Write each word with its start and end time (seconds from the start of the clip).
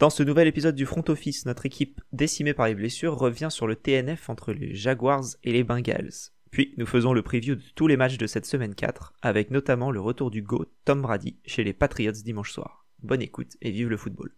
Dans 0.00 0.10
ce 0.10 0.24
nouvel 0.24 0.48
épisode 0.48 0.74
du 0.74 0.86
Front 0.86 1.04
Office, 1.06 1.46
notre 1.46 1.66
équipe 1.66 2.00
décimée 2.12 2.52
par 2.52 2.66
les 2.66 2.74
blessures 2.74 3.16
revient 3.16 3.46
sur 3.48 3.68
le 3.68 3.76
TNF 3.76 4.28
entre 4.28 4.52
les 4.52 4.74
Jaguars 4.74 5.24
et 5.44 5.52
les 5.52 5.62
Bengals. 5.62 6.32
Puis 6.50 6.74
nous 6.78 6.86
faisons 6.86 7.12
le 7.12 7.22
preview 7.22 7.54
de 7.54 7.62
tous 7.76 7.86
les 7.86 7.96
matchs 7.96 8.18
de 8.18 8.26
cette 8.26 8.44
semaine 8.44 8.74
4, 8.74 9.14
avec 9.22 9.52
notamment 9.52 9.92
le 9.92 10.00
retour 10.00 10.32
du 10.32 10.42
GO 10.42 10.66
Tom 10.84 11.00
Brady 11.00 11.38
chez 11.46 11.62
les 11.62 11.72
Patriots 11.72 12.10
dimanche 12.10 12.50
soir. 12.50 12.86
Bonne 13.04 13.22
écoute 13.22 13.52
et 13.62 13.70
vive 13.70 13.88
le 13.88 13.96
football. 13.96 14.34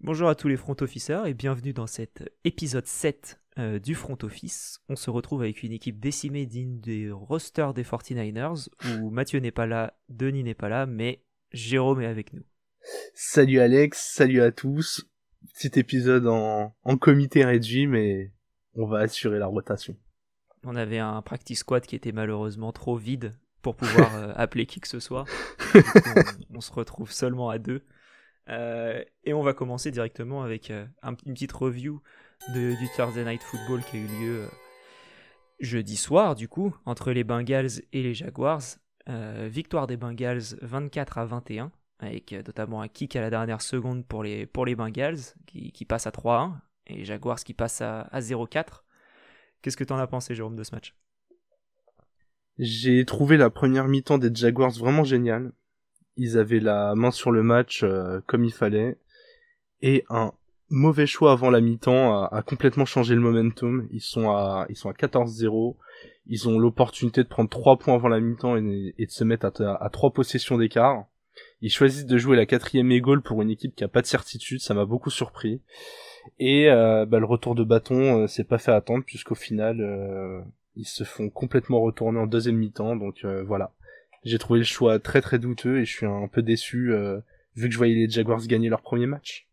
Bonjour 0.00 0.30
à 0.30 0.34
tous 0.34 0.48
les 0.48 0.56
front 0.56 0.76
officers 0.80 1.26
et 1.26 1.34
bienvenue 1.34 1.74
dans 1.74 1.86
cet 1.86 2.24
épisode 2.42 2.86
7 2.86 3.38
euh, 3.58 3.78
du 3.78 3.94
front 3.94 4.18
office. 4.22 4.80
On 4.88 4.96
se 4.96 5.10
retrouve 5.10 5.42
avec 5.42 5.62
une 5.62 5.72
équipe 5.72 6.00
décimée 6.00 6.46
digne 6.46 6.80
des 6.80 7.10
rosters 7.10 7.74
des 7.74 7.84
49ers 7.84 8.68
où 8.86 9.10
Mathieu 9.10 9.40
n'est 9.40 9.50
pas 9.50 9.66
là, 9.66 9.98
Denis 10.08 10.44
n'est 10.44 10.54
pas 10.54 10.68
là, 10.68 10.86
mais 10.86 11.22
Jérôme 11.52 12.00
est 12.00 12.06
avec 12.06 12.32
nous. 12.32 12.44
Salut 13.14 13.60
Alex, 13.60 14.12
salut 14.14 14.40
à 14.40 14.52
tous. 14.52 15.06
Petit 15.54 15.78
épisode 15.78 16.26
en, 16.26 16.74
en 16.82 16.96
comité 16.96 17.44
réduit, 17.44 17.86
mais 17.86 18.32
on 18.74 18.86
va 18.86 19.00
assurer 19.00 19.38
la 19.38 19.46
rotation. 19.46 19.96
On 20.64 20.76
avait 20.76 20.98
un 20.98 21.20
practice 21.22 21.60
squad 21.60 21.84
qui 21.84 21.96
était 21.96 22.12
malheureusement 22.12 22.72
trop 22.72 22.96
vide 22.96 23.34
pour 23.62 23.76
pouvoir 23.76 24.14
euh, 24.16 24.32
appeler 24.36 24.66
qui 24.66 24.80
que 24.80 24.88
ce 24.88 25.00
soit. 25.00 25.24
on, 25.74 26.56
on 26.56 26.60
se 26.60 26.72
retrouve 26.72 27.12
seulement 27.12 27.50
à 27.50 27.58
deux. 27.58 27.82
Euh, 28.48 29.04
et 29.24 29.34
on 29.34 29.42
va 29.42 29.52
commencer 29.52 29.90
directement 29.90 30.42
avec 30.42 30.70
euh, 30.70 30.86
un, 31.02 31.14
une 31.26 31.34
petite 31.34 31.52
review 31.52 32.00
de, 32.54 32.78
du 32.78 32.88
Thursday 32.96 33.24
Night 33.24 33.42
Football 33.42 33.82
qui 33.84 33.96
a 33.96 34.00
eu 34.00 34.06
lieu 34.06 34.40
euh, 34.42 34.48
jeudi 35.60 35.96
soir, 35.96 36.34
du 36.34 36.48
coup, 36.48 36.74
entre 36.84 37.12
les 37.12 37.24
Bengals 37.24 37.82
et 37.92 38.02
les 38.02 38.14
Jaguars. 38.14 38.62
victoire 39.06 39.86
des 39.86 39.96
Bengals 39.96 40.56
24 40.62 41.18
à 41.18 41.24
21, 41.26 41.72
avec 41.98 42.32
notamment 42.32 42.82
un 42.82 42.88
kick 42.88 43.16
à 43.16 43.20
la 43.20 43.30
dernière 43.30 43.62
seconde 43.62 44.06
pour 44.06 44.22
les, 44.22 44.46
pour 44.46 44.66
les 44.66 44.74
Bengals, 44.74 45.18
qui, 45.46 45.72
qui 45.72 45.84
passe 45.84 46.06
à 46.06 46.10
3-1, 46.10 46.52
et 46.86 46.94
les 46.94 47.04
Jaguars 47.04 47.38
qui 47.38 47.54
passent 47.54 47.80
à, 47.80 48.02
à 48.02 48.20
0-4. 48.20 48.82
Qu'est-ce 49.62 49.76
que 49.76 49.84
tu 49.84 49.92
en 49.92 49.98
as 49.98 50.06
pensé, 50.06 50.34
Jérôme, 50.34 50.56
de 50.56 50.64
ce 50.64 50.74
match? 50.74 50.94
J'ai 52.58 53.04
trouvé 53.04 53.36
la 53.36 53.50
première 53.50 53.88
mi-temps 53.88 54.18
des 54.18 54.34
Jaguars 54.34 54.72
vraiment 54.72 55.04
géniale 55.04 55.52
ils 56.18 56.36
avaient 56.36 56.60
la 56.60 56.94
main 56.96 57.12
sur 57.12 57.30
le 57.30 57.42
match 57.42 57.82
euh, 57.84 58.20
comme 58.26 58.44
il 58.44 58.52
fallait. 58.52 58.98
Et 59.80 60.04
un 60.10 60.32
mauvais 60.70 61.06
choix 61.06 61.32
avant 61.32 61.50
la 61.50 61.60
mi-temps 61.60 62.24
a, 62.24 62.42
complètement 62.42 62.84
changé 62.84 63.14
le 63.14 63.20
momentum. 63.20 63.88
Ils 63.90 64.00
sont 64.00 64.30
à, 64.30 64.66
ils 64.68 64.76
sont 64.76 64.90
à 64.90 64.92
14-0. 64.92 65.76
Ils 66.26 66.48
ont 66.48 66.58
l'opportunité 66.58 67.22
de 67.22 67.28
prendre 67.28 67.48
3 67.48 67.78
points 67.78 67.94
avant 67.94 68.08
la 68.08 68.20
mi-temps 68.20 68.56
et, 68.56 68.94
de 68.98 69.10
se 69.10 69.24
mettre 69.24 69.46
à, 69.46 69.84
à 69.84 69.90
3 69.90 70.12
possessions 70.12 70.58
d'écart. 70.58 71.06
Ils 71.60 71.70
choisissent 71.70 72.06
de 72.06 72.18
jouer 72.18 72.36
la 72.36 72.46
quatrième 72.46 72.90
égale 72.92 73.22
pour 73.22 73.42
une 73.42 73.50
équipe 73.50 73.74
qui 73.74 73.84
a 73.84 73.88
pas 73.88 74.02
de 74.02 74.06
certitude. 74.06 74.60
Ça 74.60 74.74
m'a 74.74 74.84
beaucoup 74.84 75.10
surpris. 75.10 75.60
Et 76.38 76.68
euh, 76.68 77.06
bah, 77.06 77.18
le 77.18 77.26
retour 77.26 77.54
de 77.54 77.64
bâton 77.64 78.22
euh, 78.22 78.26
s'est 78.26 78.44
pas 78.44 78.58
fait 78.58 78.72
attendre 78.72 79.04
puisqu'au 79.04 79.34
final 79.34 79.80
euh, 79.80 80.40
ils 80.78 80.86
se 80.86 81.04
font 81.04 81.28
complètement 81.28 81.80
retourner 81.80 82.18
en 82.18 82.26
deuxième 82.26 82.56
mi-temps. 82.56 82.96
Donc 82.96 83.24
euh, 83.24 83.42
voilà, 83.42 83.74
j'ai 84.24 84.38
trouvé 84.38 84.60
le 84.60 84.64
choix 84.64 84.98
très 84.98 85.20
très 85.20 85.38
douteux 85.38 85.80
et 85.80 85.84
je 85.84 85.92
suis 85.92 86.06
un 86.06 86.28
peu 86.28 86.42
déçu 86.42 86.92
euh, 86.92 87.18
vu 87.56 87.68
que 87.68 87.72
je 87.72 87.78
voyais 87.78 87.94
les 87.94 88.08
Jaguars 88.08 88.46
gagner 88.46 88.68
leur 88.68 88.82
premier 88.82 89.06
match. 89.06 89.47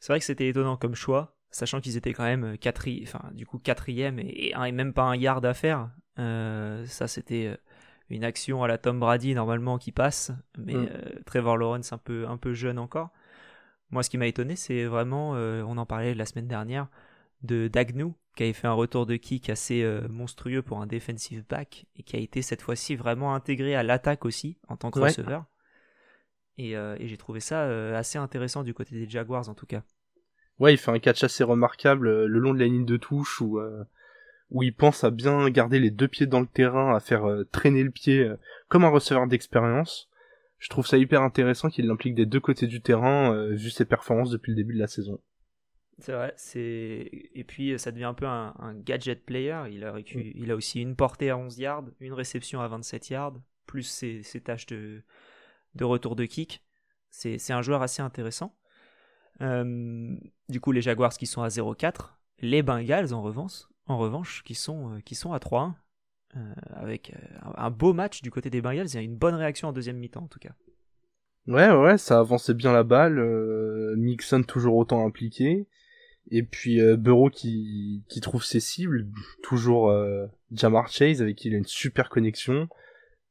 C'est 0.00 0.12
vrai 0.12 0.18
que 0.18 0.24
c'était 0.24 0.48
étonnant 0.48 0.76
comme 0.76 0.94
choix, 0.94 1.36
sachant 1.50 1.80
qu'ils 1.80 1.96
étaient 1.96 2.12
quand 2.12 2.24
même 2.24 2.58
quatri... 2.58 3.00
enfin, 3.06 3.30
du 3.32 3.46
coup 3.46 3.58
quatrième 3.58 4.18
et, 4.18 4.52
et, 4.52 4.72
même 4.72 4.92
pas 4.92 5.04
un 5.04 5.16
yard 5.16 5.44
à 5.44 5.54
faire. 5.54 5.90
Euh, 6.18 6.84
ça 6.86 7.06
c'était 7.06 7.46
euh, 7.46 7.56
une 8.10 8.24
action 8.24 8.62
à 8.62 8.68
la 8.68 8.76
Tom 8.76 9.00
Brady 9.00 9.34
normalement 9.34 9.78
qui 9.78 9.92
passe, 9.92 10.32
mais 10.58 10.74
mm. 10.74 10.88
euh, 10.90 11.20
Trevor 11.24 11.56
Lawrence 11.56 11.92
un 11.92 11.98
peu, 11.98 12.26
un 12.28 12.36
peu 12.36 12.52
jeune 12.52 12.78
encore. 12.78 13.10
Moi 13.90 14.02
ce 14.02 14.10
qui 14.10 14.18
m'a 14.18 14.26
étonné 14.26 14.56
c'est 14.56 14.84
vraiment, 14.84 15.34
euh, 15.34 15.62
on 15.66 15.78
en 15.78 15.86
parlait 15.86 16.14
la 16.14 16.26
semaine 16.26 16.48
dernière, 16.48 16.88
de 17.42 17.68
Dagnou 17.68 18.14
qui 18.36 18.42
avait 18.42 18.52
fait 18.52 18.66
un 18.66 18.72
retour 18.72 19.06
de 19.06 19.16
kick 19.16 19.48
assez 19.48 19.82
euh, 19.82 20.06
monstrueux 20.08 20.62
pour 20.62 20.80
un 20.80 20.86
defensive 20.86 21.44
back 21.48 21.86
et 21.96 22.02
qui 22.02 22.16
a 22.16 22.18
été 22.18 22.42
cette 22.42 22.62
fois-ci 22.62 22.96
vraiment 22.96 23.34
intégré 23.34 23.74
à 23.74 23.82
l'attaque 23.82 24.24
aussi 24.24 24.58
en 24.68 24.76
tant 24.76 24.90
que 24.90 24.98
ouais. 24.98 25.08
receveur. 25.08 25.44
Et, 26.60 26.76
euh, 26.76 26.94
et 27.00 27.08
j'ai 27.08 27.16
trouvé 27.16 27.40
ça 27.40 27.62
euh, 27.62 27.96
assez 27.96 28.18
intéressant 28.18 28.62
du 28.62 28.74
côté 28.74 28.94
des 28.94 29.08
Jaguars 29.08 29.48
en 29.48 29.54
tout 29.54 29.64
cas. 29.64 29.82
Ouais, 30.58 30.74
il 30.74 30.76
fait 30.76 30.90
un 30.90 30.98
catch 30.98 31.24
assez 31.24 31.42
remarquable 31.42 32.06
euh, 32.06 32.26
le 32.26 32.38
long 32.38 32.52
de 32.52 32.58
la 32.58 32.66
ligne 32.66 32.84
de 32.84 32.98
touche 32.98 33.40
où 33.40 33.58
où 34.50 34.64
il 34.64 34.74
pense 34.74 35.04
à 35.04 35.10
bien 35.10 35.48
garder 35.48 35.78
les 35.78 35.90
deux 35.90 36.08
pieds 36.08 36.26
dans 36.26 36.40
le 36.40 36.46
terrain, 36.46 36.94
à 36.94 36.98
faire 36.98 37.24
traîner 37.52 37.84
le 37.84 37.90
pied 37.90 38.28
comme 38.68 38.84
un 38.84 38.88
receveur 38.88 39.28
d'expérience. 39.28 40.10
Je 40.58 40.68
trouve 40.68 40.86
ça 40.88 40.98
hyper 40.98 41.22
intéressant 41.22 41.70
qu'il 41.70 41.86
l'implique 41.86 42.16
des 42.16 42.26
deux 42.26 42.40
côtés 42.40 42.66
du 42.66 42.82
terrain 42.82 43.46
vu 43.50 43.70
ses 43.70 43.84
performances 43.84 44.30
depuis 44.30 44.50
le 44.50 44.56
début 44.56 44.74
de 44.74 44.80
la 44.80 44.88
saison. 44.88 45.20
C'est 45.98 46.12
vrai, 46.12 46.34
c'est 46.36 47.10
et 47.32 47.44
puis 47.44 47.78
ça 47.78 47.92
devient 47.92 48.04
un 48.04 48.14
peu 48.14 48.26
un, 48.26 48.52
un 48.58 48.74
gadget 48.74 49.24
player. 49.24 49.62
Il 49.70 49.84
a, 49.84 49.92
récu... 49.92 50.18
mm. 50.18 50.32
il 50.34 50.50
a 50.50 50.56
aussi 50.56 50.82
une 50.82 50.96
portée 50.96 51.30
à 51.30 51.38
11 51.38 51.56
yards, 51.58 51.84
une 52.00 52.12
réception 52.12 52.60
à 52.60 52.66
27 52.66 53.10
yards, 53.10 53.40
plus 53.66 53.84
ses, 53.84 54.24
ses 54.24 54.40
tâches 54.40 54.66
de, 54.66 55.00
de 55.74 55.84
retour 55.84 56.16
de 56.16 56.24
kick. 56.24 56.62
C'est 57.10 57.52
un 57.52 57.62
joueur 57.62 57.82
assez 57.82 58.02
intéressant. 58.02 58.54
Euh, 59.42 60.16
du 60.48 60.60
coup, 60.60 60.72
les 60.72 60.82
Jaguars 60.82 61.12
qui 61.12 61.26
sont 61.26 61.42
à 61.42 61.48
0-4, 61.48 62.16
les 62.40 62.62
Bengals 62.62 63.12
en 63.12 63.22
revanche, 63.22 63.64
en 63.86 63.98
revanche 63.98 64.42
qui 64.44 64.54
sont, 64.54 64.94
euh, 64.94 65.32
à 65.32 65.38
3-1, 65.38 65.74
euh, 66.36 66.54
avec 66.74 67.12
un 67.56 67.70
beau 67.70 67.92
match 67.92 68.22
du 68.22 68.30
côté 68.30 68.50
des 68.50 68.60
Bengals. 68.60 68.96
A 68.96 69.00
une 69.00 69.16
bonne 69.16 69.34
réaction 69.34 69.68
en 69.68 69.72
deuxième 69.72 69.96
mi-temps 69.96 70.24
en 70.24 70.28
tout 70.28 70.38
cas. 70.38 70.52
Ouais, 71.46 71.70
ouais, 71.70 71.98
ça 71.98 72.20
avançait 72.20 72.54
bien 72.54 72.72
la 72.72 72.84
balle. 72.84 73.20
Mixon 73.96 74.42
toujours 74.42 74.76
autant 74.76 75.04
impliqué. 75.04 75.66
Et 76.30 76.44
puis 76.44 76.80
Burrow 76.96 77.30
qui, 77.30 78.04
qui 78.08 78.20
trouve 78.20 78.44
ses 78.44 78.60
cibles, 78.60 79.08
toujours 79.42 79.92
Jamar 80.52 80.88
Chase 80.88 81.22
avec 81.22 81.36
qui 81.36 81.48
il 81.48 81.54
a 81.54 81.58
une 81.58 81.66
super 81.66 82.08
connexion, 82.08 82.68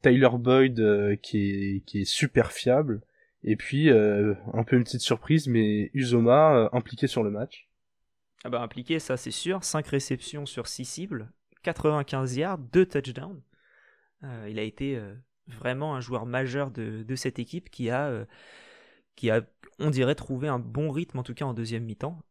Tyler 0.01 0.29
Boyd 0.33 0.79
euh, 0.79 1.15
qui, 1.15 1.83
est, 1.93 2.05
super 2.05 2.51
fiable, 2.51 3.01
et 3.43 3.55
puis 3.55 3.89
euh, 3.89 4.33
un 4.53 4.63
peu 4.63 4.77
une 4.77 4.83
petite 4.83 5.01
surprise, 5.01 5.47
mais 5.47 5.91
Uzoma 5.93 6.55
euh, 6.55 6.69
impliqué 6.71 7.07
sur 7.07 7.23
le 7.23 7.31
match. 7.31 7.69
Ah 8.43 8.49
bah 8.49 8.61
impliqué, 8.61 8.99
ça 8.99 9.17
c'est 9.17 9.31
sûr, 9.31 9.63
5 9.63 9.85
réceptions 9.87 10.45
sur 10.45 10.67
6 10.67 10.85
cibles, 10.85 11.31
95 11.63 12.37
yards, 12.37 12.57
2 12.57 12.85
touchdowns. 12.85 13.41
il 14.47 14.57
a 14.57 14.63
été 14.63 14.97
vraiment 15.47 15.95
un 15.95 15.99
joueur 15.99 16.25
majeur 16.25 16.71
de, 16.71 17.03
de 17.03 17.15
cette 17.15 17.37
équipe 17.37 17.69
qui 17.69 17.89
a, 17.89 18.25
qui 19.17 19.29
a, 19.29 19.41
on 19.77 19.89
dirait, 19.89 20.15
trouvé 20.15 20.47
un 20.47 20.59
bon 20.59 20.89
rythme 20.89 21.19
en 21.19 21.23
tout 21.23 21.33
cas 21.33 21.43
en 21.43 21.53
deuxième 21.53 21.83
mi-temps 21.83 22.23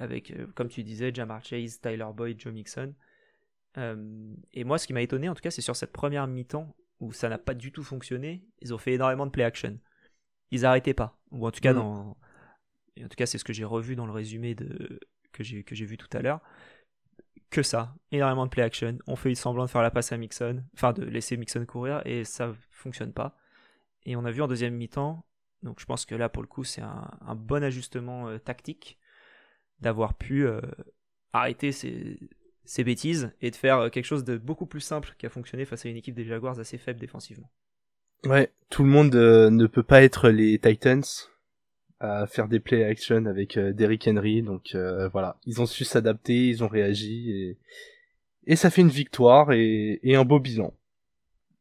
avec, 0.00 0.34
comme 0.54 0.68
tu 0.68 0.82
disais, 0.82 1.14
Jamar 1.14 1.44
Chase, 1.44 1.80
Tyler 1.80 2.08
Boyd, 2.12 2.40
Joe 2.40 2.52
Mixon. 2.52 2.92
Et 3.76 4.64
moi, 4.64 4.78
ce 4.78 4.86
qui 4.86 4.92
m'a 4.92 5.02
étonné, 5.02 5.28
en 5.28 5.34
tout 5.34 5.42
cas, 5.42 5.50
c'est 5.50 5.62
sur 5.62 5.76
cette 5.76 5.92
première 5.92 6.26
mi-temps 6.26 6.74
où 7.00 7.12
ça 7.12 7.28
n'a 7.28 7.38
pas 7.38 7.54
du 7.54 7.72
tout 7.72 7.82
fonctionné. 7.82 8.44
Ils 8.60 8.72
ont 8.72 8.78
fait 8.78 8.92
énormément 8.92 9.26
de 9.26 9.30
play 9.30 9.44
action. 9.44 9.78
Ils 10.50 10.64
arrêtaient 10.64 10.94
pas. 10.94 11.18
Ou 11.30 11.46
en 11.46 11.50
tout 11.50 11.60
cas, 11.60 11.72
mmh. 11.72 11.76
dans... 11.76 12.16
en 13.02 13.08
tout 13.08 13.16
cas, 13.16 13.26
c'est 13.26 13.38
ce 13.38 13.44
que 13.44 13.52
j'ai 13.52 13.64
revu 13.64 13.96
dans 13.96 14.06
le 14.06 14.12
résumé 14.12 14.54
de... 14.54 15.00
que 15.32 15.42
j'ai 15.42 15.86
vu 15.86 15.96
tout 15.96 16.08
à 16.16 16.22
l'heure. 16.22 16.40
Que 17.50 17.62
ça, 17.62 17.94
énormément 18.10 18.46
de 18.46 18.50
play 18.50 18.62
action. 18.62 18.98
On 19.06 19.16
fait 19.16 19.34
semblant 19.34 19.64
de 19.64 19.70
faire 19.70 19.82
la 19.82 19.90
passe 19.90 20.12
à 20.12 20.16
Mixon, 20.16 20.64
enfin 20.74 20.92
de 20.92 21.04
laisser 21.04 21.36
Mixon 21.36 21.64
courir 21.66 22.02
et 22.04 22.24
ça 22.24 22.52
fonctionne 22.70 23.12
pas. 23.12 23.36
Et 24.06 24.16
on 24.16 24.24
a 24.24 24.30
vu 24.30 24.42
en 24.42 24.48
deuxième 24.48 24.74
mi-temps, 24.74 25.24
donc 25.62 25.80
je 25.80 25.86
pense 25.86 26.04
que 26.04 26.14
là 26.14 26.28
pour 26.28 26.42
le 26.42 26.48
coup 26.48 26.64
c'est 26.64 26.82
un, 26.82 27.10
un, 27.20 27.34
bon 27.34 27.62
ajustement 27.62 28.28
euh, 28.28 28.38
tactique 28.38 28.98
d'avoir 29.80 30.14
pu 30.14 30.46
euh, 30.46 30.60
arrêter 31.32 31.72
ces, 31.72 32.18
ces, 32.64 32.84
bêtises 32.84 33.32
et 33.40 33.50
de 33.50 33.56
faire 33.56 33.90
quelque 33.90 34.04
chose 34.04 34.24
de 34.24 34.36
beaucoup 34.36 34.66
plus 34.66 34.80
simple 34.80 35.14
qui 35.18 35.26
a 35.26 35.28
fonctionné 35.28 35.64
face 35.64 35.86
à 35.86 35.88
une 35.88 35.96
équipe 35.96 36.14
des 36.14 36.24
Jaguars 36.24 36.58
assez 36.58 36.78
faible 36.78 37.00
défensivement. 37.00 37.50
Ouais, 38.26 38.50
tout 38.70 38.82
le 38.82 38.88
monde 38.88 39.14
euh, 39.14 39.50
ne 39.50 39.66
peut 39.66 39.82
pas 39.82 40.02
être 40.02 40.30
les 40.30 40.58
Titans 40.58 41.04
à 42.00 42.26
faire 42.26 42.48
des 42.48 42.60
play 42.60 42.84
action 42.84 43.26
avec 43.26 43.56
euh, 43.56 43.72
Derrick 43.72 44.06
Henry, 44.08 44.42
donc 44.42 44.74
euh, 44.74 45.08
voilà, 45.08 45.38
ils 45.46 45.60
ont 45.60 45.66
su 45.66 45.84
s'adapter, 45.84 46.48
ils 46.48 46.64
ont 46.64 46.68
réagi 46.68 47.30
et, 47.30 47.58
et 48.46 48.56
ça 48.56 48.70
fait 48.70 48.80
une 48.80 48.88
victoire 48.88 49.52
et, 49.52 50.00
et 50.02 50.16
un 50.16 50.24
beau 50.24 50.40
bilan. 50.40 50.74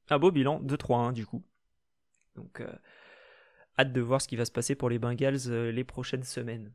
Un 0.10 0.20
beau 0.20 0.32
bilan, 0.32 0.62
2-3-1 0.64 1.14
du 1.14 1.26
coup. 1.26 1.44
Donc 2.36 2.64
hâte 3.78 3.94
de 3.94 4.02
voir 4.02 4.22
ce 4.22 4.28
qui 4.28 4.36
va 4.36 4.46
se 4.46 4.52
passer 4.52 4.76
pour 4.76 4.90
les 4.90 5.00
Bengals 5.00 5.50
les 5.50 5.84
prochaines 5.84 6.24
semaines. 6.24 6.72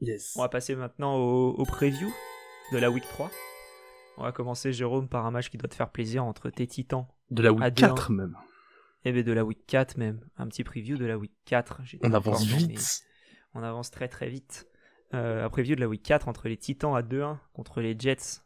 Yes. 0.00 0.34
On 0.36 0.42
va 0.42 0.48
passer 0.48 0.74
maintenant 0.74 1.16
au, 1.16 1.50
au, 1.50 1.64
preview 1.64 2.12
de 2.70 2.78
la 2.78 2.90
week 2.90 3.04
3. 3.04 3.30
On 4.18 4.22
va 4.24 4.32
commencer, 4.32 4.72
Jérôme, 4.72 5.08
par 5.08 5.26
un 5.26 5.30
match 5.30 5.48
qui 5.48 5.56
doit 5.58 5.68
te 5.68 5.74
faire 5.74 5.90
plaisir 5.90 6.24
entre 6.24 6.50
tes 6.50 6.66
titans. 6.66 7.06
De 7.30 7.42
la 7.42 7.52
week 7.52 7.74
4 7.74 8.12
même. 8.12 8.36
Eh 9.04 9.12
bien, 9.12 9.22
de 9.22 9.32
la 9.32 9.44
week 9.44 9.66
4 9.66 9.96
même. 9.96 10.20
Un 10.36 10.46
petit 10.48 10.64
preview 10.64 10.96
de 10.96 11.06
la 11.06 11.18
week 11.18 11.32
4. 11.46 11.80
On 12.02 12.12
avance 12.12 12.44
vite. 12.44 13.02
On 13.54 13.62
avance 13.62 13.90
très 13.90 14.08
très 14.08 14.28
vite. 14.28 14.66
euh, 15.14 15.44
à 15.44 15.50
preview 15.50 15.74
de 15.74 15.80
la 15.80 15.88
week 15.88 16.02
4 16.02 16.28
entre 16.28 16.48
les 16.48 16.56
Titans 16.56 16.94
à 16.94 17.02
2-1 17.02 17.38
contre 17.52 17.80
les 17.80 17.94
Jets. 17.98 18.40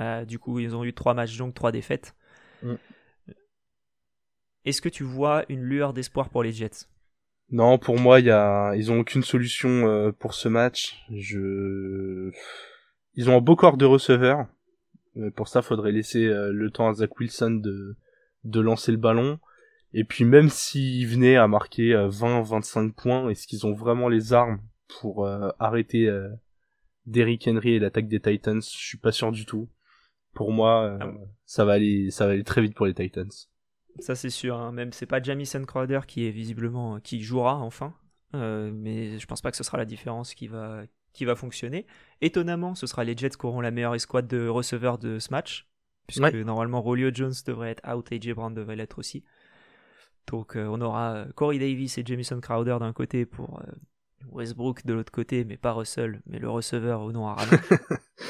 Euh, 0.00 0.24
du 0.24 0.38
coup, 0.38 0.58
ils 0.58 0.74
ont 0.74 0.84
eu 0.84 0.94
3 0.94 1.14
matchs 1.14 1.36
donc 1.36 1.54
3 1.54 1.72
défaites. 1.72 2.14
Mm. 2.62 2.74
Est-ce 4.64 4.80
que 4.80 4.88
tu 4.88 5.02
vois 5.04 5.44
une 5.48 5.62
lueur 5.62 5.92
d'espoir 5.92 6.30
pour 6.30 6.42
les 6.42 6.52
Jets? 6.52 6.86
Non, 7.50 7.76
pour 7.78 7.98
moi, 7.98 8.20
y 8.20 8.30
a... 8.30 8.74
ils 8.76 8.90
ont 8.90 9.00
aucune 9.00 9.22
solution 9.22 9.86
euh, 9.86 10.12
pour 10.12 10.32
ce 10.32 10.48
match. 10.48 11.04
Je... 11.10 12.30
Ils 13.14 13.30
ont 13.30 13.36
un 13.36 13.40
beau 13.40 13.56
corps 13.56 13.76
de 13.76 13.84
receveurs. 13.84 14.46
Mais 15.14 15.30
pour 15.30 15.48
ça, 15.48 15.62
faudrait 15.62 15.92
laisser 15.92 16.24
euh, 16.24 16.50
le 16.52 16.70
temps 16.70 16.88
à 16.88 16.94
Zach 16.94 17.18
Wilson 17.18 17.60
de, 17.62 17.96
de 18.44 18.60
lancer 18.60 18.92
le 18.92 18.98
ballon. 18.98 19.38
Et 19.94 20.04
puis 20.04 20.24
même 20.24 20.48
s'ils 20.48 21.06
venaient 21.06 21.36
à 21.36 21.46
marquer 21.48 21.92
20-25 21.92 22.92
points, 22.92 23.28
est-ce 23.28 23.46
qu'ils 23.46 23.66
ont 23.66 23.74
vraiment 23.74 24.08
les 24.08 24.32
armes 24.32 24.60
pour 25.00 25.28
arrêter 25.58 26.10
Derrick 27.04 27.46
Henry 27.46 27.72
et 27.74 27.78
l'attaque 27.78 28.08
des 28.08 28.18
Titans? 28.18 28.62
Je 28.62 28.86
suis 28.86 28.96
pas 28.96 29.12
sûr 29.12 29.32
du 29.32 29.44
tout. 29.44 29.68
Pour 30.32 30.50
moi, 30.50 30.96
Ah 30.98 31.12
ça 31.44 31.66
va 31.66 31.74
aller, 31.74 32.10
ça 32.10 32.26
va 32.26 32.32
aller 32.32 32.42
très 32.42 32.62
vite 32.62 32.74
pour 32.74 32.86
les 32.86 32.94
Titans. 32.94 33.28
Ça 33.98 34.14
c'est 34.14 34.30
sûr, 34.30 34.56
hein. 34.56 34.72
même 34.72 34.94
c'est 34.94 35.04
pas 35.04 35.22
Jamison 35.22 35.62
Crowder 35.62 36.00
qui 36.06 36.26
est 36.26 36.30
visiblement 36.30 36.98
qui 37.00 37.20
jouera 37.22 37.58
enfin, 37.58 37.94
Euh, 38.34 38.70
mais 38.72 39.18
je 39.18 39.26
pense 39.26 39.42
pas 39.42 39.50
que 39.50 39.58
ce 39.58 39.62
sera 39.62 39.76
la 39.76 39.84
différence 39.84 40.34
qui 40.34 40.46
va 40.48 40.84
qui 41.12 41.24
va 41.24 41.34
fonctionner. 41.36 41.86
Étonnamment, 42.20 42.74
ce 42.74 42.86
sera 42.86 43.04
les 43.04 43.16
Jets 43.16 43.30
qui 43.30 43.46
auront 43.46 43.60
la 43.60 43.70
meilleure 43.70 43.94
escouade 43.94 44.26
de 44.28 44.46
receveurs 44.48 44.98
de 44.98 45.18
ce 45.18 45.30
match, 45.30 45.68
puisque 46.06 46.22
Ouais. 46.22 46.44
normalement 46.44 46.80
Rolio 46.82 47.10
Jones 47.12 47.32
devrait 47.46 47.70
être 47.70 47.88
out 47.88 48.10
et 48.12 48.20
J. 48.20 48.32
Brown 48.32 48.54
devrait 48.54 48.76
l'être 48.76 48.98
aussi. 48.98 49.24
Donc 50.28 50.56
euh, 50.56 50.66
on 50.66 50.80
aura 50.80 51.14
euh, 51.14 51.32
Corey 51.34 51.58
Davis 51.58 51.98
et 51.98 52.04
Jamison 52.06 52.40
Crowder 52.40 52.76
d'un 52.80 52.92
côté 52.92 53.26
pour 53.26 53.60
euh, 53.60 53.72
Westbrook 54.30 54.86
de 54.86 54.94
l'autre 54.94 55.12
côté, 55.12 55.44
mais 55.44 55.56
pas 55.56 55.72
Russell, 55.72 56.22
mais 56.26 56.38
le 56.38 56.48
receveur 56.48 57.02
au 57.02 57.12
nom 57.12 57.26
à 57.28 57.36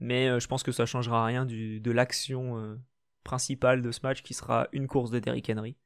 mais 0.00 0.28
euh, 0.28 0.40
je 0.40 0.46
pense 0.46 0.62
que 0.62 0.72
ça 0.72 0.86
changera 0.86 1.24
rien 1.24 1.46
du, 1.46 1.80
de 1.80 1.90
l'action 1.90 2.78
principale 3.24 3.82
de 3.82 3.90
ce 3.90 4.00
match 4.02 4.22
qui 4.22 4.34
sera 4.34 4.68
une 4.72 4.86
course 4.86 5.10
de 5.10 5.18
Derrick 5.18 5.50
Henry. 5.50 5.76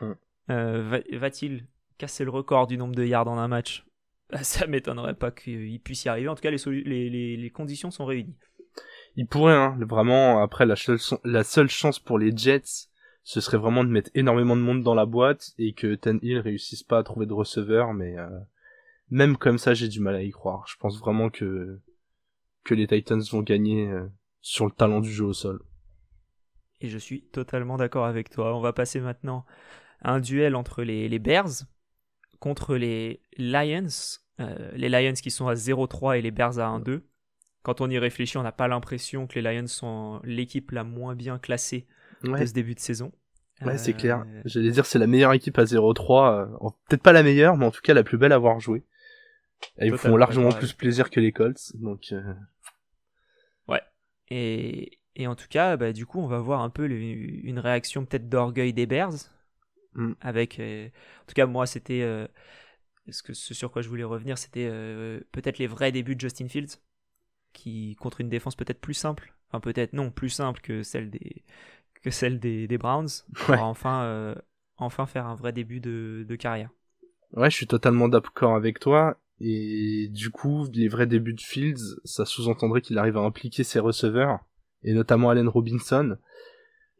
Mm. 0.00 0.12
Va- 0.48 1.18
Va-t-il 1.18 1.66
casser 1.96 2.24
le 2.24 2.30
record 2.30 2.66
du 2.66 2.76
nombre 2.76 2.94
de 2.94 3.04
yards 3.04 3.28
en 3.28 3.38
un 3.38 3.48
match? 3.48 3.86
Ça 4.42 4.66
m'étonnerait 4.66 5.14
pas 5.14 5.30
qu'il 5.30 5.80
puisse 5.80 6.04
y 6.04 6.08
arriver. 6.08 6.28
En 6.28 6.34
tout 6.34 6.42
cas, 6.42 6.50
les, 6.50 6.58
solu- 6.58 6.84
les, 6.84 7.10
les- 7.10 7.36
les 7.36 7.50
conditions 7.50 7.90
sont 7.90 8.04
réunies. 8.06 8.36
Il 9.16 9.26
pourrait, 9.26 9.54
hein, 9.54 9.78
vraiment, 9.80 10.42
après, 10.42 10.66
la 10.66 10.76
seule, 10.76 10.98
la 11.24 11.44
seule 11.44 11.68
chance 11.68 12.00
pour 12.00 12.18
les 12.18 12.36
Jets, 12.36 12.88
ce 13.22 13.40
serait 13.40 13.58
vraiment 13.58 13.84
de 13.84 13.90
mettre 13.90 14.10
énormément 14.14 14.56
de 14.56 14.60
monde 14.62 14.82
dans 14.82 14.94
la 14.94 15.06
boîte 15.06 15.52
et 15.58 15.72
que 15.72 15.94
Ten 15.94 16.18
Hill 16.22 16.38
réussisse 16.38 16.82
pas 16.82 16.98
à 16.98 17.02
trouver 17.04 17.26
de 17.26 17.32
receveur, 17.32 17.94
mais 17.94 18.18
euh, 18.18 18.28
même 19.10 19.36
comme 19.36 19.58
ça, 19.58 19.72
j'ai 19.72 19.88
du 19.88 20.00
mal 20.00 20.16
à 20.16 20.22
y 20.22 20.30
croire. 20.30 20.64
Je 20.66 20.76
pense 20.78 20.98
vraiment 20.98 21.30
que, 21.30 21.80
que 22.64 22.74
les 22.74 22.86
Titans 22.86 23.22
vont 23.30 23.42
gagner 23.42 23.88
euh, 23.88 24.06
sur 24.40 24.66
le 24.66 24.72
talent 24.72 25.00
du 25.00 25.12
jeu 25.12 25.26
au 25.26 25.32
sol. 25.32 25.62
Et 26.80 26.88
je 26.88 26.98
suis 26.98 27.22
totalement 27.22 27.76
d'accord 27.76 28.06
avec 28.06 28.30
toi. 28.30 28.56
On 28.56 28.60
va 28.60 28.72
passer 28.72 29.00
maintenant 29.00 29.46
à 30.02 30.12
un 30.12 30.20
duel 30.20 30.56
entre 30.56 30.82
les, 30.82 31.08
les 31.08 31.18
Bears 31.18 31.64
contre 32.44 32.76
les 32.76 33.20
Lions. 33.38 33.86
Euh, 34.40 34.70
les 34.74 34.88
Lions 34.90 35.14
qui 35.14 35.30
sont 35.30 35.48
à 35.48 35.54
0-3 35.54 36.18
et 36.18 36.22
les 36.22 36.30
Bears 36.30 36.58
à 36.58 36.66
1-2. 36.78 37.00
Quand 37.62 37.80
on 37.80 37.88
y 37.88 37.98
réfléchit, 37.98 38.36
on 38.36 38.42
n'a 38.42 38.52
pas 38.52 38.68
l'impression 38.68 39.26
que 39.26 39.38
les 39.38 39.42
Lions 39.42 39.66
sont 39.66 40.20
l'équipe 40.24 40.70
la 40.72 40.84
moins 40.84 41.14
bien 41.14 41.38
classée 41.38 41.86
Ouais, 42.22 42.40
de 42.40 42.46
ce 42.46 42.52
début 42.52 42.74
de 42.74 42.80
saison. 42.80 43.12
ouais 43.64 43.78
c'est 43.78 43.94
Euh, 43.94 43.98
clair. 43.98 44.26
J'allais 44.44 44.70
dire, 44.70 44.84
c'est 44.84 44.98
la 44.98 45.06
meilleure 45.06 45.32
équipe 45.32 45.58
à 45.58 45.64
0-3. 45.64 46.32
euh, 46.64 46.68
Peut-être 46.88 47.02
pas 47.02 47.12
la 47.12 47.22
meilleure, 47.22 47.56
mais 47.56 47.64
en 47.64 47.70
tout 47.70 47.80
cas 47.82 47.94
la 47.94 48.02
plus 48.02 48.18
belle 48.18 48.32
à 48.32 48.36
avoir 48.36 48.60
joué. 48.60 48.84
Et 49.78 49.86
ils 49.86 49.92
me 49.92 49.96
font 49.96 50.16
largement 50.16 50.50
plus 50.50 50.74
plaisir 50.74 51.08
que 51.10 51.20
les 51.20 51.32
Colts, 51.32 51.72
donc... 51.76 52.12
euh, 52.12 52.34
Et, 54.30 54.98
et 55.16 55.26
en 55.26 55.34
tout 55.34 55.46
cas, 55.50 55.76
bah, 55.76 55.92
du 55.92 56.06
coup, 56.06 56.18
on 56.18 56.26
va 56.26 56.38
voir 56.38 56.60
un 56.62 56.70
peu 56.70 56.86
une 56.88 57.58
réaction 57.58 58.04
peut-être 58.06 58.28
d'orgueil 58.28 58.72
des 58.72 58.86
Bears. 58.86 59.12
Mm. 59.94 60.12
Avec, 60.20 60.58
euh, 60.60 60.86
en 60.86 61.26
tout 61.26 61.34
cas, 61.34 61.46
moi, 61.46 61.66
c'était. 61.66 62.02
euh, 62.02 62.26
ce, 63.08 63.54
sur 63.54 63.70
quoi 63.70 63.82
je 63.82 63.88
voulais 63.88 64.04
revenir, 64.04 64.38
c'était 64.38 64.68
euh, 64.70 65.20
peut-être 65.32 65.58
les 65.58 65.66
vrais 65.66 65.92
débuts 65.92 66.16
de 66.16 66.20
Justin 66.20 66.48
Fields, 66.48 66.78
qui 67.52 67.96
contre 67.96 68.20
une 68.20 68.28
défense 68.28 68.56
peut-être 68.56 68.80
plus 68.80 68.94
simple. 68.94 69.34
Enfin, 69.48 69.60
peut-être 69.60 69.92
non, 69.92 70.10
plus 70.10 70.30
simple 70.30 70.60
que 70.60 70.82
celle 70.82 71.10
des, 71.10 71.44
que 72.02 72.10
celle 72.10 72.40
des, 72.40 72.66
des 72.66 72.78
Browns. 72.78 73.08
Pour 73.34 73.50
Ouais. 73.50 73.58
enfin, 73.58 74.04
euh, 74.04 74.34
enfin 74.76 75.06
faire 75.06 75.26
un 75.26 75.34
vrai 75.34 75.52
début 75.52 75.80
de, 75.80 76.24
de 76.28 76.36
carrière. 76.36 76.70
Ouais, 77.32 77.50
je 77.50 77.56
suis 77.56 77.66
totalement 77.66 78.08
d'accord 78.08 78.54
avec 78.54 78.80
toi. 78.80 79.18
Et 79.40 80.08
du 80.10 80.30
coup, 80.30 80.66
les 80.72 80.88
vrais 80.88 81.06
débuts 81.06 81.34
de 81.34 81.40
Fields, 81.40 82.00
ça 82.04 82.24
sous-entendrait 82.24 82.80
qu'il 82.80 82.98
arrive 82.98 83.16
à 83.16 83.20
impliquer 83.20 83.64
ses 83.64 83.80
receveurs, 83.80 84.38
et 84.82 84.94
notamment 84.94 85.30
Allen 85.30 85.48
Robinson. 85.48 86.16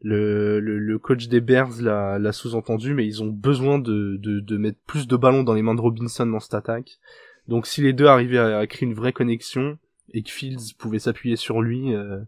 Le, 0.07 0.59
le, 0.59 0.77
le 0.77 0.99
coach 0.99 1.27
des 1.27 1.41
Bears 1.41 1.81
l'a 1.81 2.31
sous-entendu, 2.31 2.93
mais 2.93 3.07
ils 3.07 3.23
ont 3.23 3.27
besoin 3.27 3.79
de, 3.79 4.17
de, 4.17 4.39
de 4.39 4.57
mettre 4.57 4.77
plus 4.85 5.07
de 5.07 5.15
ballons 5.15 5.41
dans 5.41 5.55
les 5.55 5.63
mains 5.63 5.73
de 5.73 5.81
Robinson 5.81 6.27
dans 6.27 6.39
cette 6.39 6.53
attaque. 6.53 6.99
Donc 7.47 7.65
si 7.65 7.81
les 7.81 7.91
deux 7.93 8.05
arrivaient 8.05 8.37
à, 8.37 8.59
à 8.59 8.67
créer 8.67 8.87
une 8.87 8.93
vraie 8.93 9.13
connexion, 9.13 9.79
et 10.13 10.21
que 10.21 10.29
Fields 10.29 10.75
pouvait 10.77 10.99
s'appuyer 10.99 11.35
sur 11.35 11.61
lui, 11.61 11.93
euh, 11.95 12.19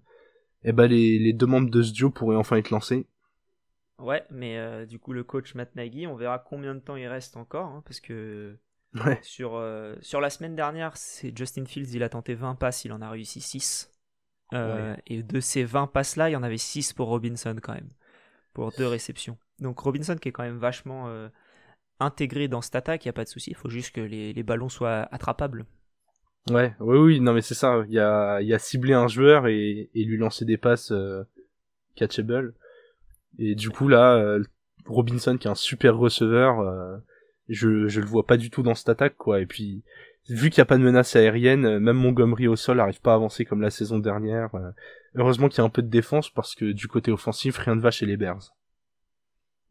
eh 0.63 0.71
ben 0.71 0.88
les, 0.88 1.19
les 1.19 1.33
deux 1.33 1.45
membres 1.45 1.69
de 1.69 1.83
ce 1.83 1.94
duo 1.94 2.09
pourraient 2.09 2.35
enfin 2.35 2.57
être 2.57 2.71
lancés. 2.71 3.06
Ouais, 4.00 4.24
mais 4.31 4.57
euh, 4.57 4.85
du 4.85 4.97
coup, 4.97 5.13
le 5.13 5.24
coach 5.24 5.53
Matt 5.53 5.75
Nagy, 5.75 6.07
on 6.07 6.15
verra 6.15 6.39
combien 6.39 6.74
de 6.74 6.79
temps 6.79 6.95
il 6.95 7.07
reste 7.07 7.38
encore, 7.38 7.68
hein, 7.68 7.83
parce 7.85 8.00
que 8.00 8.57
Ouais. 9.06 9.19
Sur, 9.21 9.56
euh, 9.56 9.95
sur 10.01 10.21
la 10.21 10.29
semaine 10.29 10.56
dernière, 10.56 10.95
c'est 10.97 11.35
Justin 11.38 11.65
Fields, 11.65 11.94
il 11.94 12.03
a 12.03 12.09
tenté 12.09 12.33
20 12.33 12.56
passes, 12.56 12.85
il 12.85 12.94
en 12.94 13.01
a 13.01 13.09
réussi 13.09 13.41
6. 13.41 13.91
Euh, 14.54 14.96
Et 15.08 15.24
de 15.24 15.40
ces 15.40 15.64
20 15.64 15.88
passes-là, 15.88 16.30
il 16.30 16.34
y 16.34 16.36
en 16.36 16.44
avait 16.44 16.58
6 16.58 16.94
pour 16.94 17.08
Robinson 17.10 17.56
quand 17.62 17.74
même, 17.74 17.90
pour 18.54 18.72
deux 18.78 18.88
réceptions. 18.88 19.38
Donc 19.60 19.80
Robinson 19.80 20.16
qui 20.16 20.30
est 20.30 20.32
quand 20.32 20.44
même 20.44 20.58
vachement 20.58 21.08
euh, 21.08 21.28
intégré 22.00 22.48
dans 22.48 22.62
cette 22.62 22.76
attaque, 22.76 23.04
il 23.06 23.08
n'y 23.08 23.12
a 23.12 23.14
pas 23.14 23.24
de 23.24 23.30
souci, 23.30 23.52
il 23.52 23.56
faut 23.58 23.70
juste 23.70 23.94
que 23.94 24.02
les, 24.02 24.32
les 24.34 24.44
ballons 24.44 24.70
soient 24.70 25.08
attrapables. 25.12 25.66
Ouais, 26.50 26.74
oui, 26.80 26.98
oui, 26.98 27.20
non 27.20 27.34
mais 27.34 27.42
c'est 27.42 27.56
ça. 27.56 27.84
Il 27.88 27.94
y 27.94 28.00
a, 28.00 28.42
y 28.42 28.54
a 28.54 28.60
ciblé 28.60 28.94
un 28.94 29.08
joueur 29.10 29.48
et, 29.48 29.90
et 29.94 30.04
lui 30.06 30.18
lancer 30.18 30.46
des 30.46 30.58
passes 30.58 30.92
euh, 30.92 31.24
catchable. 31.96 32.54
Et 33.38 33.54
du 33.54 33.70
coup 33.70 33.90
là, 33.90 34.38
Robinson 34.86 35.38
qui 35.38 35.48
est 35.48 35.52
un 35.52 35.56
super 35.56 35.98
receveur, 35.98 37.02
je 37.50 37.88
je 37.88 38.00
le 38.00 38.08
vois 38.08 38.26
pas 38.26 38.38
du 38.38 38.50
tout 38.50 38.64
dans 38.64 38.76
cette 38.76 38.90
attaque 38.90 39.18
quoi. 39.18 39.42
Et 39.42 39.46
puis 39.46 39.84
vu 40.29 40.50
qu'il 40.50 40.59
y 40.59 40.62
a 40.62 40.65
pas 40.65 40.77
de 40.77 40.83
menace 40.83 41.15
aérienne, 41.15 41.65
euh, 41.65 41.79
même 41.79 41.97
Montgomery 41.97 42.47
au 42.47 42.56
sol 42.56 42.79
arrive 42.79 43.01
pas 43.01 43.12
à 43.13 43.15
avancer 43.15 43.45
comme 43.45 43.62
la 43.62 43.69
saison 43.69 44.00
dernière. 44.00 44.53
euh. 44.56 44.71
heureusement 45.15 45.50
qu'il 45.50 45.59
y 45.59 45.62
a 45.62 45.63
un 45.65 45.69
peu 45.69 45.81
de 45.81 45.89
défense 45.89 46.29
parce 46.29 46.55
que 46.55 46.72
du 46.72 46.88
côté 46.88 47.12
offensif, 47.12 47.57
rien 47.57 47.75
ne 47.75 47.81
va 47.81 47.91
chez 47.91 48.05
les 48.05 48.17
Bears. 48.17 48.53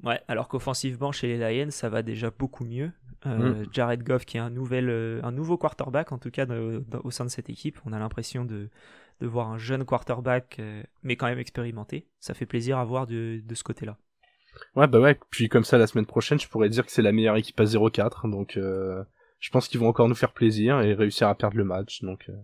Ouais, 0.03 0.21
alors 0.29 0.49
qu'offensivement, 0.49 1.11
chez 1.13 1.27
les 1.39 1.39
Lions, 1.65 1.71
ça 1.71 1.89
va 1.89 2.03
déjà 2.03 2.31
beaucoup 2.31 2.65
mieux. 2.65 2.91
Euh, 3.25 3.65
Jared 3.73 4.03
Goff, 4.03 4.25
qui 4.27 4.37
est 4.37 4.41
un, 4.41 4.51
nouvel, 4.51 4.91
un 5.23 5.33
nouveau 5.33 5.57
quarterback, 5.57 6.13
en 6.13 6.19
tout 6.19 6.31
cas, 6.31 6.45
de- 6.47 6.85
de- 6.87 6.99
au 7.03 7.11
sein 7.11 7.25
de 7.25 7.31
cette 7.31 7.49
équipe. 7.49 7.79
On 7.87 7.93
a 7.93 7.99
l'impression 7.99 8.45
de, 8.45 8.69
de 9.21 9.27
voir 9.27 9.49
un 9.51 9.59
jeune 9.59 9.85
quarterback, 9.85 10.57
euh, 10.59 10.83
mais 11.03 11.17
quand 11.17 11.27
même 11.27 11.39
expérimenté. 11.39 12.07
Ça 12.21 12.35
fait 12.35 12.47
plaisir 12.47 12.79
à 12.79 12.85
voir 12.85 13.07
de, 13.07 13.41
de 13.45 13.55
ce 13.55 13.65
côté-là. 13.65 13.97
Ouais 14.75 14.87
bah 14.87 15.01
ouais. 15.01 15.19
Puis 15.31 15.49
comme 15.49 15.65
ça 15.65 15.77
la 15.79 15.87
semaine 15.87 16.07
prochaine, 16.07 16.39
je 16.39 16.49
pourrais 16.49 16.69
dire 16.69 16.85
que 16.87 16.93
c'est 16.93 17.03
la 17.03 17.13
meilleure 17.13 17.37
équipe 17.37 17.59
à 17.61 17.65
0-4. 17.65 18.29
Donc 18.31 18.57
euh, 18.57 19.03
je 19.41 19.51
pense 19.51 19.69
qu'ils 19.69 19.81
vont 19.81 19.89
encore 19.89 20.09
nous 20.09 20.15
faire 20.15 20.33
plaisir 20.33 20.81
et 20.81 20.95
réussir 20.95 21.29
à 21.29 21.35
perdre 21.35 21.57
le 21.57 21.65
match. 21.65 22.03
Donc 22.03 22.27
euh, 22.29 22.37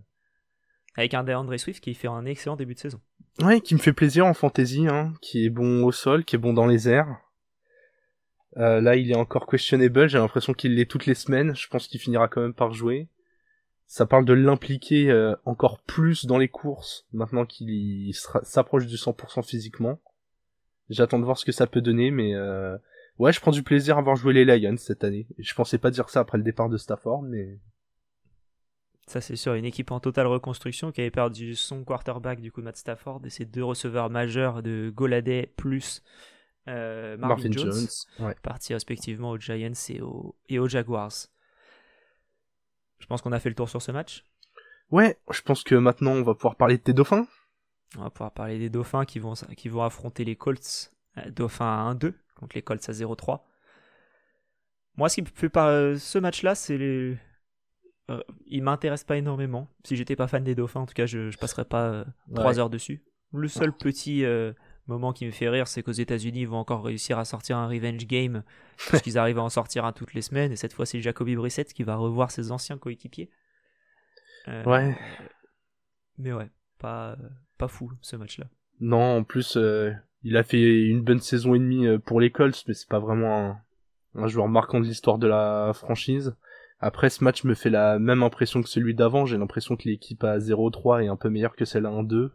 Avec 0.95 1.13
un 1.13 1.23
DeAndre 1.23 1.57
Swift 1.59 1.83
qui 1.83 1.93
fait 1.93 2.07
un 2.07 2.25
excellent 2.25 2.55
début 2.55 2.75
de 2.75 2.79
saison. 2.79 3.01
Ouais, 3.41 3.61
qui 3.61 3.73
me 3.73 3.79
fait 3.79 3.93
plaisir 3.93 4.25
en 4.25 4.33
fantasy, 4.33 4.87
hein, 4.87 5.13
qui 5.21 5.45
est 5.45 5.49
bon 5.49 5.83
au 5.83 5.91
sol, 5.91 6.23
qui 6.23 6.35
est 6.35 6.39
bon 6.39 6.53
dans 6.53 6.67
les 6.67 6.87
airs. 6.87 7.17
Euh, 8.57 8.79
là, 8.79 8.95
il 8.95 9.09
est 9.09 9.15
encore 9.15 9.47
questionable, 9.47 10.07
j'ai 10.07 10.19
l'impression 10.19 10.53
qu'il 10.53 10.75
l'est 10.75 10.85
toutes 10.85 11.07
les 11.07 11.15
semaines, 11.15 11.55
je 11.55 11.67
pense 11.67 11.87
qu'il 11.87 11.99
finira 11.99 12.27
quand 12.27 12.41
même 12.41 12.53
par 12.53 12.73
jouer. 12.73 13.07
Ça 13.87 14.05
parle 14.05 14.25
de 14.25 14.33
l'impliquer 14.33 15.09
euh, 15.09 15.35
encore 15.45 15.79
plus 15.81 16.25
dans 16.25 16.37
les 16.37 16.47
courses, 16.47 17.07
maintenant 17.11 17.45
qu'il 17.45 18.13
s'approche 18.13 18.85
du 18.85 18.95
100% 18.95 19.43
physiquement. 19.43 19.99
J'attends 20.89 21.19
de 21.19 21.25
voir 21.25 21.37
ce 21.37 21.45
que 21.45 21.51
ça 21.51 21.65
peut 21.65 21.81
donner, 21.81 22.11
mais 22.11 22.35
euh, 22.35 22.77
ouais, 23.19 23.33
je 23.33 23.39
prends 23.39 23.51
du 23.51 23.63
plaisir 23.63 23.97
à 23.97 24.01
voir 24.01 24.15
jouer 24.15 24.33
les 24.33 24.45
Lions 24.45 24.77
cette 24.77 25.03
année. 25.03 25.27
Je 25.37 25.53
pensais 25.53 25.77
pas 25.77 25.91
dire 25.91 26.09
ça 26.09 26.21
après 26.21 26.37
le 26.37 26.43
départ 26.43 26.69
de 26.69 26.77
Stafford, 26.77 27.21
mais 27.23 27.59
Ça, 29.07 29.21
c'est 29.21 29.35
sûr, 29.35 29.53
une 29.55 29.65
équipe 29.65 29.91
en 29.91 29.99
totale 29.99 30.27
reconstruction 30.27 30.91
qui 30.91 31.01
avait 31.01 31.11
perdu 31.11 31.55
son 31.55 31.83
quarterback, 31.83 32.39
du 32.39 32.51
coup, 32.51 32.61
Matt 32.61 32.77
Stafford, 32.77 33.21
et 33.25 33.29
ses 33.29 33.45
deux 33.45 33.63
receveurs 33.63 34.09
majeurs 34.09 34.63
de 34.63 34.91
Goladay 34.95 35.51
plus 35.57 36.01
euh, 36.69 37.17
Marvin, 37.17 37.49
Marvin 37.49 37.51
Jones, 37.51 37.73
Jones, 37.73 38.27
ouais. 38.27 38.35
partis 38.41 38.73
respectivement 38.73 39.31
aux 39.31 39.37
Giants 39.37 39.73
et 39.89 40.01
aux, 40.01 40.35
et 40.47 40.59
aux 40.59 40.67
Jaguars. 40.69 41.11
Je 42.99 43.05
pense 43.05 43.21
qu'on 43.21 43.33
a 43.33 43.39
fait 43.39 43.49
le 43.49 43.55
tour 43.55 43.67
sur 43.69 43.81
ce 43.81 43.91
match. 43.91 44.23
Ouais, 44.89 45.17
je 45.31 45.41
pense 45.41 45.63
que 45.63 45.75
maintenant 45.75 46.11
on 46.11 46.23
va 46.23 46.35
pouvoir 46.35 46.55
parler 46.55 46.77
de 46.77 46.83
tes 46.83 46.93
dauphins. 46.93 47.27
On 47.97 48.03
va 48.03 48.09
pouvoir 48.09 48.31
parler 48.31 48.57
des 48.57 48.69
Dauphins 48.69 49.05
qui 49.05 49.19
vont, 49.19 49.33
qui 49.55 49.69
vont 49.69 49.83
affronter 49.83 50.23
les 50.25 50.35
Colts. 50.35 50.91
euh, 51.17 51.29
Dauphins 51.29 51.65
à 51.89 51.93
1-2 51.93 52.13
contre 52.43 52.55
les 52.55 52.61
Colts 52.61 52.87
à 52.87 52.91
0-3. 52.93 53.41
Moi, 54.95 55.09
ce 55.09 55.15
qui 55.15 55.21
me 55.23 55.27
fait 55.33 55.49
par 55.49 55.69
ce 55.97 56.19
match-là, 56.19 56.53
c'est 56.55 56.77
les- 56.77 57.17
il 58.45 58.61
m'intéresse 58.61 59.03
pas 59.03 59.17
énormément. 59.17 59.67
Si 59.83 59.95
j'étais 59.95 60.15
pas 60.15 60.27
fan 60.27 60.43
des 60.43 60.53
Dauphins, 60.55 60.81
en 60.81 60.85
tout 60.85 60.93
cas, 60.93 61.07
je, 61.07 61.31
je 61.31 61.37
passerais 61.37 61.65
pas 61.65 62.05
trois 62.35 62.59
heures 62.59 62.69
dessus. 62.69 63.03
Le 63.31 63.47
seul 63.47 63.73
petit 63.73 64.23
moment 64.85 65.13
qui 65.13 65.25
me 65.25 65.31
fait 65.31 65.49
rire, 65.49 65.67
c'est 65.67 65.81
qu'aux 65.81 65.91
États-Unis, 65.93 66.41
ils 66.41 66.47
vont 66.47 66.57
encore 66.57 66.83
réussir 66.83 67.17
à 67.17 67.25
sortir 67.25 67.57
un 67.57 67.67
revenge 67.67 68.05
game, 68.05 68.43
parce 68.91 69.01
qu'ils 69.03 69.17
arrivent 69.17 69.39
à 69.39 69.43
en 69.43 69.49
sortir 69.49 69.85
un 69.85 69.93
toutes 69.93 70.13
les 70.13 70.21
semaines. 70.21 70.51
Et 70.51 70.55
cette 70.57 70.73
fois, 70.73 70.85
c'est 70.85 71.01
Jacoby 71.01 71.35
Brissett 71.35 71.73
qui 71.73 71.83
va 71.83 71.95
revoir 71.95 72.29
ses 72.29 72.51
anciens 72.51 72.77
coéquipiers. 72.77 73.31
Euh, 74.49 74.63
ouais. 74.65 74.95
Mais 76.17 76.33
ouais, 76.33 76.51
pas, 76.77 77.17
pas 77.57 77.67
fou 77.69 77.91
ce 78.01 78.15
match-là. 78.15 78.45
Non, 78.79 79.17
en 79.17 79.23
plus, 79.23 79.55
euh, 79.57 79.91
il 80.23 80.37
a 80.37 80.43
fait 80.43 80.83
une 80.87 81.01
bonne 81.01 81.19
saison 81.19 81.53
et 81.53 81.59
demie 81.59 81.87
euh, 81.87 81.99
pour 81.99 82.19
les 82.19 82.31
Colts, 82.31 82.63
mais 82.67 82.73
c'est 82.73 82.89
pas 82.89 82.99
vraiment 82.99 83.57
un, 84.15 84.27
joueur 84.27 84.47
marquant 84.47 84.79
de 84.79 84.85
l'histoire 84.85 85.17
de 85.17 85.27
la 85.27 85.71
franchise. 85.73 86.35
Après, 86.79 87.09
ce 87.09 87.23
match 87.23 87.43
me 87.43 87.53
fait 87.53 87.69
la 87.69 87.99
même 87.99 88.23
impression 88.23 88.61
que 88.61 88.69
celui 88.69 88.93
d'avant. 88.93 89.25
J'ai 89.25 89.37
l'impression 89.37 89.75
que 89.75 89.87
l'équipe 89.87 90.23
à 90.23 90.37
0-3 90.37 91.03
est 91.03 91.07
un 91.07 91.15
peu 91.15 91.29
meilleure 91.29 91.55
que 91.55 91.65
celle 91.65 91.85
à 91.85 91.89
1-2. 91.89 92.31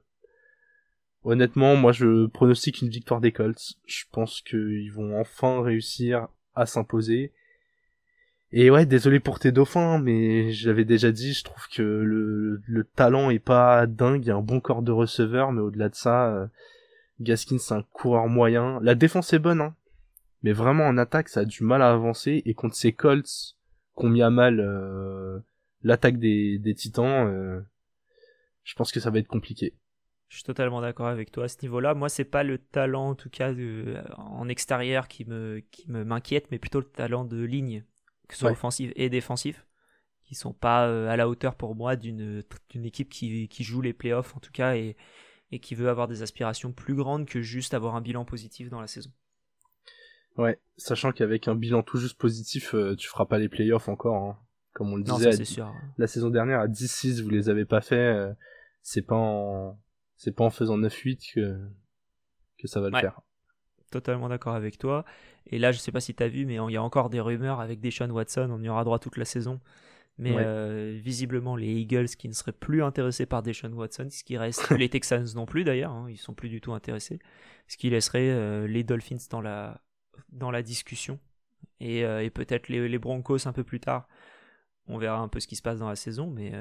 Honnêtement, 1.24 1.76
moi 1.76 1.92
je 1.92 2.26
pronostique 2.26 2.80
une 2.80 2.88
victoire 2.88 3.20
des 3.20 3.32
Colts. 3.32 3.74
Je 3.86 4.04
pense 4.10 4.40
qu'ils 4.42 4.92
vont 4.92 5.18
enfin 5.18 5.62
réussir 5.62 6.28
à 6.54 6.64
s'imposer. 6.66 7.32
Et 8.50 8.70
ouais, 8.70 8.86
désolé 8.86 9.20
pour 9.20 9.38
tes 9.38 9.52
dauphins, 9.52 9.98
mais 9.98 10.50
j'avais 10.52 10.86
déjà 10.86 11.12
dit, 11.12 11.34
je 11.34 11.44
trouve 11.44 11.68
que 11.68 11.82
le, 11.82 12.62
le 12.66 12.84
talent 12.84 13.28
est 13.28 13.38
pas 13.38 13.86
dingue, 13.86 14.24
il 14.24 14.28
y 14.28 14.30
a 14.30 14.36
un 14.36 14.42
bon 14.42 14.60
corps 14.60 14.80
de 14.80 14.92
receveur, 14.92 15.52
mais 15.52 15.60
au-delà 15.60 15.90
de 15.90 15.94
ça, 15.94 16.34
euh, 16.34 16.46
Gaskin 17.20 17.58
c'est 17.58 17.74
un 17.74 17.82
coureur 17.82 18.28
moyen. 18.28 18.78
La 18.82 18.94
défense 18.94 19.32
est 19.32 19.38
bonne, 19.38 19.60
hein, 19.60 19.74
mais 20.42 20.52
vraiment 20.52 20.84
en 20.84 20.98
attaque 20.98 21.28
ça 21.28 21.40
a 21.40 21.44
du 21.44 21.64
mal 21.64 21.82
à 21.82 21.92
avancer, 21.92 22.42
et 22.44 22.54
contre 22.54 22.76
ces 22.76 22.92
Colts 22.92 23.56
qu'on 23.94 24.08
mis 24.08 24.22
à 24.22 24.30
mal 24.30 24.60
euh, 24.60 25.40
l'attaque 25.82 26.18
des, 26.18 26.58
des 26.58 26.74
Titans, 26.74 27.26
euh, 27.26 27.60
je 28.62 28.74
pense 28.74 28.92
que 28.92 29.00
ça 29.00 29.10
va 29.10 29.18
être 29.18 29.26
compliqué. 29.26 29.74
Je 30.28 30.36
suis 30.36 30.44
totalement 30.44 30.80
d'accord 30.80 31.06
avec 31.06 31.32
toi 31.32 31.44
à 31.44 31.48
ce 31.48 31.56
niveau-là. 31.62 31.94
Moi, 31.94 32.10
c'est 32.10 32.24
pas 32.24 32.42
le 32.42 32.58
talent, 32.58 33.08
en 33.08 33.14
tout 33.14 33.30
cas, 33.30 33.54
de, 33.54 33.96
en 34.18 34.46
extérieur 34.48 35.08
qui 35.08 35.24
me 35.24 35.60
qui 35.70 35.90
me 35.90 36.04
m'inquiète, 36.04 36.48
mais 36.50 36.58
plutôt 36.58 36.80
le 36.80 36.86
talent 36.86 37.24
de 37.24 37.42
ligne, 37.42 37.82
que 38.28 38.34
ce 38.34 38.40
soit 38.40 38.50
offensif 38.50 38.92
et 38.94 39.08
défensif, 39.08 39.66
qui 40.24 40.34
sont 40.34 40.52
pas 40.52 40.86
euh, 40.86 41.08
à 41.08 41.16
la 41.16 41.28
hauteur 41.28 41.54
pour 41.54 41.74
moi 41.74 41.96
d'une 41.96 42.44
d'une 42.68 42.84
équipe 42.84 43.08
qui, 43.08 43.48
qui 43.48 43.64
joue 43.64 43.80
les 43.80 43.94
playoffs, 43.94 44.36
en 44.36 44.40
tout 44.40 44.52
cas, 44.52 44.76
et, 44.76 44.96
et 45.50 45.60
qui 45.60 45.74
veut 45.74 45.88
avoir 45.88 46.08
des 46.08 46.22
aspirations 46.22 46.72
plus 46.72 46.94
grandes 46.94 47.26
que 47.26 47.40
juste 47.40 47.74
avoir 47.74 47.94
un 47.96 48.00
bilan 48.00 48.24
positif 48.24 48.68
dans 48.68 48.80
la 48.80 48.86
saison. 48.86 49.10
Ouais, 50.36 50.60
sachant 50.76 51.10
qu'avec 51.12 51.48
un 51.48 51.54
bilan 51.54 51.82
tout 51.82 51.98
juste 51.98 52.16
positif, 52.16 52.74
euh, 52.74 52.94
tu 52.94 53.08
feras 53.08 53.26
pas 53.26 53.38
les 53.38 53.48
playoffs 53.48 53.88
encore. 53.88 54.22
Hein. 54.22 54.38
Comme 54.72 54.92
on 54.92 54.96
le 54.96 55.02
disait, 55.02 55.30
non, 55.30 55.44
sûr. 55.44 55.74
la 55.96 56.06
saison 56.06 56.30
dernière 56.30 56.60
à 56.60 56.68
10-6, 56.68 57.22
vous 57.22 57.30
les 57.30 57.48
avez 57.48 57.64
pas 57.64 57.80
fait. 57.80 57.96
Euh, 57.96 58.32
c'est 58.82 59.02
pas 59.02 59.16
en 59.16 59.78
c'est 60.16 60.32
pas 60.32 60.44
en 60.44 60.50
faisant 60.50 60.78
9-8 60.78 61.34
que, 61.34 61.58
que 62.58 62.68
ça 62.68 62.80
va 62.80 62.90
le 62.90 62.98
faire. 62.98 63.20
Totalement 63.90 64.28
d'accord 64.28 64.54
avec 64.54 64.78
toi. 64.78 65.04
Et 65.46 65.58
là, 65.58 65.72
je 65.72 65.78
sais 65.78 65.90
pas 65.90 66.00
si 66.00 66.14
tu 66.14 66.22
as 66.22 66.28
vu, 66.28 66.44
mais 66.44 66.54
il 66.56 66.72
y 66.72 66.76
a 66.76 66.82
encore 66.82 67.08
des 67.08 67.20
rumeurs 67.20 67.60
avec 67.60 67.80
Deshaun 67.80 68.10
Watson. 68.10 68.50
On 68.52 68.62
y 68.62 68.68
aura 68.68 68.84
droit 68.84 68.98
toute 68.98 69.16
la 69.16 69.24
saison. 69.24 69.60
Mais 70.18 70.34
euh, 70.36 70.98
visiblement, 71.00 71.54
les 71.54 71.72
Eagles 71.72 72.08
qui 72.08 72.28
ne 72.28 72.32
seraient 72.32 72.52
plus 72.52 72.82
intéressés 72.82 73.24
par 73.24 73.42
Deshaun 73.42 73.72
Watson, 73.72 74.08
ce 74.10 74.24
qui 74.24 74.36
reste 74.36 74.68
les 74.76 74.88
Texans 74.88 75.26
non 75.36 75.46
plus 75.46 75.62
d'ailleurs, 75.62 75.92
hein, 75.92 76.06
ils 76.10 76.16
sont 76.16 76.34
plus 76.34 76.48
du 76.48 76.60
tout 76.60 76.72
intéressés, 76.72 77.20
ce 77.68 77.76
qui 77.76 77.88
laisserait 77.88 78.30
euh, 78.30 78.66
les 78.66 78.82
Dolphins 78.82 79.16
dans 79.30 79.40
la, 79.40 79.80
dans 80.30 80.50
la 80.50 80.62
discussion 80.62 81.20
et, 81.78 82.04
euh, 82.04 82.24
et 82.24 82.30
peut-être 82.30 82.68
les, 82.68 82.88
les, 82.88 82.98
Broncos 82.98 83.46
un 83.46 83.52
peu 83.52 83.62
plus 83.62 83.78
tard. 83.78 84.08
On 84.88 84.98
verra 84.98 85.18
un 85.18 85.28
peu 85.28 85.38
ce 85.38 85.46
qui 85.46 85.54
se 85.54 85.62
passe 85.62 85.78
dans 85.78 85.88
la 85.88 85.96
saison, 85.96 86.28
mais 86.28 86.52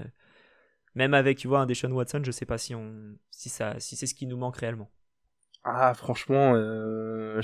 même 0.94 1.14
avec, 1.14 1.38
tu 1.38 1.48
vois, 1.48 1.62
un 1.62 1.66
Deshaun 1.66 1.92
Watson, 1.92 2.22
je 2.24 2.32
sais 2.32 2.46
pas 2.46 2.58
si 2.58 2.76
on, 2.76 3.16
si 3.32 3.50
ça, 3.50 3.80
si 3.80 3.96
c'est 3.96 4.06
ce 4.06 4.14
qui 4.14 4.28
nous 4.28 4.38
manque 4.38 4.58
réellement. 4.58 4.90
Ah, 5.64 5.94
franchement, 5.94 6.54
euh, 6.56 7.42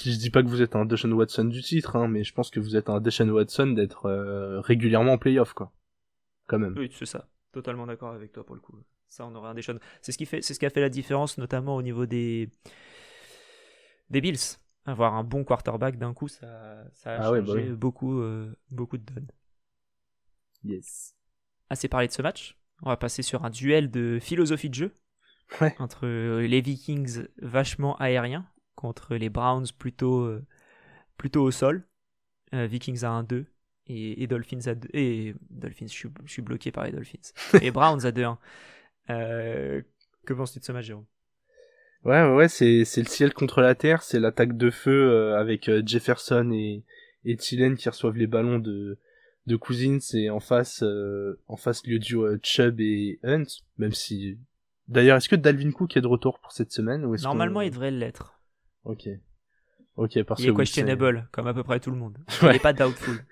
je, 0.00 0.10
je 0.10 0.16
dis 0.16 0.30
pas 0.30 0.42
que 0.42 0.48
vous 0.48 0.62
êtes 0.62 0.76
un 0.76 0.84
Deshaun 0.84 1.12
Watson 1.12 1.44
du 1.44 1.62
titre, 1.62 1.96
hein, 1.96 2.08
mais 2.08 2.24
je 2.24 2.32
pense 2.32 2.50
que 2.50 2.60
vous 2.60 2.76
êtes 2.76 2.88
un 2.90 3.00
Deshaun 3.00 3.30
Watson 3.30 3.68
d'être 3.68 4.06
euh, 4.06 4.60
régulièrement 4.60 5.12
en 5.12 5.18
playoff, 5.18 5.52
quoi. 5.52 5.72
Quand 6.46 6.58
même. 6.58 6.74
Oui, 6.76 6.90
c'est 6.92 7.06
ça. 7.06 7.28
Totalement 7.52 7.86
d'accord 7.86 8.12
avec 8.12 8.32
toi 8.32 8.44
pour 8.44 8.54
le 8.54 8.60
coup. 8.60 8.78
Ça, 9.08 9.26
on 9.26 9.34
aurait 9.34 9.50
un 9.50 9.54
Deshaun. 9.54 9.78
C'est 10.02 10.12
ce 10.12 10.18
qui 10.18 10.26
fait, 10.26 10.42
c'est 10.42 10.54
ce 10.54 10.58
qui 10.58 10.66
a 10.66 10.70
fait 10.70 10.80
la 10.80 10.88
différence, 10.88 11.38
notamment 11.38 11.76
au 11.76 11.82
niveau 11.82 12.06
des 12.06 12.50
des 14.10 14.20
Bills. 14.20 14.58
Avoir 14.86 15.14
un 15.14 15.24
bon 15.24 15.44
quarterback 15.44 15.98
d'un 15.98 16.14
coup, 16.14 16.28
ça, 16.28 16.84
ça 16.94 17.14
a 17.14 17.18
ah 17.20 17.44
changé 17.44 17.68
bah 17.68 17.74
beaucoup, 17.76 18.20
euh, 18.20 18.56
beaucoup 18.70 18.96
de 18.96 19.04
donnes. 19.04 19.28
Yes. 20.64 21.14
Assez 21.68 21.88
parlé 21.88 22.06
de 22.06 22.12
ce 22.12 22.22
match. 22.22 22.58
On 22.82 22.88
va 22.88 22.96
passer 22.96 23.22
sur 23.22 23.44
un 23.44 23.50
duel 23.50 23.90
de 23.90 24.18
philosophie 24.18 24.70
de 24.70 24.74
jeu 24.74 24.94
entre 25.78 26.06
euh, 26.06 26.46
les 26.46 26.62
Vikings 26.62 27.26
vachement 27.42 27.98
aériens 27.98 28.46
contre 28.80 29.16
les 29.16 29.28
Browns 29.28 29.66
plutôt, 29.78 30.20
euh, 30.22 30.44
plutôt 31.16 31.42
au 31.42 31.50
sol. 31.50 31.86
Euh, 32.54 32.66
Vikings 32.66 33.04
à 33.04 33.10
1-2 33.22 33.44
et, 33.88 34.26
Dolphins 34.26 34.66
à 34.66 34.74
2 34.74 34.88
et 34.92 35.34
Dolphins, 35.50 35.86
je 35.86 36.08
suis, 36.26 36.42
bloqué 36.42 36.70
par 36.70 36.84
les 36.84 36.92
Dolphins. 36.92 37.32
et 37.62 37.70
Browns 37.70 38.06
à 38.06 38.10
2-1. 38.10 38.38
que 39.08 40.32
penses-tu 40.32 40.60
de 40.60 40.64
ce 40.64 40.72
match, 40.72 40.86
Jérôme? 40.86 41.06
Ouais, 42.04 42.32
ouais, 42.32 42.48
c'est, 42.48 42.84
c'est 42.84 43.02
le 43.02 43.08
ciel 43.08 43.34
contre 43.34 43.60
la 43.60 43.74
terre, 43.74 44.02
c'est 44.02 44.20
l'attaque 44.20 44.56
de 44.56 44.70
feu 44.70 45.34
avec 45.34 45.70
Jefferson 45.84 46.50
et, 46.52 46.84
et 47.24 47.36
Thielen 47.36 47.76
qui 47.76 47.88
reçoivent 47.88 48.16
les 48.16 48.28
ballons 48.28 48.58
de, 48.58 48.98
de 49.48 49.56
Cousins 49.56 49.98
et 50.14 50.30
en 50.30 50.40
face 50.40 50.82
euh, 50.82 51.40
en 51.48 51.56
face 51.56 51.84
le 51.86 51.98
duo 51.98 52.24
euh, 52.24 52.38
Chubb 52.42 52.80
et 52.80 53.18
Hunt 53.24 53.46
même 53.78 53.92
si 53.92 54.38
d'ailleurs 54.86 55.16
est-ce 55.16 55.28
que 55.28 55.36
Dalvin 55.36 55.72
Cook 55.72 55.96
est 55.96 56.00
de 56.00 56.06
retour 56.06 56.38
pour 56.38 56.52
cette 56.52 56.70
semaine 56.70 57.04
ou 57.04 57.16
normalement 57.16 57.62
il 57.62 57.70
devrait 57.70 57.90
l'être 57.90 58.37
ok. 58.88 59.08
Ok 59.96 60.22
parce 60.24 60.42
il 60.42 60.50
est 60.50 60.54
questionable 60.54 61.28
comme 61.32 61.46
à 61.46 61.54
peu 61.54 61.62
près 61.62 61.80
tout 61.80 61.90
le 61.90 61.96
monde. 61.96 62.18
Il 62.42 62.48
est 62.48 62.62
pas 62.62 62.72
doubtful. 62.72 63.24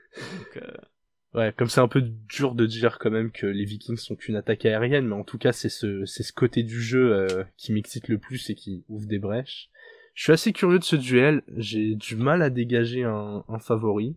Euh, 0.56 0.60
ouais 1.34 1.52
comme 1.56 1.68
c'est 1.68 1.80
un 1.80 1.88
peu 1.88 2.02
dur 2.02 2.54
de 2.54 2.66
dire 2.66 2.98
quand 2.98 3.10
même 3.10 3.30
que 3.30 3.46
les 3.46 3.64
Vikings 3.64 3.96
sont 3.96 4.16
qu'une 4.16 4.36
attaque 4.36 4.64
aérienne 4.64 5.06
mais 5.06 5.14
en 5.14 5.24
tout 5.24 5.38
cas 5.38 5.52
c'est 5.52 5.68
ce 5.68 6.04
c'est 6.04 6.22
ce 6.22 6.32
côté 6.32 6.62
du 6.62 6.80
jeu 6.80 7.26
qui 7.56 7.72
m'excite 7.72 8.08
le 8.08 8.18
plus 8.18 8.50
et 8.50 8.54
qui 8.54 8.84
ouvre 8.88 9.06
des 9.06 9.18
brèches. 9.18 9.70
Je 10.14 10.22
suis 10.22 10.32
assez 10.32 10.52
curieux 10.52 10.78
de 10.78 10.84
ce 10.84 10.96
duel. 10.96 11.42
J'ai 11.56 11.94
du 11.94 12.16
mal 12.16 12.40
à 12.40 12.48
dégager 12.48 13.04
un, 13.04 13.44
un 13.48 13.58
favori. 13.58 14.16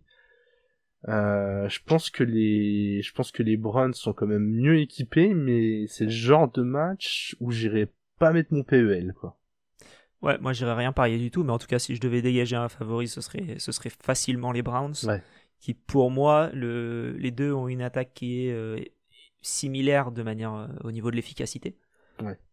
Euh, 1.08 1.68
je 1.68 1.80
pense 1.84 2.10
que 2.10 2.24
les, 2.24 3.02
je 3.02 3.12
pense 3.12 3.32
que 3.32 3.42
les 3.42 3.56
Browns 3.56 3.94
sont 3.94 4.12
quand 4.12 4.26
même 4.26 4.46
mieux 4.46 4.80
équipés, 4.80 5.34
mais 5.34 5.86
c'est 5.88 6.04
le 6.04 6.10
genre 6.10 6.50
de 6.50 6.62
match 6.62 7.36
où 7.40 7.50
j'irai 7.50 7.88
pas 8.18 8.32
mettre 8.32 8.52
mon 8.52 8.62
PEL, 8.62 9.14
quoi. 9.18 9.38
Ouais, 10.22 10.38
moi 10.38 10.52
j'irais 10.52 10.74
rien 10.74 10.92
parier 10.92 11.18
du 11.18 11.30
tout, 11.30 11.44
mais 11.44 11.52
en 11.52 11.58
tout 11.58 11.66
cas, 11.66 11.78
si 11.78 11.96
je 11.96 12.00
devais 12.00 12.22
dégager 12.22 12.56
un 12.56 12.68
favori, 12.68 13.08
ce 13.08 13.20
serait, 13.20 13.58
ce 13.58 13.72
serait 13.72 13.90
facilement 13.90 14.52
les 14.52 14.62
Browns. 14.62 14.94
Qui, 15.60 15.74
pour 15.74 16.10
moi, 16.10 16.50
le, 16.54 17.16
les 17.18 17.30
deux 17.30 17.52
ont 17.52 17.68
une 17.68 17.82
attaque 17.82 18.14
qui 18.14 18.46
est 18.46 18.52
euh, 18.52 18.78
similaire 19.42 20.10
de 20.10 20.22
manière 20.22 20.54
euh, 20.54 20.68
au 20.84 20.90
niveau 20.90 21.10
de 21.10 21.16
l'efficacité. 21.16 21.76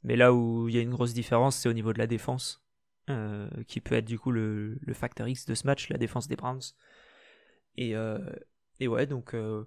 Mais 0.03 0.15
là 0.15 0.33
où 0.33 0.69
il 0.69 0.75
y 0.75 0.79
a 0.79 0.81
une 0.81 0.91
grosse 0.91 1.13
différence, 1.13 1.57
c'est 1.57 1.69
au 1.69 1.73
niveau 1.73 1.91
de 1.93 1.99
la 1.99 2.07
défense, 2.07 2.63
qui 3.67 3.79
peut 3.81 3.95
être 3.95 4.05
du 4.05 4.19
coup 4.19 4.31
le, 4.31 4.77
le 4.81 4.93
facteur 4.93 5.27
X 5.27 5.45
de 5.45 5.55
ce 5.55 5.65
match, 5.65 5.89
la 5.89 5.97
défense 5.97 6.27
des 6.27 6.35
Browns. 6.35 6.61
Et, 7.77 7.95
euh, 7.95 8.17
et 8.79 8.87
ouais, 8.87 9.05
donc 9.05 9.33
euh, 9.33 9.65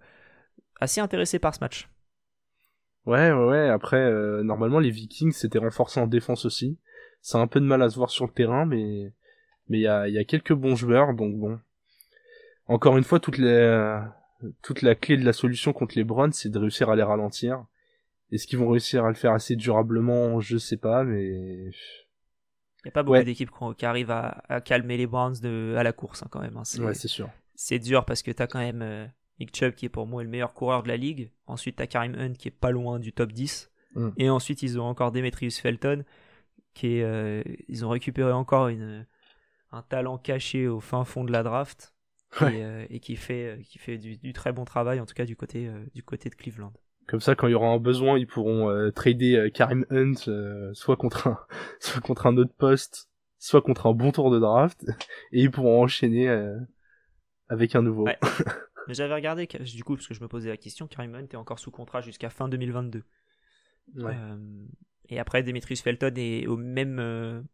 assez 0.80 1.00
intéressé 1.00 1.38
par 1.38 1.54
ce 1.54 1.60
match. 1.60 1.88
Ouais, 3.06 3.30
ouais, 3.30 3.44
ouais. 3.46 3.68
Après, 3.68 3.96
euh, 3.96 4.42
normalement, 4.42 4.78
les 4.78 4.90
Vikings 4.90 5.32
s'étaient 5.32 5.58
renforcés 5.58 6.00
en 6.00 6.06
défense 6.06 6.44
aussi. 6.44 6.78
Ça 7.22 7.38
a 7.38 7.42
un 7.42 7.46
peu 7.46 7.60
de 7.60 7.64
mal 7.64 7.82
à 7.82 7.90
se 7.90 7.96
voir 7.96 8.10
sur 8.10 8.26
le 8.26 8.32
terrain, 8.32 8.64
mais 8.64 9.12
mais 9.68 9.78
il 9.78 9.82
y 9.82 9.88
a, 9.88 10.08
y 10.08 10.18
a 10.18 10.24
quelques 10.24 10.52
bons 10.52 10.74
joueurs, 10.74 11.14
donc 11.14 11.36
bon. 11.36 11.58
Encore 12.66 12.96
une 12.98 13.04
fois, 13.04 13.20
toute, 13.20 13.38
les, 13.38 14.00
toute 14.62 14.82
la 14.82 14.94
clé 14.94 15.16
de 15.16 15.24
la 15.24 15.32
solution 15.32 15.72
contre 15.72 15.96
les 15.96 16.04
Browns, 16.04 16.32
c'est 16.32 16.48
de 16.48 16.58
réussir 16.58 16.88
à 16.90 16.96
les 16.96 17.02
ralentir. 17.02 17.64
Est-ce 18.32 18.46
qu'ils 18.46 18.58
vont 18.58 18.68
réussir 18.68 19.04
à 19.04 19.08
le 19.08 19.14
faire 19.14 19.32
assez 19.32 19.56
durablement? 19.56 20.40
Je 20.40 20.56
sais 20.56 20.76
pas, 20.76 21.04
mais... 21.04 21.70
Il 22.82 22.86
n'y 22.86 22.88
a 22.88 22.92
pas 22.92 23.02
beaucoup 23.02 23.22
d'équipes 23.22 23.50
qui 23.76 23.86
arrivent 23.86 24.10
à, 24.10 24.42
à, 24.48 24.60
calmer 24.60 24.96
les 24.96 25.06
Browns 25.06 25.34
de, 25.42 25.74
à 25.76 25.82
la 25.82 25.92
course, 25.92 26.22
hein, 26.22 26.28
quand 26.30 26.40
même. 26.40 26.56
Hein. 26.56 26.82
Ouais, 26.82 26.94
c'est 26.94 27.08
sûr 27.08 27.28
c'est 27.62 27.78
dur 27.78 28.06
parce 28.06 28.22
que 28.22 28.30
tu 28.30 28.42
as 28.42 28.46
quand 28.46 28.58
même 28.58 28.80
euh, 28.80 29.06
Nick 29.38 29.54
Chubb 29.54 29.74
qui 29.74 29.84
est 29.84 29.90
pour 29.90 30.06
moi 30.06 30.22
le 30.22 30.30
meilleur 30.30 30.54
coureur 30.54 30.82
de 30.82 30.88
la 30.88 30.96
ligue. 30.96 31.30
Ensuite, 31.46 31.76
tu 31.76 31.82
as 31.82 31.86
Karim 31.86 32.14
Hunt 32.14 32.32
qui 32.32 32.48
est 32.48 32.58
pas 32.58 32.70
loin 32.70 32.98
du 32.98 33.12
top 33.12 33.32
10. 33.32 33.70
Mm. 33.96 34.08
Et 34.16 34.30
ensuite, 34.30 34.62
ils 34.62 34.80
ont 34.80 34.84
encore 34.84 35.12
Demetrius 35.12 35.60
Felton 35.60 36.04
qui 36.74 36.98
est, 36.98 37.02
euh, 37.02 37.42
ils 37.68 37.84
ont 37.84 37.88
récupéré 37.88 38.32
encore 38.32 38.68
une, 38.68 39.06
un 39.72 39.82
talent 39.82 40.18
caché 40.18 40.68
au 40.68 40.80
fin 40.80 41.04
fond 41.04 41.24
de 41.24 41.32
la 41.32 41.42
draft 41.42 41.94
et, 42.40 42.64
euh, 42.64 42.86
qui 43.00 43.16
fait, 43.16 43.60
qui 43.64 43.78
fait 43.78 43.98
du, 43.98 44.32
très 44.32 44.52
bon 44.52 44.64
travail, 44.64 45.00
en 45.00 45.06
tout 45.06 45.14
cas 45.14 45.24
du 45.24 45.36
côté, 45.36 45.70
du 45.94 46.02
côté 46.02 46.30
de 46.30 46.34
Cleveland. 46.34 46.72
Comme 47.08 47.20
ça, 47.20 47.34
quand 47.34 47.48
il 47.48 47.52
y 47.52 47.54
aura 47.54 47.68
un 47.68 47.78
besoin, 47.78 48.18
ils 48.18 48.26
pourront 48.26 48.90
trader 48.92 49.50
Karim 49.52 49.84
Hunt 49.90 50.72
soit 50.74 50.96
contre 50.96 51.26
un, 51.26 51.38
soit 51.80 52.00
contre 52.00 52.26
un 52.26 52.36
autre 52.36 52.54
poste, 52.56 53.10
soit 53.38 53.62
contre 53.62 53.86
un 53.86 53.92
bon 53.92 54.12
tour 54.12 54.30
de 54.30 54.38
draft, 54.38 54.84
et 55.32 55.40
ils 55.42 55.50
pourront 55.50 55.82
enchaîner 55.82 56.28
avec 57.48 57.74
un 57.74 57.82
nouveau. 57.82 58.06
Mais 58.86 58.94
j'avais 58.94 59.14
regardé, 59.14 59.46
du 59.46 59.84
coup, 59.84 59.94
parce 59.94 60.06
que 60.06 60.14
je 60.14 60.20
me 60.20 60.28
posais 60.28 60.48
la 60.48 60.56
question, 60.56 60.86
Karim 60.86 61.14
Hunt 61.14 61.26
est 61.30 61.36
encore 61.36 61.58
sous 61.58 61.70
contrat 61.70 62.00
jusqu'à 62.00 62.30
fin 62.30 62.48
2022. 62.48 63.04
Euh, 63.98 64.66
et 65.10 65.18
après, 65.18 65.42
Demetrius 65.42 65.82
Felton 65.82 66.12
est 66.16 66.46
au 66.46 66.56
même, 66.56 67.44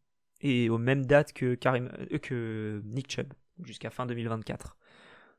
et 0.40 0.68
aux 0.68 0.78
mêmes 0.78 1.06
dates 1.06 1.32
que, 1.32 1.54
Karim, 1.54 1.90
que 2.22 2.82
Nick 2.84 3.10
Chubb, 3.10 3.32
jusqu'à 3.62 3.90
fin 3.90 4.06
2024. 4.06 4.76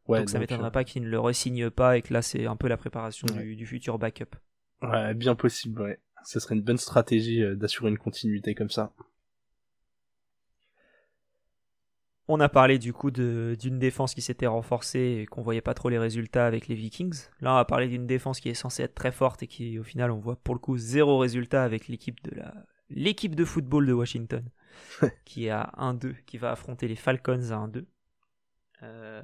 donc 0.08 0.30
ça 0.30 0.40
m'étonnerait 0.40 0.72
pas 0.72 0.84
qu'il 0.84 1.04
ne 1.04 1.10
le 1.10 1.20
resigne 1.20 1.70
pas 1.70 1.98
et 1.98 2.02
que 2.02 2.14
là, 2.14 2.22
c'est 2.22 2.46
un 2.46 2.56
peu 2.56 2.68
la 2.68 2.78
préparation 2.78 3.28
du, 3.28 3.56
du, 3.56 3.66
futur 3.66 4.00
backup. 4.00 4.36
Ouais, 4.82 5.14
bien 5.14 5.36
possible, 5.36 5.82
ouais. 5.82 6.00
Ce 6.26 6.40
serait 6.40 6.56
une 6.56 6.64
bonne 6.64 6.78
stratégie 6.78 7.44
d'assurer 7.56 7.90
une 7.90 7.98
continuité 7.98 8.54
comme 8.56 8.70
ça. 8.70 8.92
On 12.30 12.40
a 12.42 12.50
parlé 12.50 12.78
du 12.78 12.92
coup 12.92 13.10
d'une 13.10 13.80
défense 13.80 14.14
qui 14.14 14.22
s'était 14.22 14.48
renforcée 14.48 15.22
et 15.22 15.26
qu'on 15.26 15.42
voyait 15.42 15.62
pas 15.62 15.74
trop 15.74 15.88
les 15.88 15.98
résultats 15.98 16.46
avec 16.46 16.68
les 16.68 16.76
Vikings. 16.76 17.28
Là, 17.40 17.54
on 17.54 17.56
va 17.56 17.66
parler 17.66 17.88
d'une 17.88 18.06
défense 18.06 18.42
qui 18.42 18.50
est 18.50 18.54
censée 18.54 18.84
être 18.84 18.96
très 18.96 19.14
forte 19.14 19.44
et 19.44 19.48
qui, 19.48 19.80
au 19.80 19.84
final, 19.84 20.12
on 20.12 20.20
voit 20.20 20.36
pour 20.36 20.54
le 20.54 20.60
coup 20.60 20.78
zéro 20.78 21.20
résultat 21.20 21.64
avec 21.64 21.88
l'équipe 21.88 22.22
de 22.24 22.36
la 22.36 22.54
l'équipe 22.90 23.36
de 23.36 23.46
football 23.46 23.86
de 23.86 23.94
Washington, 23.94 24.44
qui 25.26 25.48
est 25.48 25.52
à 25.52 25.74
1-2, 25.78 26.16
qui 26.26 26.38
va 26.38 26.52
affronter 26.52 26.88
les 26.88 26.96
Falcons 26.96 27.52
à 27.52 27.68
1-2. 27.68 27.86
Euh, 28.84 29.22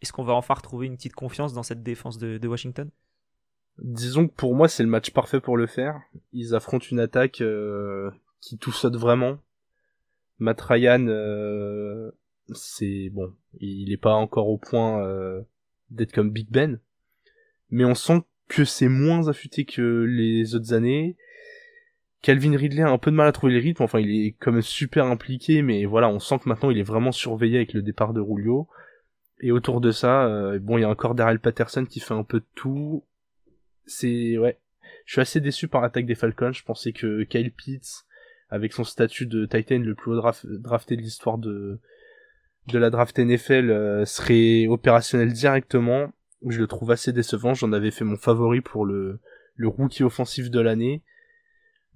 est-ce 0.00 0.12
qu'on 0.12 0.24
va 0.24 0.34
enfin 0.34 0.54
retrouver 0.54 0.86
une 0.86 0.96
petite 0.96 1.14
confiance 1.14 1.52
dans 1.52 1.62
cette 1.62 1.82
défense 1.82 2.18
de, 2.18 2.46
Washington? 2.46 2.90
Disons 3.78 4.26
que 4.26 4.34
pour 4.34 4.54
moi, 4.54 4.68
c'est 4.68 4.82
le 4.82 4.88
match 4.88 5.10
parfait 5.10 5.40
pour 5.40 5.56
le 5.56 5.66
faire. 5.66 6.00
Ils 6.32 6.54
affrontent 6.54 6.86
une 6.90 7.00
attaque 7.00 7.40
euh, 7.40 8.10
qui 8.40 8.58
tout 8.58 8.72
saute 8.72 8.96
vraiment 8.96 9.38
Matt 10.38 10.60
Ryan, 10.60 11.06
euh, 11.08 12.10
c'est 12.52 13.10
bon, 13.10 13.34
il 13.60 13.92
est 13.92 13.98
pas 13.98 14.14
encore 14.14 14.48
au 14.48 14.58
point 14.58 15.04
euh, 15.04 15.40
d'être 15.90 16.12
comme 16.12 16.30
Big 16.30 16.48
Ben, 16.50 16.78
mais 17.70 17.84
on 17.84 17.94
sent 17.94 18.22
que 18.48 18.64
c'est 18.64 18.88
moins 18.88 19.28
affûté 19.28 19.64
que 19.64 20.04
les 20.04 20.54
autres 20.54 20.72
années. 20.72 21.16
Calvin 22.22 22.56
Ridley 22.56 22.82
a 22.82 22.88
un 22.88 22.98
peu 22.98 23.10
de 23.10 23.16
mal 23.16 23.28
à 23.28 23.32
trouver 23.32 23.52
les 23.52 23.60
rythmes, 23.60 23.82
enfin 23.82 24.00
il 24.00 24.10
est 24.10 24.34
quand 24.40 24.52
même 24.52 24.62
super 24.62 25.06
impliqué, 25.06 25.62
mais 25.62 25.84
voilà, 25.84 26.08
on 26.08 26.18
sent 26.18 26.40
que 26.40 26.48
maintenant 26.48 26.70
il 26.70 26.78
est 26.78 26.82
vraiment 26.82 27.12
surveillé 27.12 27.56
avec 27.56 27.72
le 27.72 27.82
départ 27.82 28.12
de 28.12 28.20
Rulio. 28.20 28.68
Et 29.40 29.52
autour 29.52 29.80
de 29.80 29.92
ça, 29.92 30.26
euh, 30.26 30.58
bon, 30.58 30.78
il 30.78 30.80
y 30.80 30.84
a 30.84 30.88
encore 30.88 31.14
Daryl 31.14 31.38
Patterson 31.38 31.84
qui 31.84 32.00
fait 32.00 32.14
un 32.14 32.24
peu 32.24 32.40
de 32.40 32.46
tout. 32.56 33.04
C'est 33.86 34.36
ouais, 34.36 34.58
je 35.04 35.12
suis 35.12 35.20
assez 35.20 35.40
déçu 35.40 35.68
par 35.68 35.80
l'attaque 35.80 36.06
des 36.06 36.16
Falcons. 36.16 36.52
Je 36.52 36.64
pensais 36.64 36.92
que 36.92 37.22
Kyle 37.22 37.52
Pitts, 37.52 38.04
avec 38.50 38.72
son 38.72 38.84
statut 38.84 39.26
de 39.26 39.46
Titan 39.46 39.78
le 39.78 39.94
plus 39.94 40.12
haut 40.12 40.32
drafté 40.44 40.96
de 40.96 41.02
l'histoire 41.02 41.38
de 41.38 41.80
de 42.66 42.78
la 42.78 42.90
draft 42.90 43.18
NFL 43.18 43.70
euh, 43.70 44.04
serait 44.04 44.66
opérationnel 44.66 45.32
directement. 45.32 46.12
Je 46.46 46.58
le 46.58 46.66
trouve 46.66 46.90
assez 46.90 47.12
décevant. 47.12 47.54
J'en 47.54 47.72
avais 47.72 47.90
fait 47.90 48.04
mon 48.04 48.16
favori 48.16 48.60
pour 48.60 48.84
le 48.84 49.20
le 49.56 49.68
rookie 49.68 50.04
offensif 50.04 50.50
de 50.50 50.60
l'année. 50.60 51.02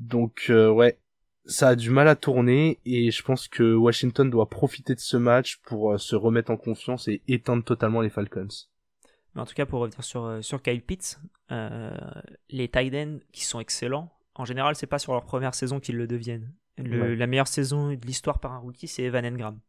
Donc 0.01 0.47
euh, 0.51 0.71
ouais, 0.71 0.99
ça 1.45 1.69
a 1.69 1.77
du 1.77 1.91
mal 1.91 2.09
à 2.09 2.17
tourner 2.17 2.81
et 2.85 3.11
je 3.11 3.23
pense 3.23 3.49
que 3.49 3.75
Washington 3.75 4.29
doit 4.31 4.49
profiter 4.49 4.95
de 4.95 5.01
ce 5.01 5.17
match 5.17 5.59
pour 5.59 5.93
euh, 5.93 5.99
se 5.99 6.17
remettre 6.17 6.51
en 6.51 6.57
confiance 6.57 7.07
et 7.07 7.23
éteindre 7.29 7.63
totalement 7.63 8.01
les 8.01 8.11
Falcons. 8.11 8.49
Mais 9.35 9.43
en 9.43 9.47
tout 9.47 9.55
cas, 9.55 9.65
pour 9.65 9.81
revenir 9.81 10.03
sur, 10.05 10.39
sur 10.43 10.61
Kyle 10.63 10.83
Pitts, 10.83 11.19
les 11.49 12.69
Titans 12.69 13.21
qui 13.33 13.45
sont 13.45 13.61
excellents, 13.61 14.13
en 14.35 14.45
général, 14.45 14.75
c'est 14.75 14.87
pas 14.87 14.99
sur 14.99 15.13
leur 15.13 15.25
première 15.25 15.55
saison 15.55 15.81
qu'ils 15.81 15.97
le 15.97 16.07
deviennent. 16.07 16.53
La 16.79 17.27
meilleure 17.27 17.49
saison 17.49 17.89
de 17.89 18.07
l'histoire 18.07 18.41
par 18.41 18.53
un 18.53 18.59
rookie, 18.59 18.89
c'est 18.89 19.03
Evan 19.03 19.25
Engram. 19.27 19.61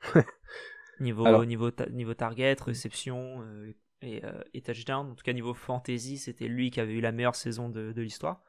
niveau, 1.00 1.44
niveau, 1.44 1.70
niveau 1.90 2.14
target, 2.14 2.56
réception 2.60 3.42
euh, 3.42 3.72
euh, 4.02 4.42
et, 4.52 4.60
touchdown, 4.60 5.10
en 5.10 5.14
tout 5.14 5.22
cas 5.22 5.32
niveau 5.32 5.54
fantasy, 5.54 6.18
c'était 6.18 6.48
lui 6.48 6.70
qui 6.70 6.80
avait 6.80 6.94
eu 6.94 7.00
la 7.00 7.12
meilleure 7.12 7.36
saison 7.36 7.68
de, 7.68 7.92
l'histoire. 8.00 8.42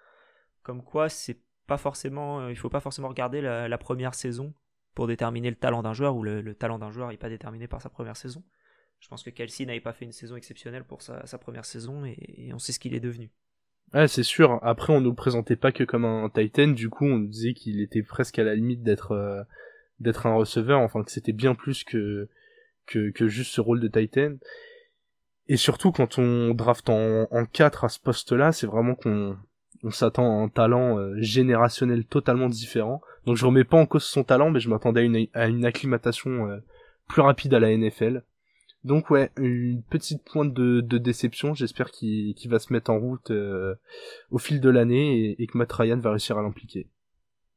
Comme 0.64 0.84
quoi, 0.84 1.10
c'est 1.10 1.40
pas 1.68 1.78
forcément, 1.78 2.42
euh, 2.42 2.52
il 2.52 2.58
faut 2.58 2.70
pas 2.70 2.80
forcément 2.80 3.08
regarder 3.08 3.42
la, 3.42 3.78
première 3.78 4.16
saison 4.16 4.54
pour 4.96 5.08
déterminer 5.08 5.50
le 5.50 5.56
talent 5.56 5.84
d'un 5.84 5.94
joueur 5.94 6.16
ou 6.16 6.24
le, 6.24 6.56
talent 6.56 6.80
d'un 6.80 6.92
joueur 6.92 7.10
n'est 7.10 7.18
pas 7.18 7.30
déterminé 7.30 7.68
par 7.68 7.82
sa 7.82 7.90
première 7.90 8.18
saison. 8.18 8.44
Je 9.00 9.08
pense 9.10 9.22
que 9.22 9.30
Kelsey 9.30 9.66
n'avait 9.68 9.82
pas 9.82 9.94
fait 9.94 10.06
une 10.06 10.12
saison 10.12 10.36
exceptionnelle 10.36 10.86
pour 10.86 11.04
sa, 11.04 11.38
première 11.38 11.66
saison 11.66 12.04
et 12.06 12.50
on 12.54 12.60
sait 12.60 12.72
ce 12.72 12.80
qu'il 12.80 12.96
est 12.96 13.00
devenu. 13.00 13.32
Ouais, 13.94 14.08
c'est 14.08 14.24
sûr. 14.24 14.60
Après, 14.62 14.94
on 14.94 15.02
nous 15.02 15.12
le 15.12 15.16
présentait 15.16 15.56
pas 15.56 15.72
que 15.72 15.84
comme 15.84 16.06
un 16.06 16.30
Titan. 16.30 16.68
Du 16.68 16.90
coup, 16.90 17.06
on 17.06 17.18
nous 17.20 17.28
disait 17.28 17.54
qu'il 17.54 17.80
était 17.82 18.04
presque 18.04 18.40
à 18.40 18.44
la 18.44 18.56
limite 18.56 18.84
d'être 18.84 19.12
euh, 19.14 19.42
d'être 20.00 20.26
un 20.26 20.36
receveur. 20.36 20.82
Enfin, 20.82 21.04
que 21.04 21.12
c'était 21.12 21.32
bien 21.32 21.56
plus 21.56 21.84
que, 21.84 22.28
que 22.88 23.12
que 23.12 23.28
juste 23.28 23.54
ce 23.54 23.62
rôle 23.62 23.80
de 23.80 23.88
Titan. 23.88 24.36
Et 25.48 25.58
surtout, 25.58 25.92
quand 25.92 26.18
on 26.18 26.54
draft 26.54 26.90
en, 26.90 27.28
en 27.32 27.46
4 27.46 27.86
à 27.86 27.90
ce 27.90 28.00
poste-là, 28.00 28.52
c'est 28.52 28.68
vraiment 28.68 28.96
qu'on 28.96 29.38
on 29.84 29.92
s'attend 29.92 30.40
à 30.40 30.44
un 30.44 30.50
talent 30.50 30.98
euh, 30.98 31.14
générationnel 31.18 32.06
totalement 32.06 32.50
différent. 32.50 33.02
Donc, 33.26 33.38
je 33.38 33.46
remets 33.46 33.64
pas 33.64 33.78
en 33.78 33.86
cause 33.86 34.04
son 34.04 34.24
talent, 34.24 34.50
mais 34.50 34.60
je 34.60 34.70
m'attendais 34.70 35.02
à 35.02 35.04
une, 35.04 35.28
à 35.34 35.48
une 35.48 35.66
acclimatation 35.66 36.50
euh, 36.50 36.58
plus 37.08 37.22
rapide 37.22 37.54
à 37.54 37.60
la 37.60 37.76
NFL. 37.76 38.24
Donc 38.86 39.10
ouais, 39.10 39.32
une 39.38 39.82
petite 39.82 40.24
pointe 40.24 40.54
de, 40.54 40.80
déception. 41.00 41.56
J'espère 41.56 41.90
qu'il 41.90 42.36
va 42.46 42.60
se 42.60 42.72
mettre 42.72 42.92
en 42.92 43.00
route 43.00 43.32
euh, 43.32 43.74
au 44.30 44.38
fil 44.38 44.62
de 44.62 44.70
l'année 44.70 45.36
et, 45.42 45.48
que 45.48 45.58
Matt 45.58 45.74
Ryan 45.74 45.98
va 45.98 46.12
réussir 46.12 46.38
à 46.38 46.44
l'impliquer. 46.44 46.88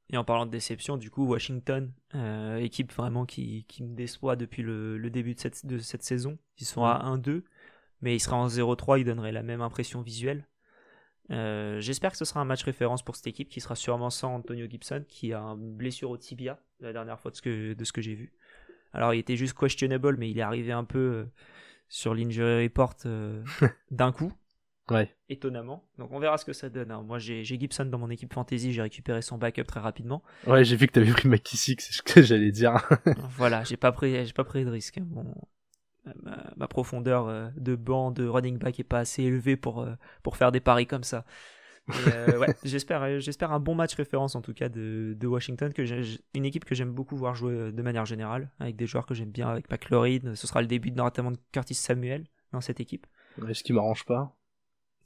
Et 0.09 0.17
en 0.17 0.25
parlant 0.25 0.47
de 0.47 0.51
déception, 0.51 0.97
du 0.97 1.11
coup, 1.11 1.27
Washington, 1.27 1.93
euh, 2.14 2.57
équipe 2.57 2.95
vraiment 2.95 3.27
qui, 3.27 3.67
me 3.81 3.95
déçoit 3.95 4.37
depuis 4.37 4.62
le, 4.62 5.11
début 5.11 5.35
de 5.35 5.41
cette, 5.41 5.67
de 5.67 5.77
cette 5.77 6.03
saison. 6.03 6.38
Ils 6.61 6.67
sont 6.67 6.85
à 6.85 7.05
1-2, 7.14 7.43
mais 8.01 8.17
ils 8.17 8.21
seraient 8.21 8.37
en 8.37 8.47
0-3, 8.47 9.01
ils 9.01 9.05
donneraient 9.05 9.31
la 9.31 9.43
même 9.43 9.61
impression 9.61 10.01
visuelle. 10.01 10.49
Euh, 11.31 11.79
j'espère 11.83 12.12
que 12.12 12.17
ce 12.17 12.25
sera 12.25 12.41
un 12.41 12.47
match 12.47 12.64
référence 12.64 13.03
pour 13.03 13.17
cette 13.17 13.27
équipe 13.27 13.51
qui 13.51 13.61
sera 13.61 13.75
sûrement 13.75 14.09
sans 14.09 14.35
Antonio 14.35 14.67
Gibson 14.67 15.05
qui 15.07 15.35
a 15.35 15.43
une 15.43 15.77
blessure 15.77 16.09
au 16.09 16.17
tibia 16.17 16.59
la 16.81 16.95
dernière 16.95 17.21
fois 17.21 17.31
de 17.31 17.37
ce 17.85 17.93
que 17.93 18.01
j'ai 18.01 18.14
vu. 18.14 18.33
Alors 18.92 19.14
il 19.14 19.18
était 19.18 19.37
juste 19.37 19.57
questionable, 19.57 20.16
mais 20.18 20.31
il 20.31 20.38
est 20.38 20.42
arrivé 20.42 20.72
un 20.72 20.85
peu 20.85 20.98
euh, 20.98 21.24
sur 21.88 22.14
l'injury 22.14 22.64
report 22.64 22.94
euh, 23.07 23.42
d'un 23.90 24.12
coup. 24.12 24.33
Ouais. 24.90 25.14
Étonnamment. 25.29 25.85
Donc 25.98 26.12
on 26.12 26.18
verra 26.18 26.38
ce 26.38 26.46
que 26.46 26.55
ça 26.55 26.70
donne. 26.70 26.90
Hein. 26.90 27.03
Moi 27.03 27.18
j'ai 27.18 27.44
Gibson 27.44 27.85
dans 27.85 27.98
mon 27.98 28.09
équipe 28.11 28.33
fantasy, 28.33 28.72
j'ai 28.72 28.83
récupéré 28.83 29.20
son 29.20 29.37
backup 29.37 29.64
très 29.64 29.81
rapidement. 29.81 30.22
Ouais, 30.46 30.64
j'ai 30.64 30.77
vu 30.77 30.87
que 30.87 30.92
t'avais 30.92 31.11
pris 31.11 31.29
McKissick, 31.29 31.81
c'est 31.81 31.92
ce 31.92 32.03
que 32.03 32.22
j'allais 32.22 32.51
dire. 32.51 32.88
voilà, 33.37 33.64
j'ai 33.64 33.77
pas 33.77 33.92
pris, 33.92 34.24
j'ai 34.24 34.33
pas 34.33 34.44
pris 34.44 34.64
de 34.64 34.70
risque. 34.70 34.98
Bon, 35.01 35.35
ma, 36.57 36.68
profondeur 36.68 37.29
euh, 37.29 37.48
de 37.57 37.77
banc 37.77 38.11
de 38.11 38.27
running 38.27 38.59
back 38.59 38.81
est 38.81 38.85
pas 38.85 39.01
assez 39.01 39.22
élevée 39.22 39.57
pour 39.57 39.87
pour 40.22 40.37
faire 40.38 40.53
des 40.53 40.61
paris 40.61 40.87
comme 40.87 41.05
ça. 41.05 41.27
Euh, 41.90 42.38
ouais, 42.38 42.55
j'espère, 42.64 43.03
euh, 43.03 43.18
j'espère 43.18 43.53
un 43.53 43.61
bon 43.61 43.74
match 43.74 43.94
référence 43.94 44.35
en 44.35 44.42
tout 44.42 44.55
cas 44.55 44.68
de, 44.68 45.16
de 45.18 45.27
Washington, 45.27 45.72
que 45.72 45.83
une 46.35 46.44
équipe 46.44 46.64
que 46.64 46.74
j'aime 46.74 46.92
beaucoup 46.92 47.16
voir 47.16 47.35
jouer 47.35 47.55
euh, 47.55 47.72
de 47.72 47.83
manière 47.83 48.05
générale, 48.05 48.51
avec 48.61 48.77
des 48.77 48.87
joueurs 48.87 49.07
que 49.07 49.14
j'aime 49.14 49.31
bien, 49.31 49.48
avec 49.48 49.70
McLaurin. 49.70 50.35
Ce 50.35 50.46
sera 50.46 50.61
le 50.61 50.66
début 50.66 50.90
notamment 50.90 51.31
de 51.31 51.38
Curtis 51.53 51.74
Samuel 51.74 52.27
dans 52.53 52.61
cette 52.61 52.81
équipe. 52.81 53.07
ce 53.53 53.62
qui 53.62 53.72
m'arrange 53.72 54.05
pas. 54.05 54.35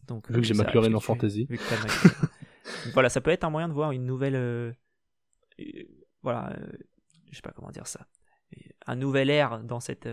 Donc, 0.06 0.30
vu 0.30 0.40
que 0.40 0.46
j'ai 0.46 0.54
McLaurin 0.54 0.92
en 0.94 1.00
fantasy. 1.00 1.48
voilà, 2.92 3.08
ça 3.08 3.20
peut 3.20 3.30
être 3.30 3.44
un 3.44 3.50
moyen 3.50 3.68
de 3.68 3.74
voir 3.74 3.92
une 3.92 4.04
nouvelle. 4.04 4.74
voilà, 6.22 6.56
je 7.30 7.36
sais 7.36 7.42
pas 7.42 7.52
comment 7.52 7.70
dire 7.70 7.86
ça. 7.86 8.06
Un 8.86 8.96
nouvel 8.96 9.30
air 9.30 9.60
dans 9.60 9.80
cette, 9.80 10.08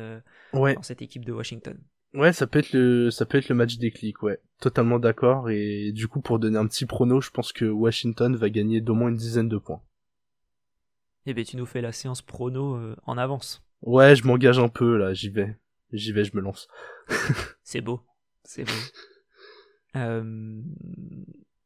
dans 0.54 0.82
cette 0.84 1.02
équipe 1.02 1.26
de 1.26 1.34
Washington. 1.34 1.80
Ouais, 2.14 2.34
ça 2.34 2.48
peut 2.48 2.60
être 2.60 2.74
le, 2.74 3.12
ça 3.12 3.26
peut 3.26 3.38
être 3.38 3.50
le 3.50 3.56
match 3.56 3.78
déclic, 3.78 4.24
ouais. 4.24 4.40
Totalement 4.60 5.00
d'accord. 5.00 5.50
Et 5.50 5.92
du 5.92 6.08
coup, 6.08 6.22
pour 6.22 6.40
donner 6.40 6.58
un 6.58 6.68
petit 6.68 6.86
prono, 6.86 7.22
je 7.22 7.30
pense 7.30 7.54
que 7.54 7.66
Washington 7.66 8.36
va 8.36 8.50
gagner 8.50 8.82
d'au 8.82 8.96
moins 8.96 9.10
une 9.10 9.16
dizaine 9.16 9.48
de 9.48 9.58
points. 9.58 9.82
Eh 11.26 11.34
ben, 11.34 11.46
tu 11.46 11.58
nous 11.58 11.66
fais 11.66 11.82
la 11.82 11.92
séance 11.92 12.22
prono 12.22 12.76
euh, 12.76 12.96
en 13.06 13.18
avance. 13.18 13.64
Ouais, 13.84 14.16
je 14.16 14.26
m'engage 14.26 14.58
un 14.58 14.70
peu, 14.70 14.98
là, 14.98 15.14
j'y 15.14 15.30
vais. 15.30 15.56
J'y 15.94 16.12
vais, 16.12 16.24
je 16.24 16.36
me 16.36 16.42
lance. 16.42 16.68
c'est 17.64 17.82
beau. 17.82 18.02
C'est 18.44 18.64
beau. 18.64 18.72
Euh... 19.96 20.62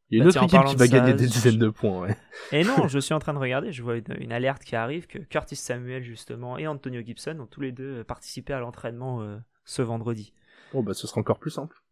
Il 0.10 0.18
y 0.18 0.22
a 0.22 0.24
une 0.24 0.32
bah, 0.32 0.44
autre 0.44 0.56
équipe 0.56 0.70
qui 0.70 0.76
va 0.78 0.88
gagner 0.88 1.14
des 1.14 1.26
dizaines 1.26 1.58
de 1.58 1.68
points, 1.68 2.02
ouais. 2.04 2.16
Et 2.54 2.64
non, 2.64 2.88
je 2.88 3.00
suis 3.00 3.14
en 3.14 3.20
train 3.20 3.34
de 3.34 3.38
regarder, 3.38 3.74
je 3.74 3.84
vois 3.84 3.98
une, 3.98 4.32
alerte 4.32 4.64
qui 4.64 4.78
arrive 4.78 5.08
que 5.08 5.18
Curtis 5.18 5.58
Samuel, 5.58 6.04
justement, 6.04 6.58
et 6.58 6.68
Antonio 6.68 7.02
Gibson 7.02 7.38
ont 7.42 7.48
tous 7.48 7.60
les 7.60 7.74
deux 7.74 8.06
participé 8.06 8.54
à 8.54 8.62
l'entraînement 8.62 9.24
euh, 9.24 9.38
ce 9.66 9.82
vendredi. 9.82 10.34
Oh 10.74 10.82
bah 10.82 10.94
ce 10.94 11.08
sera 11.08 11.22
encore 11.22 11.40
plus 11.40 11.52
simple. 11.52 11.84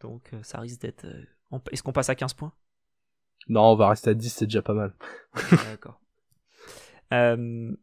Donc 0.00 0.30
euh, 0.32 0.42
ça 0.42 0.60
risque 0.60 0.80
d'être... 0.80 1.04
Euh, 1.04 1.58
est-ce 1.72 1.82
qu'on 1.82 1.92
passe 1.92 2.08
à 2.08 2.14
15 2.14 2.34
points? 2.34 2.52
Non, 3.48 3.72
on 3.72 3.76
va 3.76 3.88
rester 3.88 4.10
à 4.10 4.14
10, 4.14 4.30
c'est 4.30 4.46
déjà 4.46 4.62
pas 4.62 4.74
mal. 4.74 4.94
D'accord. 5.50 6.00
Euh, 7.12 7.74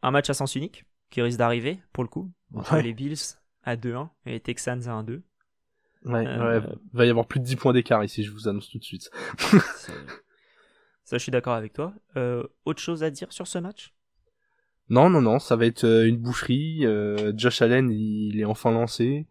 un 0.00 0.10
match 0.12 0.30
à 0.30 0.34
sens 0.34 0.54
unique 0.54 0.84
qui 1.10 1.20
risque 1.22 1.38
d'arriver 1.38 1.82
pour 1.92 2.04
le 2.04 2.08
coup. 2.08 2.30
Entre 2.54 2.76
les 2.76 2.94
Bills 2.94 3.16
à 3.64 3.74
2-1 3.74 4.08
et 4.26 4.30
les 4.30 4.38
Texans 4.38 4.86
à 4.86 5.02
1-2. 5.02 5.22
Ouais, 6.04 6.24
ouais, 6.24 6.62
va 6.92 7.04
y 7.04 7.10
avoir 7.10 7.26
plus 7.26 7.40
de 7.40 7.44
10 7.46 7.56
points 7.56 7.72
d'écart 7.72 8.04
ici, 8.04 8.22
je 8.22 8.30
vous 8.30 8.46
annonce 8.46 8.70
tout 8.70 8.78
de 8.78 8.84
suite. 8.84 9.10
ça, 11.02 11.18
je 11.18 11.18
suis 11.18 11.32
d'accord 11.32 11.54
avec 11.54 11.72
toi. 11.72 11.92
autre 12.64 12.80
chose 12.80 13.02
à 13.02 13.10
dire 13.10 13.32
sur 13.32 13.48
ce 13.48 13.58
match? 13.58 13.92
Non, 14.90 15.08
non, 15.08 15.22
non, 15.22 15.38
ça 15.38 15.56
va 15.56 15.66
être 15.66 15.84
euh, 15.84 16.06
une 16.06 16.18
boucherie. 16.18 16.84
Euh, 16.84 17.32
Josh 17.36 17.62
Allen, 17.62 17.90
il, 17.90 18.38
est 18.40 18.44
enfin 18.44 18.72
lancé. 18.72 19.26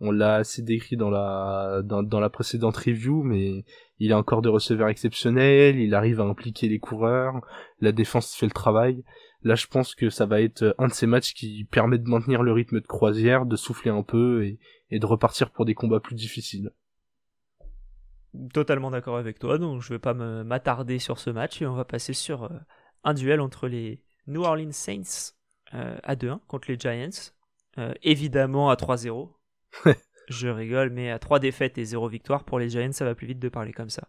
On 0.00 0.10
l'a 0.10 0.36
assez 0.36 0.62
décrit 0.62 0.96
dans 0.96 1.10
la 1.10 2.30
précédente 2.30 2.76
review, 2.76 3.22
mais 3.22 3.64
il 3.98 4.12
a 4.12 4.18
encore 4.18 4.42
de 4.42 4.48
receveurs 4.48 4.88
exceptionnels. 4.88 5.78
Il 5.78 5.94
arrive 5.94 6.20
à 6.20 6.24
impliquer 6.24 6.68
les 6.68 6.78
coureurs. 6.78 7.40
La 7.80 7.92
défense 7.92 8.34
fait 8.34 8.46
le 8.46 8.52
travail. 8.52 9.04
Là, 9.44 9.54
je 9.54 9.66
pense 9.66 9.94
que 9.94 10.10
ça 10.10 10.26
va 10.26 10.40
être 10.40 10.74
un 10.78 10.88
de 10.88 10.92
ces 10.92 11.06
matchs 11.06 11.34
qui 11.34 11.64
permet 11.64 11.98
de 11.98 12.08
maintenir 12.08 12.42
le 12.42 12.52
rythme 12.52 12.80
de 12.80 12.86
croisière, 12.86 13.46
de 13.46 13.56
souffler 13.56 13.90
un 13.90 14.02
peu 14.02 14.44
et, 14.44 14.98
de 14.98 15.06
repartir 15.06 15.50
pour 15.50 15.64
des 15.64 15.74
combats 15.74 16.00
plus 16.00 16.14
difficiles. 16.14 16.70
Totalement 18.52 18.90
d'accord 18.90 19.18
avec 19.18 19.38
toi, 19.38 19.58
donc 19.58 19.82
je 19.82 19.88
vais 19.90 19.98
pas 19.98 20.14
m'attarder 20.14 20.98
sur 20.98 21.18
ce 21.18 21.30
match 21.30 21.60
et 21.60 21.66
on 21.66 21.74
va 21.74 21.84
passer 21.84 22.12
sur 22.12 22.44
euh, 22.44 22.58
un 23.04 23.14
duel 23.14 23.40
entre 23.40 23.68
les 23.68 24.02
New 24.26 24.42
Orleans 24.42 24.72
Saints 24.72 25.32
euh, 25.74 25.96
à 26.02 26.14
2-1 26.14 26.40
contre 26.46 26.70
les 26.70 26.78
Giants, 26.78 27.32
euh, 27.78 27.92
évidemment 28.02 28.70
à 28.70 28.74
3-0. 28.74 29.30
je 30.28 30.48
rigole, 30.48 30.90
mais 30.90 31.10
à 31.10 31.18
3 31.18 31.38
défaites 31.38 31.78
et 31.78 31.84
0 31.84 32.08
victoire 32.08 32.44
pour 32.44 32.58
les 32.58 32.68
Giants, 32.68 32.92
ça 32.92 33.04
va 33.04 33.14
plus 33.14 33.26
vite 33.26 33.38
de 33.38 33.48
parler 33.48 33.72
comme 33.72 33.90
ça. 33.90 34.08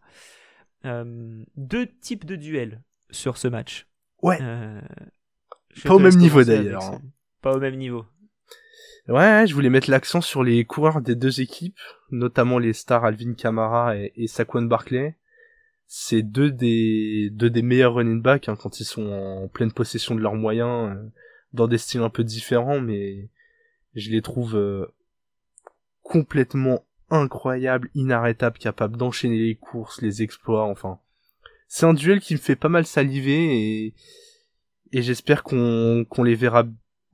deux 0.83 1.87
types 2.01 2.25
de 2.25 2.35
duels 2.35 2.81
sur 3.09 3.37
ce 3.37 3.47
match. 3.47 3.87
Ouais. 4.21 4.39
pas 5.83 5.95
au 5.95 5.99
même 5.99 6.15
niveau 6.15 6.43
d'ailleurs. 6.43 6.83
Hein. 6.83 7.01
Pas 7.41 7.53
au 7.53 7.59
même 7.59 7.75
niveau. 7.75 8.05
Ouais, 9.09 9.45
je 9.47 9.53
voulais 9.53 9.69
mettre 9.69 9.91
l'accent 9.91 10.21
sur 10.21 10.43
les 10.43 10.63
coureurs 10.63 11.01
des 11.01 11.15
deux 11.15 11.41
équipes, 11.41 11.79
notamment 12.09 12.57
les 12.57 12.71
stars 12.71 13.03
Alvin 13.03 13.33
Kamara 13.33 13.97
et, 13.97 14.13
et 14.15 14.27
Saquon 14.27 14.61
Barkley. 14.61 15.17
C'est 15.87 16.23
deux 16.23 16.51
des 16.51 17.29
deux 17.31 17.49
des 17.49 17.61
meilleurs 17.61 17.95
running 17.95 18.21
backs 18.21 18.49
hein, 18.49 18.55
quand 18.55 18.79
ils 18.79 18.85
sont 18.85 19.07
en 19.07 19.47
pleine 19.47 19.71
possession 19.71 20.15
de 20.15 20.21
leurs 20.21 20.35
moyens, 20.35 20.95
euh, 20.95 21.09
dans 21.53 21.67
des 21.67 21.77
styles 21.77 22.01
un 22.01 22.09
peu 22.09 22.23
différents, 22.23 22.81
mais 22.81 23.29
je 23.93 24.09
les 24.09 24.21
trouve 24.21 24.55
euh, 24.55 24.87
complètement 26.01 26.83
incroyables, 27.09 27.89
inarrêtables, 27.93 28.57
capables 28.57 28.97
d'enchaîner 28.97 29.37
les 29.37 29.55
courses, 29.55 30.01
les 30.01 30.23
exploits, 30.23 30.63
enfin. 30.63 30.99
C'est 31.67 31.85
un 31.85 31.93
duel 31.93 32.19
qui 32.19 32.33
me 32.33 32.39
fait 32.39 32.55
pas 32.55 32.69
mal 32.69 32.85
saliver 32.85 33.85
et 33.85 33.93
et 34.91 35.01
j'espère 35.01 35.43
qu'on 35.43 36.05
qu'on 36.07 36.23
les 36.23 36.35
verra 36.35 36.65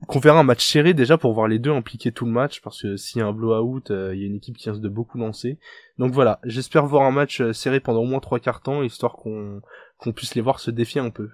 qu'on 0.06 0.18
verra 0.18 0.40
un 0.40 0.44
match 0.44 0.64
serré 0.64 0.94
déjà 0.94 1.18
pour 1.18 1.32
voir 1.32 1.48
les 1.48 1.58
deux 1.58 1.70
impliquer 1.70 2.12
tout 2.12 2.24
le 2.24 2.32
match 2.32 2.60
parce 2.62 2.82
que 2.82 2.96
s'il 2.96 3.20
y 3.20 3.22
a 3.22 3.26
un 3.26 3.32
blowout, 3.32 3.90
euh, 3.90 4.14
il 4.14 4.20
y 4.20 4.24
a 4.24 4.26
une 4.26 4.36
équipe 4.36 4.56
qui 4.56 4.70
risque 4.70 4.82
de 4.82 4.88
beaucoup 4.88 5.18
lancer. 5.18 5.58
Donc 5.98 6.12
voilà, 6.12 6.40
j'espère 6.44 6.86
voir 6.86 7.02
un 7.02 7.10
match 7.10 7.40
euh, 7.40 7.52
serré 7.52 7.80
pendant 7.80 8.00
au 8.00 8.06
moins 8.06 8.20
trois 8.20 8.40
quarts 8.40 8.62
temps 8.62 8.82
histoire 8.82 9.14
qu'on 9.14 9.60
qu'on 9.98 10.12
puisse 10.12 10.34
les 10.34 10.40
voir 10.40 10.60
se 10.60 10.70
défier 10.70 11.00
un 11.00 11.10
peu. 11.10 11.24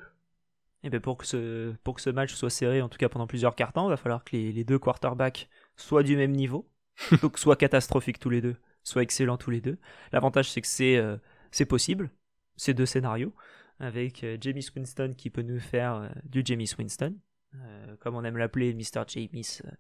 Et 0.83 0.89
eh 0.89 0.91
ben 0.91 1.01
pour 1.01 1.17
que 1.17 1.27
ce 1.27 1.73
pour 1.85 1.95
que 1.95 2.01
ce 2.01 2.11
match 2.11 2.35
soit 2.35 2.51
serré 2.51 2.83
en 2.83 2.89
tout 2.89 2.99
cas 2.99 3.09
pendant 3.09 3.27
plusieurs 3.27 3.55
quarts 3.55 3.73
temps, 3.73 3.87
il 3.87 3.91
va 3.91 3.97
falloir 3.97 4.25
que 4.25 4.37
les, 4.37 4.53
les 4.53 4.65
deux 4.65 4.79
quarterbacks 4.79 5.49
soient 5.77 6.03
du 6.03 6.17
même 6.17 6.33
niveau, 6.33 6.69
donc 7.23 7.39
soit 7.39 7.57
catastrophiques 7.57 8.19
tous 8.19 8.31
les 8.31 8.41
deux, 8.41 8.57
soit 8.83 9.03
excellents 9.03 9.39
tous 9.39 9.51
les 9.51 9.61
deux. 9.61 9.79
L'avantage 10.13 10.51
c'est 10.51 10.61
que 10.61 10.67
c'est 10.67 10.97
euh, 10.97 11.17
c'est 11.51 11.67
possible, 11.67 12.11
ces 12.57 12.75
deux 12.75 12.87
scénarios 12.87 13.33
avec 13.79 14.25
James 14.41 14.63
Winston 14.75 15.13
qui 15.17 15.29
peut 15.29 15.43
nous 15.43 15.61
faire 15.61 16.11
du 16.25 16.41
James 16.47 16.65
Winston 16.79 17.15
euh, 17.65 17.97
comme 18.01 18.15
on 18.15 18.25
aime 18.25 18.37
l'appeler, 18.37 18.75
Mr. 18.75 19.05
James 19.09 19.29
euh, 19.65 19.71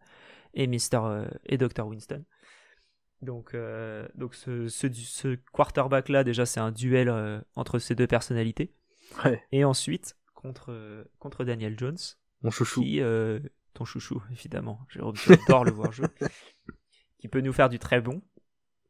et 0.55 0.67
Mr. 0.67 0.79
Euh, 0.95 1.27
et 1.45 1.59
Dr. 1.59 1.87
Winston. 1.87 2.25
Donc, 3.23 3.57
donc 4.15 4.35
ce, 4.35 4.69
ce, 4.69 5.37
quarterback 5.51 6.11
là, 6.11 6.23
déjà, 6.23 6.45
c'est 6.45 6.61
un 6.61 6.71
duel 6.71 7.43
entre 7.55 7.79
ces 7.79 7.95
deux 7.95 8.07
personnalités. 8.07 8.75
Et 9.53 9.65
ensuite, 9.65 10.17
contre, 10.35 11.07
contre 11.19 11.45
Daniel 11.45 11.79
Jones. 11.79 11.97
Mon 12.43 12.51
chouchou. 12.51 12.85
ton 13.73 13.85
chouchou, 13.87 14.23
évidemment. 14.33 14.81
J'adore 14.91 15.65
le 15.65 15.71
voir 15.71 15.93
jouer. 15.93 16.09
Qui 17.19 17.29
peut 17.29 17.41
nous 17.41 17.55
faire 17.55 17.71
du 17.71 17.79
très 17.79 18.03
bon, 18.03 18.21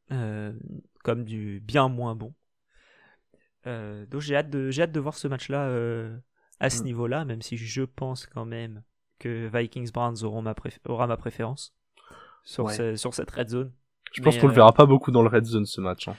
comme 0.09 1.25
du 1.25 1.61
bien 1.61 1.89
moins 1.89 2.17
bon. 2.17 2.35
donc 3.65 4.21
j'ai 4.21 4.35
hâte, 4.35 4.51
de, 4.51 4.71
hâte 4.77 4.93
de 4.93 5.01
voir 5.01 5.15
ce 5.15 5.29
match-là 5.29 5.71
à 6.61 6.71
ce 6.71 6.83
mm. 6.83 6.85
niveau-là, 6.85 7.25
même 7.25 7.43
si 7.43 7.57
je 7.57 7.83
pense 7.83 8.27
quand 8.27 8.45
même 8.45 8.83
que 9.19 9.49
Vikings 9.53 9.91
Browns 9.91 10.23
auront 10.23 10.43
ma 10.43 10.55
aura 10.87 11.07
ma 11.07 11.17
préférence 11.17 11.75
sur, 12.45 12.71
sur 12.71 13.15
cette 13.15 13.31
red 13.31 13.49
zone. 13.49 13.73
Je 14.13 14.23
pense 14.23 14.39
qu'on 14.39 14.49
le 14.49 14.55
verra 14.55 14.73
pas 14.73 14.87
beaucoup 14.87 15.11
dans 15.11 15.23
le 15.23 15.29
red 15.29 15.45
zone 15.45 15.67
ce 15.67 15.81
match. 15.81 16.09
Hein. 16.09 16.17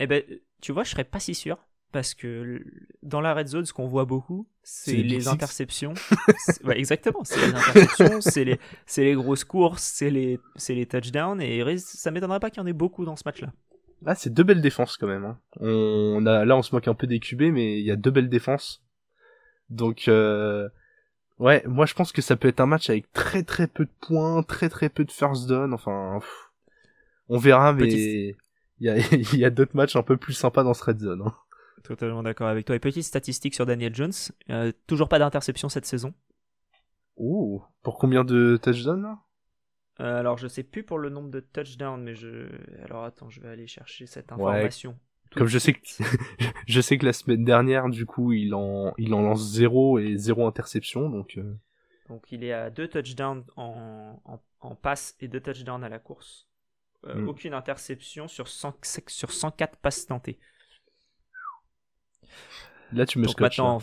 Eh 0.00 0.06
ben, 0.06 0.22
tu 0.60 0.72
vois, 0.72 0.84
je 0.84 0.90
serais 0.90 1.04
pas 1.04 1.20
si 1.20 1.34
sûr 1.34 1.58
parce 1.92 2.14
que 2.14 2.62
dans 3.02 3.20
la 3.20 3.32
red 3.34 3.46
zone, 3.46 3.64
ce 3.64 3.72
qu'on 3.72 3.86
voit 3.86 4.04
beaucoup, 4.04 4.46
c'est 4.62 4.96
les 4.96 5.28
interceptions. 5.28 5.94
ouais, 6.64 6.78
exactement, 6.78 7.24
c'est 7.24 7.40
les 7.40 7.54
interceptions, 7.54 8.20
c'est 8.20 8.44
les, 8.44 8.58
les 8.98 9.14
grosses 9.14 9.44
courses, 9.44 9.82
c'est 9.82 10.10
les, 10.10 10.38
les 10.68 10.86
touchdowns, 10.86 11.40
et 11.40 11.78
ça 11.78 12.10
m'étonnerait 12.10 12.40
pas 12.40 12.50
qu'il 12.50 12.60
y 12.60 12.62
en 12.62 12.66
ait 12.66 12.74
beaucoup 12.74 13.04
dans 13.04 13.16
ce 13.16 13.22
match-là. 13.24 13.52
Ah, 14.06 14.14
c'est 14.14 14.32
deux 14.32 14.44
belles 14.44 14.60
défenses 14.60 14.96
quand 14.96 15.06
même. 15.06 15.24
Hein. 15.24 15.38
On 15.60 16.24
a, 16.26 16.44
là, 16.44 16.56
on 16.56 16.62
se 16.62 16.74
moque 16.74 16.88
un 16.88 16.94
peu 16.94 17.06
des 17.06 17.18
QB, 17.20 17.52
mais 17.52 17.80
il 17.80 17.84
y 17.84 17.90
a 17.90 17.96
deux 17.96 18.10
belles 18.10 18.28
défenses. 18.28 18.84
Donc 19.70 20.08
euh, 20.08 20.68
ouais, 21.38 21.62
moi 21.66 21.86
je 21.86 21.94
pense 21.94 22.12
que 22.12 22.22
ça 22.22 22.36
peut 22.36 22.48
être 22.48 22.60
un 22.60 22.66
match 22.66 22.90
avec 22.90 23.12
très 23.12 23.42
très 23.42 23.66
peu 23.66 23.84
de 23.84 23.90
points, 24.00 24.42
très 24.42 24.68
très 24.68 24.88
peu 24.88 25.04
de 25.04 25.10
first 25.10 25.48
down. 25.48 25.72
Enfin, 25.74 26.20
on 27.28 27.38
verra, 27.38 27.72
mais 27.72 27.88
il 27.88 28.36
y 28.80 28.88
a, 28.88 28.96
y 29.36 29.44
a 29.44 29.50
d'autres 29.50 29.76
matchs 29.76 29.96
un 29.96 30.02
peu 30.02 30.16
plus 30.16 30.34
sympas 30.34 30.62
dans 30.62 30.74
ce 30.74 30.84
red 30.84 31.00
zone. 31.00 31.22
Hein. 31.26 31.34
Totalement 31.82 32.22
d'accord 32.22 32.48
avec 32.48 32.66
toi. 32.66 32.76
Et 32.76 32.80
petite 32.80 33.04
statistique 33.04 33.54
sur 33.54 33.66
Daniel 33.66 33.94
Jones, 33.94 34.12
euh, 34.50 34.72
toujours 34.86 35.08
pas 35.08 35.18
d'interception 35.18 35.68
cette 35.68 35.86
saison. 35.86 36.12
Ouh, 37.16 37.62
pour 37.82 37.98
combien 37.98 38.24
de 38.24 38.58
touchdowns 38.62 39.02
là? 39.02 39.18
Euh, 40.00 40.20
alors 40.20 40.38
je 40.38 40.46
sais 40.46 40.62
plus 40.62 40.84
pour 40.84 40.98
le 40.98 41.08
nombre 41.08 41.30
de 41.30 41.40
touchdowns, 41.40 42.02
mais 42.02 42.14
je. 42.14 42.48
Alors 42.84 43.04
attends, 43.04 43.30
je 43.30 43.40
vais 43.40 43.48
aller 43.48 43.66
chercher 43.66 44.06
cette 44.06 44.30
information. 44.30 44.96
Comme 45.34 45.46
je 45.46 45.58
sais 45.58 45.72
que 45.72 45.80
je 46.66 46.80
sais 46.80 46.98
que 46.98 47.06
la 47.06 47.12
semaine 47.12 47.44
dernière, 47.44 47.88
du 47.88 48.06
coup, 48.06 48.32
il 48.32 48.54
en 48.54 48.94
il 48.98 49.14
en 49.14 49.22
lance 49.22 49.50
zéro 49.50 49.98
et 49.98 50.16
zéro 50.16 50.46
interception, 50.46 51.08
donc. 51.10 51.36
Euh. 51.38 51.54
Donc 52.08 52.32
il 52.32 52.42
est 52.42 52.52
à 52.52 52.70
deux 52.70 52.88
touchdowns 52.88 53.44
en, 53.56 54.18
en, 54.60 54.74
passe 54.74 55.14
et 55.20 55.28
deux 55.28 55.40
touchdowns 55.40 55.84
à 55.84 55.90
la 55.90 55.98
course. 55.98 56.46
Euh, 57.06 57.14
mm. 57.14 57.28
Aucune 57.28 57.54
interception 57.54 58.28
sur 58.28 58.48
100, 58.48 58.78
sur 59.06 59.30
104 59.30 59.76
passes 59.76 60.06
tentées. 60.06 60.38
Là, 62.92 63.04
tu 63.04 63.18
me 63.18 63.26
Donc 63.26 63.38
maintenant, 63.40 63.82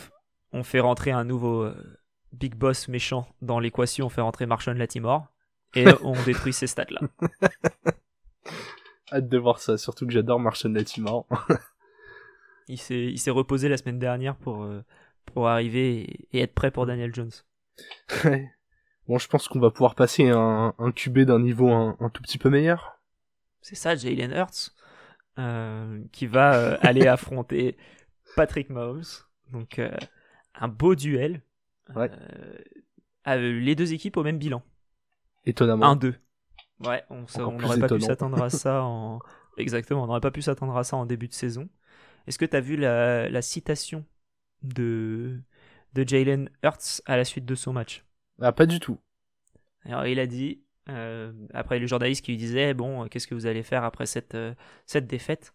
on 0.52 0.64
fait 0.64 0.80
rentrer 0.80 1.12
un 1.12 1.24
nouveau 1.24 1.64
euh, 1.64 2.00
big 2.34 2.56
boss 2.56 2.88
méchant 2.88 3.28
dans 3.42 3.60
l'équation. 3.60 4.08
On 4.08 4.10
fait 4.10 4.22
rentrer 4.22 4.48
Marshall 4.48 4.78
Latimore 4.78 5.28
et 5.76 5.86
on 6.04 6.16
détruit 6.24 6.54
ces 6.54 6.68
stats 6.68 6.88
là. 6.90 7.02
Hâte 9.12 9.30
de 9.30 9.38
voir 9.38 9.60
ça, 9.60 9.78
surtout 9.78 10.06
que 10.08 10.13
j'adore 10.13 10.39
Marshall 10.39 10.74
Latimore. 10.74 11.28
il 12.68 12.80
s'est 12.80 13.06
il 13.06 13.20
s'est 13.20 13.32
reposé 13.32 13.70
la 13.70 13.78
semaine 13.78 14.00
dernière 14.00 14.36
pour 14.36 14.63
euh, 14.63 14.84
pour 15.26 15.48
arriver 15.48 16.28
et, 16.34 16.41
être 16.41 16.54
prêt 16.54 16.72
pour 16.72 16.86
Daniel 16.86 17.13
Jones. 17.13 17.32
Bon, 19.08 19.20
je 19.20 19.28
pense 19.28 19.48
qu'on 19.48 19.60
va 19.60 19.70
pouvoir 19.70 19.94
passer 19.94 20.30
un, 20.30 20.74
un 20.80 20.91
QB 20.91 21.20
d'un 21.20 21.39
niveau 21.39 21.72
un, 21.72 22.10
tout 22.12 22.24
petit 22.24 22.39
peu 22.39 22.50
meilleur. 22.50 23.00
C'est 23.62 23.76
ça, 23.76 23.96
Jalen 23.96 24.32
Hurts, 24.32 24.74
euh, 25.38 26.02
qui 26.12 26.26
va 26.26 26.56
euh, 26.56 26.78
aller 26.82 27.06
affronter 27.08 27.78
Patrick 28.36 28.72
Mahomes. 28.72 29.04
Donc, 29.52 29.80
un 30.56 30.68
beau 30.68 30.96
duel. 30.96 31.44
Ouais. 31.96 32.10
les 33.28 33.76
deux 33.76 33.94
équipes 33.94 34.18
au 34.18 34.24
même 34.24 34.39
bilan. 34.39 34.63
Étonnamment. 35.46 35.94
1-2. 35.94 36.15
Ouais, 36.82 37.04
on 37.10 37.26
n'aurait 37.60 37.80
pas 37.80 37.88
pu 37.88 38.02
s'attendre 38.02 38.42
à 38.42 38.50
ça 38.50 38.84
en. 38.84 39.20
Exactement, 39.58 40.04
on 40.04 40.08
n'aurait 40.08 40.22
pas 40.22 40.32
pu 40.32 40.42
s'attendre 40.42 40.76
à 40.76 40.84
ça 40.84 40.98
en 40.98 41.06
début 41.06 41.28
de 41.28 41.34
saison. 41.34 41.70
Est-ce 42.28 42.38
que 42.38 42.46
tu 42.46 42.56
as 42.56 42.62
vu 42.62 42.76
la, 42.76 43.30
la, 43.30 43.42
citation 43.42 44.04
de, 44.64 45.40
de 45.94 46.08
Jalen 46.08 46.50
Hurts 46.64 47.02
à 47.06 47.16
la 47.16 47.24
suite 47.24 47.46
de 47.46 47.56
son 47.56 47.72
match? 47.72 48.04
Ah, 48.42 48.52
pas 48.52 48.66
du 48.66 48.80
tout. 48.80 49.00
Alors, 49.86 50.06
il 50.08 50.20
a 50.20 50.28
dit, 50.28 50.64
euh, 50.90 51.32
après 51.54 51.80
le 51.80 51.88
journaliste 51.88 52.26
qui 52.26 52.32
lui 52.32 52.38
disait 52.38 52.74
Bon, 52.74 53.08
qu'est-ce 53.08 53.28
que 53.28 53.36
vous 53.36 53.46
allez 53.46 53.64
faire 53.64 53.84
après 53.84 54.06
cette, 54.06 54.36
euh, 54.36 54.54
cette 54.86 55.08
défaite? 55.08 55.54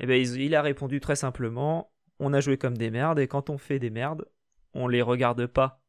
Eh 0.00 0.06
bien, 0.06 0.16
il, 0.16 0.40
il, 0.40 0.54
a 0.54 0.62
répondu 0.62 1.00
très 1.00 1.16
simplement 1.16 1.92
On 2.18 2.32
a 2.34 2.40
joué 2.40 2.58
comme 2.58 2.76
des 2.76 2.90
merdes, 2.90 3.20
et 3.20 3.28
quand 3.28 3.48
on 3.48 3.56
fait 3.56 3.78
des 3.78 3.90
merdes, 3.90 4.26
on 4.74 4.88
les 4.88 5.02
regarde 5.02 5.46
pas, 5.46 5.80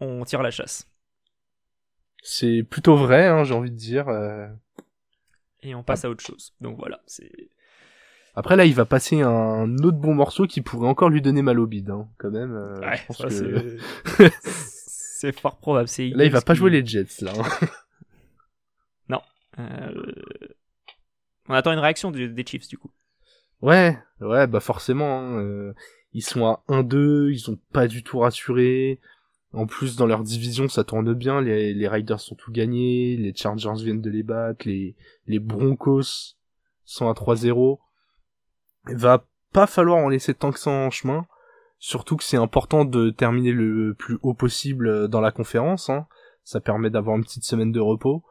on 0.00 0.24
tire 0.24 0.42
la 0.42 0.50
chasse. 0.50 0.93
C'est 2.26 2.62
plutôt 2.62 2.96
vrai, 2.96 3.26
hein, 3.26 3.44
j'ai 3.44 3.52
envie 3.52 3.70
de 3.70 3.76
dire. 3.76 4.08
Euh. 4.08 4.48
Et 5.62 5.74
on 5.74 5.82
passe 5.82 6.06
à 6.06 6.10
autre 6.10 6.24
chose. 6.24 6.54
Donc 6.58 6.78
voilà, 6.78 7.02
c'est. 7.06 7.50
Après 8.34 8.56
là, 8.56 8.64
il 8.64 8.74
va 8.74 8.86
passer 8.86 9.20
un 9.20 9.76
autre 9.76 9.98
bon 9.98 10.14
morceau 10.14 10.46
qui 10.46 10.62
pourrait 10.62 10.88
encore 10.88 11.10
lui 11.10 11.20
donner 11.20 11.42
mal 11.42 11.60
au 11.60 11.66
bide, 11.66 11.90
hein, 11.90 12.08
quand 12.16 12.30
même. 12.30 12.54
Euh, 12.54 12.80
ouais, 12.80 14.30
c'est 14.40 15.38
fort 15.38 15.58
probable. 15.58 15.90
Là, 15.98 16.24
il 16.24 16.30
va 16.30 16.40
pas 16.40 16.54
jouer 16.54 16.70
les 16.70 16.84
Jets, 16.84 17.20
là. 17.20 17.32
Hein. 17.38 17.66
non. 19.10 19.20
Euh... 19.58 20.12
On 21.50 21.54
attend 21.54 21.72
une 21.72 21.78
réaction 21.78 22.10
des 22.10 22.44
Chiefs, 22.46 22.68
du 22.68 22.78
coup. 22.78 22.90
Ouais, 23.60 23.98
ouais, 24.22 24.46
bah 24.46 24.60
forcément. 24.60 25.20
Hein, 25.20 25.74
ils 26.14 26.24
sont 26.24 26.46
à 26.46 26.62
1-2, 26.68 27.30
ils 27.30 27.38
sont 27.38 27.58
pas 27.72 27.86
du 27.86 28.02
tout 28.02 28.20
rassurés. 28.20 28.98
En 29.54 29.66
plus, 29.66 29.96
dans 29.96 30.06
leur 30.06 30.22
division, 30.22 30.68
ça 30.68 30.84
tourne 30.84 31.14
bien. 31.14 31.40
Les, 31.40 31.88
Riders 31.88 32.20
sont 32.20 32.34
tout 32.34 32.50
gagnés. 32.50 33.16
Les 33.16 33.34
Chargers 33.34 33.82
viennent 33.82 34.02
de 34.02 34.10
les 34.10 34.22
battre. 34.22 34.66
Les, 34.66 34.94
les 35.26 35.38
Broncos 35.38 36.36
sont 36.84 37.08
à 37.08 37.12
3-0. 37.12 37.78
Il 38.90 38.96
va 38.96 39.24
pas 39.52 39.66
falloir 39.66 39.98
en 39.98 40.08
laisser 40.08 40.34
tant 40.34 40.50
que 40.50 40.58
ça 40.58 40.70
en 40.70 40.90
chemin. 40.90 41.26
Surtout 41.78 42.16
que 42.16 42.24
c'est 42.24 42.36
important 42.36 42.84
de 42.84 43.10
terminer 43.10 43.52
le 43.52 43.94
plus 43.94 44.18
haut 44.22 44.34
possible 44.34 45.08
dans 45.08 45.20
la 45.20 45.30
conférence. 45.30 45.88
Hein. 45.90 46.06
Ça 46.42 46.60
permet 46.60 46.90
d'avoir 46.90 47.16
une 47.16 47.24
petite 47.24 47.44
semaine 47.44 47.72
de 47.72 47.80
repos. 47.80 48.22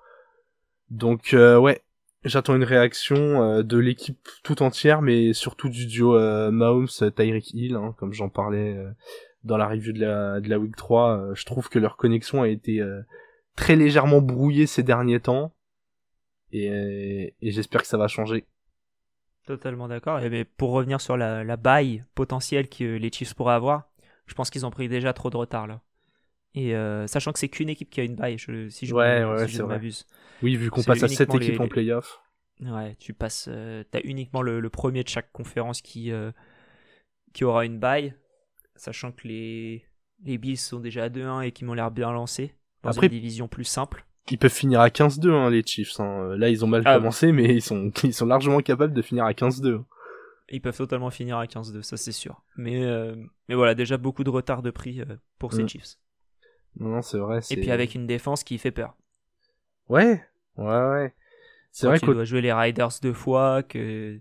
Donc 0.89 1.33
euh, 1.33 1.57
ouais, 1.57 1.81
j'attends 2.23 2.55
une 2.55 2.63
réaction 2.63 3.43
euh, 3.43 3.63
de 3.63 3.77
l'équipe 3.77 4.27
tout 4.43 4.61
entière, 4.61 5.01
mais 5.01 5.33
surtout 5.33 5.69
du 5.69 5.85
duo 5.85 6.15
euh, 6.15 6.51
Mahomes-Tyreek 6.51 7.53
Hill, 7.53 7.75
hein, 7.75 7.95
comme 7.97 8.13
j'en 8.13 8.29
parlais 8.29 8.75
euh, 8.77 8.89
dans 9.43 9.57
la 9.57 9.67
review 9.67 9.93
de 9.93 9.99
la, 9.99 10.39
de 10.39 10.49
la 10.49 10.59
Week 10.59 10.75
3. 10.75 11.33
je 11.33 11.45
trouve 11.45 11.69
que 11.69 11.79
leur 11.79 11.97
connexion 11.97 12.43
a 12.43 12.47
été 12.47 12.81
très 13.55 13.75
légèrement 13.75 14.21
brouillée 14.21 14.67
ces 14.67 14.83
derniers 14.83 15.19
temps. 15.19 15.53
Et, 16.51 17.33
et 17.41 17.51
j'espère 17.51 17.81
que 17.81 17.87
ça 17.87 17.97
va 17.97 18.07
changer. 18.07 18.45
Totalement 19.45 19.87
d'accord. 19.87 20.19
Et 20.19 20.45
pour 20.45 20.71
revenir 20.71 21.01
sur 21.01 21.17
la, 21.17 21.43
la 21.43 21.57
baille 21.57 22.05
potentielle 22.15 22.69
que 22.69 22.95
les 22.95 23.11
Chiefs 23.11 23.33
pourraient 23.33 23.55
avoir, 23.55 23.89
je 24.25 24.33
pense 24.35 24.49
qu'ils 24.49 24.65
ont 24.65 24.71
pris 24.71 24.87
déjà 24.87 25.13
trop 25.13 25.29
de 25.29 25.37
retard 25.37 25.67
là. 25.67 25.81
Et 26.55 26.75
euh, 26.75 27.07
sachant 27.07 27.31
que 27.31 27.39
c'est 27.39 27.49
qu'une 27.49 27.69
équipe 27.69 27.89
qui 27.89 27.99
a 27.99 28.03
une 28.03 28.15
baille, 28.15 28.37
si 28.37 28.85
je, 28.85 28.93
ouais, 28.93 29.23
ouais, 29.23 29.47
si 29.47 29.61
m'abuse. 29.63 30.05
Oui, 30.43 30.55
vu 30.55 30.69
qu'on 30.69 30.83
passe 30.83 31.01
à 31.01 31.07
7 31.07 31.33
équipes 31.35 31.59
en 31.59 31.67
playoff. 31.67 32.21
Ouais, 32.61 32.95
tu 32.99 33.13
passes. 33.13 33.47
Euh, 33.49 33.83
t'as 33.89 34.01
uniquement 34.03 34.43
le, 34.43 34.69
premier 34.69 35.03
de 35.03 35.09
chaque 35.09 35.31
conférence 35.31 35.81
qui, 35.81 36.11
euh, 36.11 36.31
qui 37.33 37.43
aura 37.43 37.65
une 37.65 37.79
baille. 37.79 38.13
Sachant 38.75 39.11
que 39.11 39.27
les, 39.27 39.85
les 40.23 40.37
Bills 40.37 40.57
sont 40.57 40.79
déjà 40.79 41.05
à 41.05 41.09
2-1 41.09 41.45
et 41.45 41.51
qui 41.51 41.65
m'ont 41.65 41.73
l'air 41.73 41.91
bien 41.91 42.11
lancés. 42.11 42.53
Dans 42.83 42.89
Après, 42.89 43.07
une 43.07 43.11
division 43.11 43.47
plus 43.47 43.63
simple. 43.63 44.05
Ils 44.29 44.37
peuvent 44.37 44.51
finir 44.51 44.81
à 44.81 44.89
15-2, 44.89 45.29
hein, 45.31 45.49
les 45.49 45.63
Chiefs. 45.65 45.99
Hein. 45.99 46.35
Là, 46.37 46.49
ils 46.49 46.63
ont 46.63 46.67
mal 46.67 46.81
ah, 46.85 46.97
commencé, 46.97 47.31
mais 47.31 47.55
ils 47.55 47.61
sont, 47.61 47.91
ils 48.03 48.13
sont 48.13 48.25
largement 48.25 48.59
capables 48.59 48.93
de 48.93 49.01
finir 49.01 49.25
à 49.25 49.31
15-2. 49.31 49.83
Ils 50.49 50.61
peuvent 50.61 50.77
totalement 50.77 51.09
finir 51.09 51.37
à 51.37 51.45
15-2, 51.45 51.81
ça 51.81 51.97
c'est 51.97 52.11
sûr. 52.11 52.43
Mais, 52.57 52.85
mais 53.47 53.55
voilà, 53.55 53.75
déjà 53.75 53.97
beaucoup 53.97 54.23
de 54.23 54.29
retard 54.29 54.61
de 54.61 54.71
prix 54.71 55.01
pour 55.39 55.53
ces 55.53 55.63
mm. 55.63 55.69
Chiefs. 55.69 55.97
Non, 56.79 57.01
c'est 57.01 57.17
vrai. 57.17 57.39
Et 57.49 57.55
puis 57.55 57.71
avec 57.71 57.95
une 57.95 58.07
défense 58.07 58.43
qui 58.43 58.57
fait 58.57 58.71
peur. 58.71 58.95
Ouais, 59.89 60.23
ouais, 60.57 60.65
ouais. 60.65 61.13
C'est 61.71 61.87
vrai 61.87 61.99
que 61.99 62.05
tu 62.05 62.13
dois 62.13 62.23
jouer 62.23 62.41
les 62.41 62.53
Riders 62.53 62.89
deux 63.01 63.13
fois, 63.13 63.63
que 63.63 64.19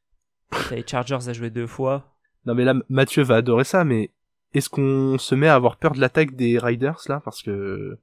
t'as 0.50 0.74
les 0.74 0.86
Chargers 0.86 1.28
à 1.28 1.32
jouer 1.32 1.50
deux 1.50 1.66
fois. 1.66 2.14
Non 2.48 2.54
mais 2.54 2.64
là, 2.64 2.74
Mathieu 2.88 3.22
va 3.22 3.36
adorer 3.36 3.64
ça, 3.64 3.84
mais 3.84 4.10
est-ce 4.54 4.70
qu'on 4.70 5.18
se 5.18 5.34
met 5.34 5.48
à 5.48 5.54
avoir 5.54 5.76
peur 5.76 5.92
de 5.92 6.00
l'attaque 6.00 6.34
des 6.34 6.58
Riders 6.58 7.02
là? 7.06 7.20
Parce 7.22 7.42
que 7.42 7.98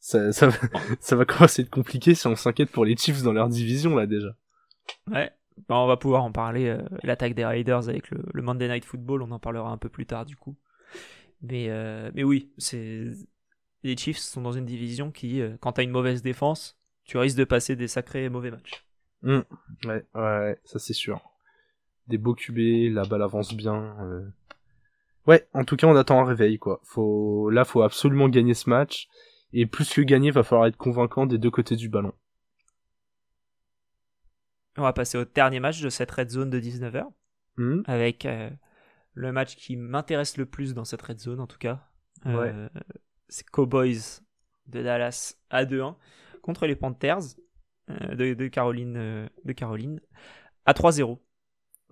ça, 0.00 0.32
ça, 0.32 0.48
va, 0.48 0.56
ça 1.00 1.14
va 1.14 1.24
commencer 1.24 1.62
à 1.62 1.64
être 1.64 1.70
compliqué 1.70 2.16
si 2.16 2.26
on 2.26 2.34
s'inquiète 2.34 2.72
pour 2.72 2.84
les 2.84 2.96
Chiefs 2.96 3.22
dans 3.22 3.32
leur 3.32 3.48
division 3.48 3.94
là 3.94 4.06
déjà. 4.06 4.34
Ouais, 5.08 5.30
bah, 5.68 5.76
on 5.76 5.86
va 5.86 5.96
pouvoir 5.96 6.24
en 6.24 6.32
parler, 6.32 6.66
euh, 6.66 6.82
l'attaque 7.04 7.34
des 7.34 7.46
Riders 7.46 7.88
avec 7.88 8.10
le, 8.10 8.24
le 8.34 8.42
Monday 8.42 8.66
Night 8.66 8.84
Football, 8.84 9.22
on 9.22 9.30
en 9.30 9.38
parlera 9.38 9.70
un 9.70 9.78
peu 9.78 9.88
plus 9.88 10.04
tard 10.04 10.26
du 10.26 10.34
coup. 10.34 10.56
Mais, 11.40 11.66
euh, 11.68 12.10
mais 12.12 12.24
oui, 12.24 12.50
c'est 12.58 13.04
les 13.84 13.96
Chiefs 13.96 14.18
sont 14.18 14.42
dans 14.42 14.50
une 14.50 14.66
division 14.66 15.12
qui, 15.12 15.40
euh, 15.40 15.56
quand 15.60 15.74
t'as 15.74 15.84
une 15.84 15.90
mauvaise 15.90 16.22
défense, 16.22 16.76
tu 17.04 17.18
risques 17.18 17.38
de 17.38 17.44
passer 17.44 17.76
des 17.76 17.86
sacrés 17.86 18.28
mauvais 18.28 18.50
matchs. 18.50 18.84
Mmh. 19.22 19.40
Ouais, 19.84 20.04
ouais, 20.16 20.58
ça 20.64 20.80
c'est 20.80 20.92
sûr. 20.92 21.33
Des 22.08 22.18
beaux 22.18 22.34
QB, 22.34 22.92
la 22.92 23.04
balle 23.04 23.22
avance 23.22 23.54
bien. 23.54 23.96
Euh. 24.00 24.28
Ouais, 25.26 25.48
en 25.54 25.64
tout 25.64 25.76
cas, 25.76 25.86
on 25.86 25.96
attend 25.96 26.20
un 26.20 26.24
réveil, 26.24 26.58
quoi. 26.58 26.80
Faut, 26.84 27.48
là, 27.50 27.64
faut 27.64 27.82
absolument 27.82 28.28
gagner 28.28 28.54
ce 28.54 28.68
match. 28.68 29.08
Et 29.52 29.66
plus 29.66 29.92
que 29.92 30.00
gagner, 30.02 30.30
va 30.30 30.42
falloir 30.42 30.66
être 30.66 30.76
convaincant 30.76 31.26
des 31.26 31.38
deux 31.38 31.50
côtés 31.50 31.76
du 31.76 31.88
ballon. 31.88 32.12
On 34.76 34.82
va 34.82 34.92
passer 34.92 35.16
au 35.16 35.24
dernier 35.24 35.60
match 35.60 35.80
de 35.80 35.88
cette 35.88 36.10
red 36.10 36.28
zone 36.30 36.50
de 36.50 36.60
19h. 36.60 37.04
Mmh. 37.56 37.82
Avec 37.86 38.26
le 39.14 39.32
match 39.32 39.56
qui 39.56 39.76
m'intéresse 39.76 40.36
le 40.36 40.46
plus 40.46 40.74
dans 40.74 40.84
cette 40.84 41.02
red 41.02 41.18
zone 41.18 41.40
en 41.40 41.46
tout 41.46 41.58
cas. 41.58 41.88
Euh, 42.26 42.68
c'est 43.28 43.48
Cowboys 43.48 44.20
de 44.66 44.82
Dallas 44.82 45.36
à 45.50 45.64
2-1 45.64 45.96
contre 46.42 46.66
les 46.66 46.76
Panthers 46.76 47.36
euh, 47.90 48.14
de, 48.14 48.48
Caroline, 48.48 48.96
euh, 48.96 49.28
de 49.44 49.52
Caroline 49.52 50.00
à 50.66 50.72
3-0. 50.72 51.18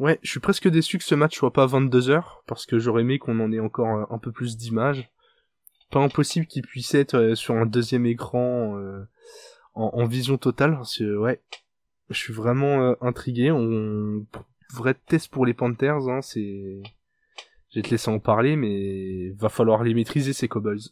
Ouais, 0.02 0.18
je 0.24 0.30
suis 0.30 0.40
presque 0.40 0.66
déçu 0.66 0.98
que 0.98 1.04
ce 1.04 1.14
match 1.14 1.36
soit 1.36 1.52
pas 1.52 1.64
22h 1.64 2.24
parce 2.48 2.66
que 2.66 2.80
j'aurais 2.80 3.02
aimé 3.02 3.20
qu'on 3.20 3.38
en 3.38 3.52
ait 3.52 3.60
encore 3.60 4.12
un, 4.12 4.18
peu 4.18 4.32
plus 4.32 4.56
d'images. 4.56 5.08
Pas 5.92 6.00
impossible 6.00 6.46
qu'il 6.46 6.62
puisse 6.62 6.92
être 6.96 7.36
sur 7.36 7.54
un 7.54 7.66
deuxième 7.66 8.04
écran 8.06 8.76
en, 9.74 10.04
vision 10.06 10.38
totale 10.38 10.72
parce 10.72 10.98
que 10.98 11.16
ouais, 11.16 11.40
je 12.10 12.18
suis 12.18 12.32
vraiment 12.32 12.96
intrigué. 13.00 13.52
On 13.52 14.26
vrai 14.74 14.94
test 14.94 15.30
pour 15.30 15.46
les 15.46 15.54
Panthers, 15.54 16.08
hein, 16.08 16.20
c'est 16.20 16.82
je 17.70 17.78
vais 17.78 17.82
te 17.82 17.90
laisser 17.90 18.10
en 18.10 18.18
parler, 18.18 18.56
mais 18.56 19.30
va 19.36 19.50
falloir 19.50 19.84
les 19.84 19.94
maîtriser 19.94 20.32
ces 20.32 20.48
Cowboys. 20.48 20.90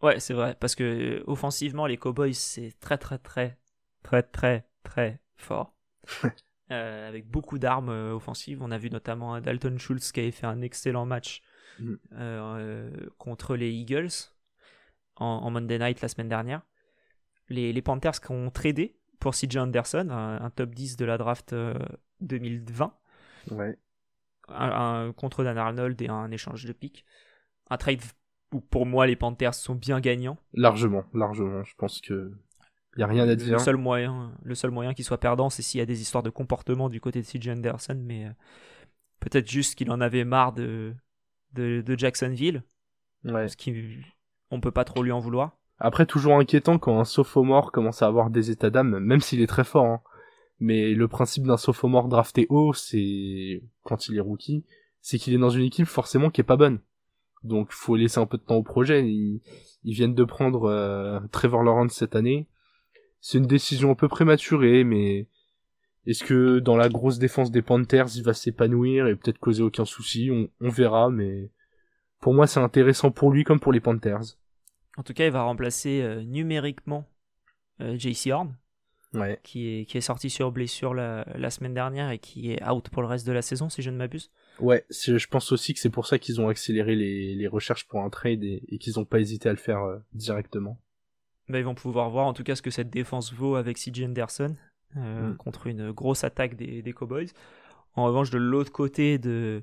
Ouais, 0.00 0.20
c'est 0.20 0.34
vrai, 0.34 0.56
parce 0.60 0.76
que 0.76 1.24
offensivement, 1.26 1.88
les 1.88 1.96
Cowboys, 1.96 2.34
c'est 2.34 2.78
très 2.78 2.98
très 2.98 3.18
très 3.18 3.58
très 4.04 4.22
très 4.22 4.64
très 4.84 5.18
fort. 5.36 5.74
Euh, 6.70 7.08
avec 7.08 7.28
beaucoup 7.28 7.58
d'armes 7.58 7.90
euh, 7.90 8.14
offensives. 8.14 8.62
On 8.62 8.70
a 8.70 8.78
vu 8.78 8.90
notamment 8.90 9.40
Dalton 9.40 9.78
Schultz 9.78 10.12
qui 10.12 10.20
avait 10.20 10.30
fait 10.30 10.46
un 10.46 10.62
excellent 10.62 11.06
match 11.06 11.42
mm. 11.78 11.94
euh, 12.12 12.90
contre 13.18 13.56
les 13.56 13.70
Eagles 13.70 14.32
en, 15.16 15.50
Monday 15.50 15.78
Night 15.78 16.00
la 16.00 16.08
semaine 16.08 16.28
dernière. 16.28 16.62
Les, 17.48 17.72
les 17.72 17.82
Panthers 17.82 18.20
qui 18.20 18.30
ont 18.32 18.50
tradé 18.50 18.96
pour 19.20 19.34
CJ 19.34 19.56
Anderson, 19.58 20.08
un, 20.10 20.50
top 20.50 20.74
10 20.74 20.96
de 20.96 21.04
la 21.04 21.18
draft 21.18 21.54
2020. 22.20 22.94
Euh, 23.50 23.54
ouais 23.54 23.78
un, 24.48 25.12
contre 25.16 25.44
Dan 25.44 25.58
Arnold 25.58 26.00
et 26.02 26.08
un 26.08 26.30
échange 26.30 26.64
de 26.64 26.72
piques. 26.72 27.04
Un 27.70 27.76
trade 27.76 28.00
où 28.52 28.60
pour 28.60 28.86
moi 28.86 29.06
les 29.06 29.16
Panthers 29.16 29.54
sont 29.54 29.74
bien 29.74 30.00
gagnants. 30.00 30.38
Largement, 30.52 31.04
largement. 31.12 31.62
Je 31.64 31.74
pense 31.76 32.00
que 32.00 32.32
y 33.00 33.02
a 33.02 33.06
rien 33.06 33.28
à 33.28 33.34
dire. 33.34 33.52
Le 33.52 33.58
seul 33.58 33.76
moyen, 33.76 34.32
le 34.42 34.54
seul 34.54 34.70
moyen 34.70 34.94
qu'il 34.94 35.04
soit 35.04 35.18
perdant, 35.18 35.50
c'est 35.50 35.62
s'il 35.62 35.78
y 35.78 35.82
a 35.82 35.86
des 35.86 36.00
histoires 36.00 36.22
de 36.22 36.30
comportement 36.30 36.88
du 36.88 37.00
côté 37.00 37.20
de 37.20 37.26
CJ 37.26 37.48
Anderson, 37.48 38.00
mais 38.02 38.26
euh, 38.26 38.30
peut-être 39.20 39.50
juste 39.50 39.74
qu'il 39.74 39.90
en 39.90 40.00
avait 40.00 40.24
marre 40.24 40.52
de, 40.52 40.94
de, 41.52 41.98
Jacksonville. 41.98 42.62
Ouais. 43.24 43.48
Ce 43.48 43.56
qui, 43.56 43.98
on 44.50 44.60
peut 44.60 44.70
pas 44.70 44.84
trop 44.84 45.02
lui 45.02 45.12
en 45.12 45.20
vouloir. 45.20 45.56
Après, 45.78 46.06
toujours 46.06 46.38
inquiétant 46.38 46.78
quand 46.78 47.00
un 47.00 47.04
sophomore 47.04 47.72
commence 47.72 48.02
à 48.02 48.06
avoir 48.06 48.30
des 48.30 48.50
états 48.50 48.70
d'âme, 48.70 48.98
même 48.98 49.20
s'il 49.20 49.40
est 49.40 49.46
très 49.46 49.64
fort. 49.64 49.86
Hein. 49.86 50.00
Mais 50.60 50.94
le 50.94 51.08
principe 51.08 51.46
d'un 51.46 51.56
sophomore 51.56 52.08
drafté 52.08 52.46
haut, 52.48 52.72
c'est 52.72 53.62
quand 53.82 54.08
il 54.08 54.16
est 54.16 54.20
rookie, 54.20 54.64
c'est 55.00 55.18
qu'il 55.18 55.34
est 55.34 55.38
dans 55.38 55.50
une 55.50 55.64
équipe 55.64 55.86
forcément 55.86 56.30
qui 56.30 56.40
est 56.40 56.44
pas 56.44 56.56
bonne. 56.56 56.78
Donc 57.42 57.72
faut 57.72 57.96
laisser 57.96 58.18
un 58.18 58.26
peu 58.26 58.38
de 58.38 58.42
temps 58.42 58.56
au 58.56 58.62
projet. 58.62 59.06
Ils, 59.06 59.40
viennent 59.82 60.14
de 60.14 60.24
prendre 60.24 60.64
euh, 60.64 61.20
Trevor 61.30 61.62
Lawrence 61.62 61.92
cette 61.92 62.16
année. 62.16 62.48
C'est 63.26 63.38
une 63.38 63.46
décision 63.46 63.90
un 63.90 63.94
peu 63.94 64.06
prématurée, 64.06 64.84
mais 64.84 65.28
est-ce 66.04 66.22
que 66.22 66.58
dans 66.58 66.76
la 66.76 66.90
grosse 66.90 67.18
défense 67.18 67.50
des 67.50 67.62
Panthers, 67.62 68.14
il 68.16 68.22
va 68.22 68.34
s'épanouir 68.34 69.06
et 69.06 69.16
peut-être 69.16 69.38
causer 69.38 69.62
aucun 69.62 69.86
souci? 69.86 70.28
On, 70.30 70.50
on 70.60 70.68
verra, 70.68 71.08
mais 71.08 71.50
pour 72.20 72.34
moi 72.34 72.46
c'est 72.46 72.60
intéressant 72.60 73.10
pour 73.10 73.32
lui 73.32 73.42
comme 73.42 73.60
pour 73.60 73.72
les 73.72 73.80
Panthers. 73.80 74.36
En 74.98 75.02
tout 75.02 75.14
cas, 75.14 75.24
il 75.24 75.32
va 75.32 75.40
remplacer 75.40 76.02
euh, 76.02 76.22
numériquement 76.22 77.08
euh, 77.80 77.96
JC 77.96 78.30
Horn, 78.30 78.58
qui, 79.42 79.68
est, 79.68 79.84
qui 79.86 79.96
est 79.96 80.02
sorti 80.02 80.28
sur 80.28 80.52
blessure 80.52 80.92
la, 80.92 81.26
la, 81.34 81.48
semaine 81.48 81.72
dernière 81.72 82.10
et 82.10 82.18
qui 82.18 82.52
est 82.52 82.62
out 82.68 82.90
pour 82.90 83.00
le 83.00 83.08
reste 83.08 83.26
de 83.26 83.32
la 83.32 83.40
saison, 83.40 83.70
si 83.70 83.80
je 83.80 83.88
ne 83.88 83.96
m'abuse. 83.96 84.30
Ouais, 84.60 84.84
je 84.90 85.26
pense 85.28 85.50
aussi 85.50 85.72
que 85.72 85.80
c'est 85.80 85.88
pour 85.88 86.06
ça 86.06 86.18
qu'ils 86.18 86.42
ont 86.42 86.48
accéléré 86.48 86.94
les, 86.94 87.34
les, 87.34 87.48
recherches 87.48 87.88
pour 87.88 88.02
un 88.02 88.10
trade 88.10 88.44
et, 88.44 88.76
qu'ils 88.78 88.98
n'ont 88.98 89.06
pas 89.06 89.18
hésité 89.18 89.48
à 89.48 89.52
le 89.52 89.58
faire 89.58 89.82
euh, 89.82 89.96
directement. 90.12 90.78
Bah, 91.48 91.58
ils 91.58 91.64
vont 91.64 91.74
pouvoir 91.74 92.08
voir 92.10 92.26
en 92.26 92.32
tout 92.32 92.42
cas 92.42 92.56
ce 92.56 92.62
que 92.62 92.70
cette 92.70 92.90
défense 92.90 93.32
vaut 93.32 93.56
avec 93.56 93.76
CJ 93.76 94.04
Anderson 94.04 94.56
euh, 94.96 95.30
mm. 95.30 95.36
contre 95.36 95.66
une 95.66 95.92
grosse 95.92 96.24
attaque 96.24 96.56
des, 96.56 96.82
des, 96.82 96.92
Cowboys. 96.92 97.28
En 97.94 98.04
revanche, 98.04 98.30
de 98.30 98.38
l'autre 98.38 98.72
côté 98.72 99.18
de, 99.18 99.62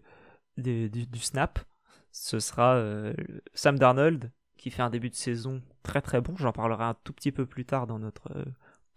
du, 0.57 1.19
snap, 1.19 1.59
ce 2.11 2.39
sera 2.39 2.75
euh, 2.75 3.13
Sam 3.53 3.79
Darnold 3.79 4.31
qui 4.57 4.69
fait 4.69 4.83
un 4.83 4.91
début 4.91 5.09
de 5.09 5.15
saison 5.15 5.61
très 5.81 6.01
très 6.01 6.21
bon. 6.21 6.35
J'en 6.37 6.51
parlerai 6.51 6.83
un 6.83 6.95
tout 7.03 7.13
petit 7.13 7.31
peu 7.31 7.47
plus 7.47 7.65
tard 7.65 7.87
dans 7.87 7.97
notre 7.97 8.45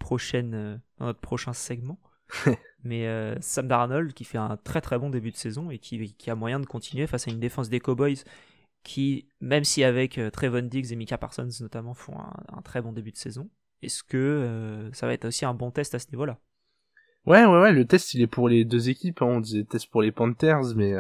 prochaine, 0.05 0.55
euh, 0.55 0.77
dans 0.99 1.07
notre 1.07 1.21
prochain 1.21 1.53
segment. 1.53 1.99
Mais 2.85 3.07
euh, 3.07 3.35
Sam 3.41 3.69
Darnold 3.69 4.13
qui 4.13 4.25
fait 4.25 4.39
un 4.39 4.57
très 4.57 4.81
très 4.81 4.99
bon 4.99 5.09
début 5.09 5.31
de 5.31 5.37
saison 5.37 5.71
et 5.71 5.79
qui, 5.79 6.15
qui, 6.15 6.31
a 6.31 6.35
moyen 6.35 6.61
de 6.61 6.67
continuer 6.67 7.07
face 7.07 7.27
à 7.29 7.31
une 7.31 7.41
défense 7.41 7.69
des 7.69 7.81
Cowboys 7.81 8.19
qui, 8.85 9.27
même 9.41 9.65
si 9.65 9.83
avec 9.83 10.19
euh, 10.19 10.31
Trevon 10.31 10.63
Diggs 10.63 10.93
et 10.93 10.97
Mika 10.97 11.19
Parsons 11.19 11.49
notamment 11.61 11.95
font 11.95 12.15
un, 12.19 12.63
très 12.63 12.81
bon 12.81 12.93
début 12.93 13.11
de 13.11 13.17
saison, 13.17 13.51
est-ce 13.83 14.03
que 14.03 14.91
ça 14.93 15.07
va 15.07 15.13
être 15.13 15.27
aussi 15.27 15.45
un 15.45 15.53
bon 15.53 15.71
test 15.71 15.95
à 15.95 15.99
ce 15.99 16.07
niveau-là? 16.13 16.39
Ouais, 17.27 17.45
ouais, 17.45 17.61
ouais, 17.61 17.73
le 17.73 17.87
test 17.87 18.15
il 18.15 18.23
est 18.23 18.27
pour 18.27 18.49
les 18.49 18.65
deux 18.65 18.89
équipes. 18.89 19.21
Hein. 19.21 19.27
On 19.27 19.41
disait 19.41 19.65
test 19.65 19.91
pour 19.91 20.03
les 20.03 20.13
Panthers, 20.13 20.75
mais 20.77 20.95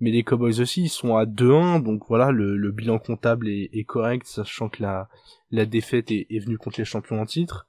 Mais 0.00 0.10
les 0.10 0.24
Cowboys 0.24 0.60
aussi, 0.60 0.84
ils 0.84 0.88
sont 0.88 1.16
à 1.16 1.26
2-1, 1.26 1.82
donc 1.82 2.04
voilà, 2.08 2.30
le, 2.30 2.70
bilan 2.70 2.98
comptable 2.98 3.48
est, 3.48 3.84
correct, 3.84 4.26
sachant 4.26 4.70
que 4.70 4.82
la, 4.82 5.08
la 5.50 5.66
défaite 5.66 6.10
est, 6.10 6.38
venue 6.38 6.56
contre 6.56 6.80
les 6.80 6.86
champions 6.86 7.20
en 7.20 7.26
titre. 7.26 7.68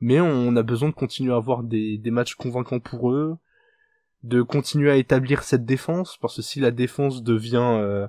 Mais 0.00 0.20
on, 0.20 0.56
a 0.56 0.62
besoin 0.62 0.88
de 0.88 0.94
continuer 0.94 1.32
à 1.32 1.36
avoir 1.36 1.62
des, 1.62 1.98
des 1.98 2.10
matchs 2.10 2.34
convaincants 2.34 2.80
pour 2.80 3.12
eux, 3.12 3.36
de 4.22 4.40
continuer 4.42 4.90
à 4.90 4.96
établir 4.96 5.42
cette 5.42 5.66
défense, 5.66 6.16
parce 6.20 6.36
que 6.36 6.42
si 6.42 6.60
la 6.60 6.70
défense 6.70 7.22
devient, 7.22 7.78
euh, 7.78 8.06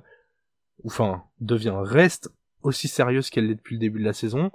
enfin, 0.84 1.24
devient, 1.40 1.74
reste 1.76 2.30
aussi 2.62 2.88
sérieuse 2.88 3.30
qu'elle 3.30 3.48
l'est 3.48 3.54
depuis 3.54 3.76
le 3.76 3.80
début 3.80 4.00
de 4.00 4.04
la 4.04 4.12
saison, 4.12 4.50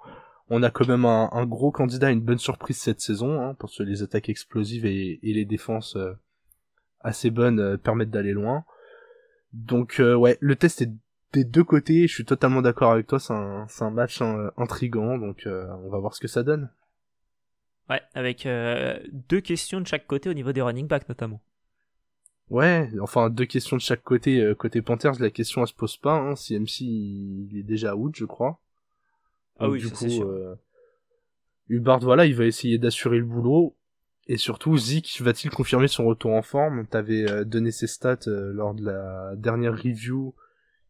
on 0.49 0.63
a 0.63 0.71
quand 0.71 0.87
même 0.87 1.05
un, 1.05 1.45
gros 1.45 1.71
candidat 1.71 2.09
une 2.09 2.21
bonne 2.21 2.37
surprise 2.37 2.77
cette 2.77 3.01
saison, 3.01 3.41
hein, 3.41 3.55
parce 3.59 3.77
que 3.77 3.83
les 3.83 4.01
attaques 4.01 4.29
explosives 4.29 4.85
et, 4.85 5.19
les 5.21 5.45
défenses 5.45 5.95
euh, 5.97 6.13
assez 7.01 7.31
bonnes 7.31 7.59
euh, 7.59 7.77
permettent 7.77 8.11
d'aller 8.11 8.31
loin. 8.31 8.63
Donc 9.53 9.99
euh, 9.99 10.15
ouais, 10.15 10.37
le 10.39 10.55
test 10.55 10.81
est 10.81 10.91
des 11.33 11.43
deux 11.43 11.63
côtés, 11.63 12.07
je 12.07 12.13
suis 12.13 12.25
totalement 12.25 12.61
d'accord 12.61 12.91
avec 12.91 13.07
toi, 13.07 13.19
c'est 13.19 13.33
un, 13.33 13.67
un 13.81 13.89
match 13.89 14.21
hein, 14.21 14.51
intrigant, 14.55 15.17
donc 15.17 15.43
on 15.45 15.89
va 15.89 15.99
voir 15.99 16.15
ce 16.15 16.21
que 16.21 16.27
ça 16.27 16.43
donne. 16.43 16.69
Ouais, 17.89 18.01
avec 18.13 18.47
deux 19.29 19.41
questions 19.41 19.81
de 19.81 19.87
chaque 19.87 20.07
côté 20.07 20.29
au 20.29 20.33
niveau 20.33 20.53
des 20.53 20.61
running 20.61 20.87
backs 20.87 21.07
notamment. 21.09 21.41
Ouais, 22.49 22.89
enfin 23.01 23.29
deux 23.29 23.45
questions 23.45 23.75
de 23.75 23.81
chaque 23.81 24.03
côté. 24.03 24.53
côté 24.57 24.81
Panthers, 24.81 25.19
la 25.19 25.29
question 25.29 25.61
elle 25.61 25.67
se 25.67 25.73
pose 25.73 25.97
pas. 25.97 26.13
Hein, 26.13 26.35
si 26.35 26.57
MC 26.57 26.81
il 26.81 27.57
est 27.57 27.63
déjà 27.63 27.95
out, 27.95 28.15
je 28.15 28.25
crois. 28.25 28.59
Ah 29.59 29.69
oui, 29.69 29.79
du 29.79 29.89
coup, 29.89 30.05
euh, 30.05 30.55
Hubbard, 31.69 31.99
voilà, 31.99 32.25
il 32.25 32.35
va 32.35 32.45
essayer 32.45 32.77
d'assurer 32.77 33.17
le 33.17 33.25
boulot. 33.25 33.75
Et 34.27 34.37
surtout, 34.37 34.77
Zik 34.77 35.21
va-t-il 35.21 35.49
confirmer 35.51 35.87
son 35.87 36.05
retour 36.05 36.33
en 36.33 36.41
forme? 36.41 36.85
T'avais 36.85 37.29
euh, 37.29 37.45
donné 37.45 37.71
ses 37.71 37.87
stats 37.87 38.27
euh, 38.27 38.51
lors 38.51 38.73
de 38.73 38.83
la 38.83 39.35
dernière 39.37 39.73
review. 39.73 40.35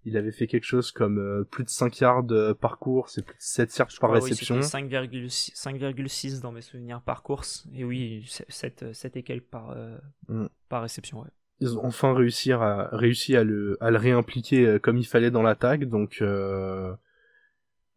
Il 0.05 0.17
avait 0.17 0.31
fait 0.31 0.47
quelque 0.47 0.63
chose 0.63 0.91
comme 0.91 1.19
euh, 1.19 1.43
plus 1.43 1.63
de 1.63 1.69
5 1.69 1.99
yards 1.99 2.25
par 2.59 2.79
course 2.79 3.17
et 3.17 3.21
plus 3.21 3.35
de 3.35 3.41
7 3.41 3.77
yards 3.77 3.89
par 3.99 4.11
réception. 4.11 4.55
Oui, 4.55 4.61
5,6 4.61 6.41
dans 6.41 6.51
mes 6.51 6.61
souvenirs 6.61 7.01
par 7.01 7.21
course. 7.21 7.67
Et 7.75 7.83
oui, 7.83 8.25
7, 8.47 8.93
7 8.93 9.17
et 9.17 9.23
quelques 9.23 9.45
par, 9.45 9.75
mm. 10.29 10.47
par 10.69 10.81
réception, 10.81 11.21
ouais. 11.21 11.29
Ils 11.59 11.77
ont 11.77 11.85
enfin 11.85 12.13
réussi 12.13 12.51
à, 12.51 12.89
réussi 12.91 13.35
à, 13.35 13.43
le, 13.43 13.77
à 13.81 13.89
le 13.89 13.97
réimpliquer 13.97 14.79
comme 14.81 14.97
il 14.97 15.05
fallait 15.05 15.31
dans 15.31 15.41
l'attaque. 15.41 15.85
Donc, 15.85 16.21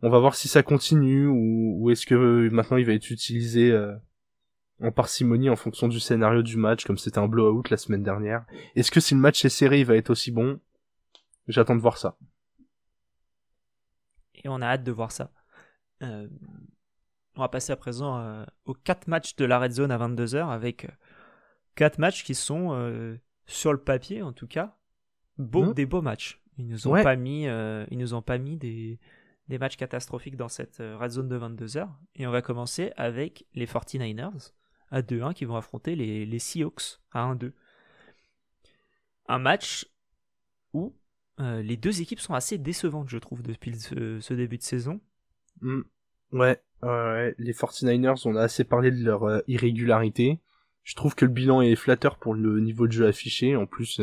on 0.02 0.08
va 0.08 0.18
voir 0.18 0.34
si 0.34 0.48
ça 0.48 0.62
continue 0.62 1.26
ou, 1.26 1.76
ou 1.78 1.90
est-ce 1.90 2.06
que 2.06 2.48
maintenant 2.50 2.76
il 2.78 2.86
va 2.86 2.92
être 2.92 3.10
utilisé 3.10 3.70
euh, 3.70 3.94
en 4.82 4.92
parcimonie 4.92 5.50
en 5.50 5.56
fonction 5.56 5.88
du 5.88 6.00
scénario 6.00 6.42
du 6.42 6.56
match, 6.56 6.86
comme 6.86 6.96
c'était 6.96 7.18
un 7.18 7.28
blowout 7.28 7.64
la 7.70 7.76
semaine 7.76 8.02
dernière. 8.02 8.46
Est-ce 8.76 8.90
que 8.90 9.00
si 9.00 9.14
le 9.14 9.20
match 9.20 9.44
est 9.44 9.50
serré, 9.50 9.80
il 9.80 9.86
va 9.86 9.96
être 9.96 10.10
aussi 10.10 10.30
bon? 10.30 10.58
J'attends 11.48 11.76
de 11.76 11.80
voir 11.80 11.98
ça. 11.98 12.16
Et 14.42 14.48
on 14.48 14.62
a 14.62 14.66
hâte 14.66 14.84
de 14.84 14.92
voir 14.92 15.12
ça. 15.12 15.32
Euh, 16.02 16.28
on 17.36 17.42
va 17.42 17.48
passer 17.48 17.72
à 17.72 17.76
présent 17.76 18.18
euh, 18.18 18.44
aux 18.64 18.72
4 18.72 19.06
matchs 19.06 19.36
de 19.36 19.44
la 19.44 19.58
Red 19.58 19.72
Zone 19.72 19.90
à 19.90 19.98
22h 19.98 20.48
avec 20.48 20.86
4 21.74 21.98
matchs 21.98 22.24
qui 22.24 22.34
sont, 22.34 23.18
sur 23.46 23.72
le 23.72 23.80
papier 23.80 24.22
en 24.22 24.32
tout 24.32 24.46
cas, 24.46 24.76
beaux, 25.38 25.66
mmh. 25.66 25.74
des 25.74 25.86
beaux 25.86 26.02
matchs. 26.02 26.42
Ils 26.58 26.66
nous 26.66 26.88
ont 26.88 27.02
pas 27.02 27.16
mis, 27.16 27.44
ils 27.44 27.98
nous 27.98 28.14
ont 28.14 28.22
pas 28.22 28.38
mis 28.38 28.56
des, 28.56 28.98
des 29.50 29.58
matchs 29.58 29.76
catastrophiques 29.76 30.36
dans 30.36 30.48
cette 30.48 30.80
euh, 30.80 30.96
red 30.96 31.10
zone 31.10 31.28
de 31.28 31.36
22 31.36 31.76
heures. 31.76 31.92
Et 32.14 32.26
on 32.26 32.30
va 32.30 32.40
commencer 32.40 32.92
avec 32.96 33.44
les 33.54 33.66
49ers 33.66 34.52
à 34.90 35.02
2-1 35.02 35.34
qui 35.34 35.44
vont 35.44 35.56
affronter 35.56 35.96
les, 35.96 36.24
les 36.24 36.38
Seahawks 36.38 37.00
à 37.10 37.34
1-2. 37.34 37.52
Un 39.26 39.38
match 39.40 39.86
où 40.72 40.96
euh, 41.40 41.62
les 41.62 41.76
deux 41.76 42.00
équipes 42.00 42.20
sont 42.20 42.34
assez 42.34 42.58
décevantes, 42.58 43.08
je 43.08 43.18
trouve, 43.18 43.42
depuis 43.42 43.76
ce, 43.76 44.32
début 44.32 44.56
de 44.56 44.62
saison. 44.62 45.00
Mm. 45.60 45.80
Ouais, 46.32 46.62
les 47.38 47.52
49ers, 47.52 48.22
on 48.24 48.36
a 48.36 48.42
assez 48.42 48.62
parlé 48.62 48.92
de 48.92 49.04
leur 49.04 49.24
euh, 49.24 49.40
irrégularité. 49.48 50.40
Je 50.82 50.94
trouve 50.94 51.14
que 51.14 51.24
le 51.24 51.30
bilan 51.30 51.60
est 51.62 51.76
flatteur 51.76 52.16
pour 52.16 52.34
le 52.34 52.60
niveau 52.60 52.86
de 52.86 52.92
jeu 52.92 53.06
affiché. 53.06 53.54
En 53.56 53.66
plus, 53.66 54.00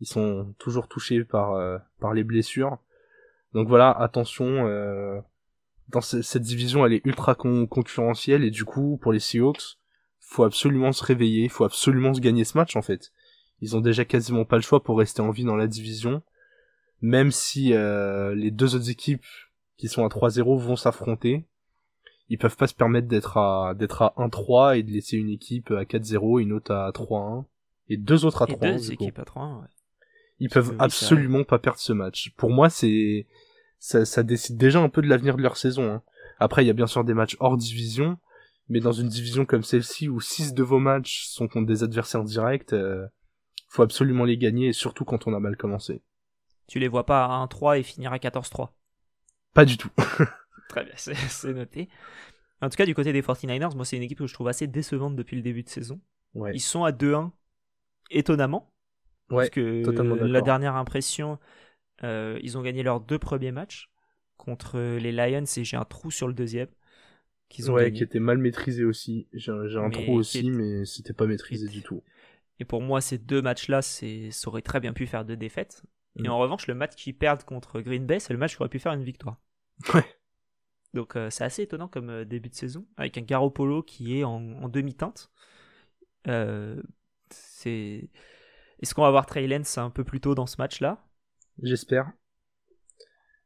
ils 0.00 0.06
sont 0.06 0.54
toujours 0.58 0.86
touchés 0.88 1.24
par, 1.24 1.80
par 1.98 2.14
les 2.14 2.24
blessures. 2.24 2.78
Donc 3.54 3.68
voilà, 3.68 3.90
attention, 3.90 4.66
euh, 4.66 5.20
dans 5.88 6.00
cette 6.00 6.42
division, 6.42 6.84
elle 6.84 6.92
est 6.92 7.06
ultra 7.06 7.34
concurrentielle 7.34 8.44
et 8.44 8.50
du 8.50 8.64
coup, 8.64 8.98
pour 9.00 9.12
les 9.12 9.20
Seahawks, 9.20 9.78
faut 10.20 10.44
absolument 10.44 10.92
se 10.92 11.02
réveiller, 11.02 11.48
faut 11.48 11.64
absolument 11.64 12.12
se 12.12 12.20
gagner 12.20 12.44
ce 12.44 12.58
match 12.58 12.76
en 12.76 12.82
fait. 12.82 13.12
Ils 13.60 13.76
ont 13.76 13.80
déjà 13.80 14.04
quasiment 14.04 14.44
pas 14.44 14.56
le 14.56 14.62
choix 14.62 14.82
pour 14.82 14.98
rester 14.98 15.22
en 15.22 15.30
vie 15.30 15.44
dans 15.44 15.56
la 15.56 15.66
division, 15.66 16.22
même 17.00 17.32
si 17.32 17.72
euh, 17.72 18.34
les 18.34 18.50
deux 18.50 18.74
autres 18.74 18.90
équipes 18.90 19.24
qui 19.78 19.88
sont 19.88 20.04
à 20.04 20.08
3-0 20.08 20.58
vont 20.58 20.76
s'affronter. 20.76 21.46
Ils 22.28 22.38
peuvent 22.38 22.56
pas 22.56 22.66
se 22.66 22.74
permettre 22.74 23.08
d'être 23.08 23.36
à 23.36 23.74
d'être 23.74 24.02
à 24.02 24.14
1-3 24.18 24.78
et 24.78 24.82
de 24.82 24.90
laisser 24.90 25.16
une 25.16 25.30
équipe 25.30 25.70
à 25.70 25.84
4-0 25.84 26.40
et 26.40 26.42
une 26.42 26.52
autre 26.52 26.72
à 26.72 26.90
3-1 26.90 27.44
et 27.88 27.96
deux 27.96 28.24
autres 28.24 28.42
à 28.42 28.46
3 28.46 28.68
Et 28.68 28.72
deux 28.72 28.92
équipes 28.92 29.18
à 29.18 29.24
3 29.24 29.46
ouais. 29.46 29.68
Ils 30.40 30.50
peuvent 30.50 30.76
absolument 30.78 31.42
pas 31.42 31.58
perdre 31.58 31.80
ce 31.80 31.92
match. 31.92 32.32
Pour 32.36 32.50
moi, 32.50 32.70
c'est 32.70 33.26
ça, 33.80 34.04
ça, 34.04 34.22
décide 34.22 34.56
déjà 34.56 34.80
un 34.80 34.88
peu 34.88 35.02
de 35.02 35.08
l'avenir 35.08 35.36
de 35.36 35.42
leur 35.42 35.56
saison. 35.56 35.90
Hein. 35.90 36.02
Après, 36.38 36.62
il 36.62 36.68
y 36.68 36.70
a 36.70 36.74
bien 36.74 36.86
sûr 36.86 37.02
des 37.04 37.14
matchs 37.14 37.36
hors 37.40 37.56
division, 37.56 38.18
mais 38.68 38.80
dans 38.80 38.92
une 38.92 39.08
division 39.08 39.44
comme 39.44 39.64
celle-ci 39.64 40.08
où 40.08 40.20
6 40.20 40.54
de 40.54 40.62
vos 40.62 40.78
matchs 40.78 41.26
sont 41.26 41.48
contre 41.48 41.66
des 41.66 41.82
adversaires 41.82 42.22
directs, 42.22 42.72
euh, 42.72 43.06
faut 43.68 43.82
absolument 43.82 44.24
les 44.24 44.38
gagner, 44.38 44.68
et 44.68 44.72
surtout 44.72 45.04
quand 45.04 45.26
on 45.26 45.34
a 45.34 45.40
mal 45.40 45.56
commencé. 45.56 46.02
Tu 46.68 46.78
les 46.78 46.88
vois 46.88 47.06
pas 47.06 47.24
à 47.24 47.46
1-3 47.46 47.80
et 47.80 47.82
finir 47.82 48.12
à 48.12 48.18
14-3 48.18 48.70
Pas 49.54 49.64
du 49.64 49.76
tout. 49.76 49.90
Très 50.68 50.84
bien, 50.84 50.94
c'est 50.96 51.52
noté. 51.52 51.88
En 52.60 52.68
tout 52.68 52.76
cas, 52.76 52.86
du 52.86 52.94
côté 52.94 53.12
des 53.12 53.22
49ers, 53.22 53.74
moi, 53.76 53.84
c'est 53.84 53.96
une 53.96 54.02
équipe 54.02 54.18
que 54.18 54.26
je 54.26 54.34
trouve 54.34 54.48
assez 54.48 54.66
décevante 54.66 55.16
depuis 55.16 55.36
le 55.36 55.42
début 55.42 55.62
de 55.62 55.68
saison. 55.68 56.00
Ouais. 56.34 56.50
Ils 56.54 56.60
sont 56.60 56.84
à 56.84 56.90
2-1, 56.90 57.30
étonnamment. 58.10 58.72
Ouais, 59.30 59.36
parce 59.36 59.50
que 59.50 59.82
la 60.24 60.40
dernière 60.40 60.76
impression, 60.76 61.38
euh, 62.02 62.38
ils 62.42 62.56
ont 62.56 62.62
gagné 62.62 62.82
leurs 62.82 63.00
deux 63.00 63.18
premiers 63.18 63.52
matchs 63.52 63.90
contre 64.36 64.78
les 64.78 65.12
Lions 65.12 65.44
et 65.44 65.64
j'ai 65.64 65.76
un 65.76 65.84
trou 65.84 66.10
sur 66.10 66.26
le 66.26 66.34
deuxième. 66.34 66.68
Qu'ils 67.50 67.70
ont 67.70 67.74
ouais, 67.74 67.92
qui 67.92 68.02
était 68.02 68.20
mal 68.20 68.38
maîtrisé 68.38 68.84
aussi. 68.84 69.26
J'ai 69.32 69.52
un, 69.52 69.90
trou 69.90 70.14
aussi, 70.14 70.50
mais 70.50 70.84
c'était 70.84 71.12
pas 71.12 71.26
maîtrisé 71.26 71.68
du 71.68 71.82
tout. 71.82 72.02
Et 72.58 72.64
pour 72.64 72.82
moi, 72.82 73.00
ces 73.00 73.18
deux 73.18 73.40
matchs-là, 73.40 73.82
ça 73.82 74.06
aurait 74.46 74.62
très 74.62 74.80
bien 74.80 74.92
pu 74.92 75.06
faire 75.06 75.24
deux 75.24 75.36
défaites. 75.36 75.82
Et 76.16 76.22
mm. 76.22 76.30
en 76.30 76.38
revanche, 76.38 76.66
le 76.66 76.74
match 76.74 76.94
qu'ils 76.94 77.16
perdent 77.16 77.44
contre 77.44 77.80
Green 77.80 78.06
Bay, 78.06 78.18
c'est 78.18 78.32
le 78.32 78.38
match 78.38 78.56
qui 78.56 78.62
aurait 78.62 78.68
pu 78.68 78.78
faire 78.78 78.92
une 78.92 79.04
victoire. 79.04 79.40
Ouais. 79.94 80.04
Donc 80.94 81.16
euh, 81.16 81.30
c'est 81.30 81.44
assez 81.44 81.62
étonnant 81.62 81.88
comme 81.88 82.10
euh, 82.10 82.24
début 82.24 82.48
de 82.48 82.54
saison, 82.54 82.86
avec 82.96 83.18
un 83.18 83.22
Garoppolo 83.22 83.82
qui 83.82 84.18
est 84.18 84.24
en, 84.24 84.68
demi-teinte. 84.68 85.30
c'est... 87.30 88.10
Est-ce 88.80 88.94
qu'on 88.94 89.02
va 89.02 89.10
voir 89.10 89.26
Trey 89.26 89.46
Lance 89.46 89.76
un 89.76 89.90
peu 89.90 90.04
plus 90.04 90.20
tôt 90.20 90.34
dans 90.34 90.46
ce 90.46 90.56
match-là? 90.58 91.04
J'espère. 91.62 92.12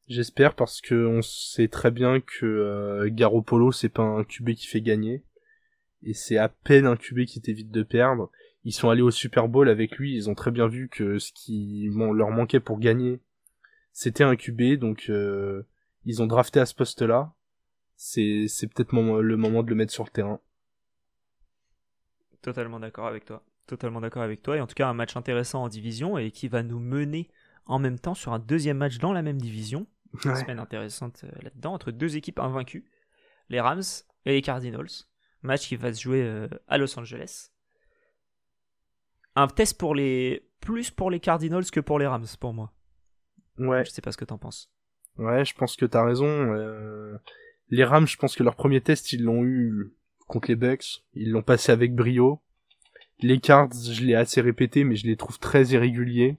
J'espère 0.08 0.54
parce 0.54 0.80
que 0.80 1.06
on 1.06 1.22
sait 1.22 1.68
très 1.68 1.90
bien 1.90 2.20
que 2.20 2.44
euh, 2.44 3.08
Garoppolo 3.10 3.72
c'est 3.72 3.88
pas 3.88 4.02
un 4.02 4.24
QB 4.24 4.50
qui 4.50 4.66
fait 4.66 4.82
gagner 4.82 5.24
et 6.02 6.12
c'est 6.12 6.36
à 6.36 6.48
peine 6.48 6.86
un 6.86 6.96
QB 6.96 7.24
qui 7.24 7.40
t'évite 7.40 7.70
de 7.70 7.82
perdre. 7.82 8.30
Ils 8.64 8.72
sont 8.72 8.90
allés 8.90 9.02
au 9.02 9.10
Super 9.10 9.48
Bowl 9.48 9.68
avec 9.68 9.96
lui, 9.96 10.14
ils 10.14 10.28
ont 10.28 10.34
très 10.34 10.50
bien 10.50 10.68
vu 10.68 10.88
que 10.88 11.18
ce 11.18 11.32
qui 11.32 11.88
leur 11.94 12.30
manquait 12.30 12.60
pour 12.60 12.78
gagner, 12.78 13.20
c'était 13.92 14.24
un 14.24 14.36
QB, 14.36 14.74
donc 14.78 15.06
euh, 15.08 15.62
ils 16.04 16.22
ont 16.22 16.26
drafté 16.26 16.60
à 16.60 16.66
ce 16.66 16.74
poste-là. 16.74 17.32
C'est 17.96 18.46
c'est 18.48 18.66
peut-être 18.66 18.92
le 18.92 19.36
moment 19.36 19.62
de 19.62 19.70
le 19.70 19.76
mettre 19.76 19.92
sur 19.92 20.04
le 20.04 20.10
terrain. 20.10 20.40
Totalement 22.40 22.80
d'accord 22.80 23.06
avec 23.06 23.24
toi. 23.24 23.44
Totalement 23.66 24.00
d'accord 24.00 24.22
avec 24.22 24.42
toi. 24.42 24.56
Et 24.56 24.60
en 24.60 24.66
tout 24.66 24.74
cas, 24.74 24.88
un 24.88 24.94
match 24.94 25.16
intéressant 25.16 25.62
en 25.62 25.68
division 25.68 26.18
et 26.18 26.32
qui 26.32 26.48
va 26.48 26.62
nous 26.62 26.80
mener 26.80 27.28
en 27.66 27.78
même 27.78 27.98
temps 27.98 28.14
sur 28.14 28.32
un 28.32 28.40
deuxième 28.40 28.78
match 28.78 28.98
dans 28.98 29.12
la 29.12 29.22
même 29.22 29.40
division. 29.40 29.86
Une 30.24 30.36
semaine 30.36 30.58
intéressante 30.58 31.24
euh, 31.24 31.30
là-dedans, 31.40 31.72
entre 31.72 31.90
deux 31.90 32.16
équipes 32.16 32.38
invaincues, 32.38 32.84
les 33.48 33.60
Rams 33.60 33.82
et 34.26 34.32
les 34.32 34.42
Cardinals. 34.42 34.90
Match 35.42 35.68
qui 35.68 35.76
va 35.76 35.92
se 35.92 36.02
jouer 36.02 36.22
euh, 36.22 36.48
à 36.68 36.76
Los 36.76 36.98
Angeles. 36.98 37.50
Un 39.34 39.46
test 39.46 39.78
pour 39.78 39.94
les. 39.94 40.50
plus 40.60 40.90
pour 40.90 41.10
les 41.10 41.20
Cardinals 41.20 41.70
que 41.70 41.80
pour 41.80 41.98
les 41.98 42.06
Rams, 42.06 42.26
pour 42.40 42.52
moi. 42.52 42.72
Ouais. 43.58 43.84
Je 43.84 43.90
sais 43.90 44.02
pas 44.02 44.12
ce 44.12 44.16
que 44.16 44.24
t'en 44.24 44.38
penses. 44.38 44.71
Ouais, 45.18 45.44
je 45.44 45.54
pense 45.54 45.76
que 45.76 45.86
t'as 45.86 46.04
raison. 46.04 46.26
Euh, 46.26 47.16
les 47.68 47.84
Rams, 47.84 48.06
je 48.06 48.16
pense 48.16 48.36
que 48.36 48.42
leur 48.42 48.56
premier 48.56 48.80
test, 48.80 49.12
ils 49.12 49.22
l'ont 49.22 49.44
eu 49.44 49.92
contre 50.26 50.48
les 50.48 50.56
Bucks. 50.56 51.04
Ils 51.14 51.30
l'ont 51.30 51.42
passé 51.42 51.72
avec 51.72 51.94
brio. 51.94 52.40
Les 53.20 53.38
Cards, 53.38 53.72
je 53.72 54.02
l'ai 54.04 54.14
assez 54.14 54.40
répété, 54.40 54.84
mais 54.84 54.96
je 54.96 55.06
les 55.06 55.16
trouve 55.16 55.38
très 55.38 55.64
irréguliers 55.66 56.38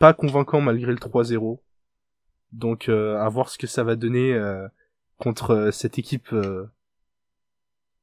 pas 0.00 0.14
convaincant 0.14 0.60
malgré 0.60 0.90
le 0.90 0.98
3-0. 0.98 1.60
Donc 2.52 2.88
euh, 2.88 3.16
à 3.18 3.28
voir 3.28 3.48
ce 3.48 3.58
que 3.58 3.68
ça 3.68 3.84
va 3.84 3.94
donner 3.94 4.32
euh, 4.32 4.66
contre 5.18 5.50
euh, 5.52 5.70
cette 5.70 5.98
équipe 6.00 6.34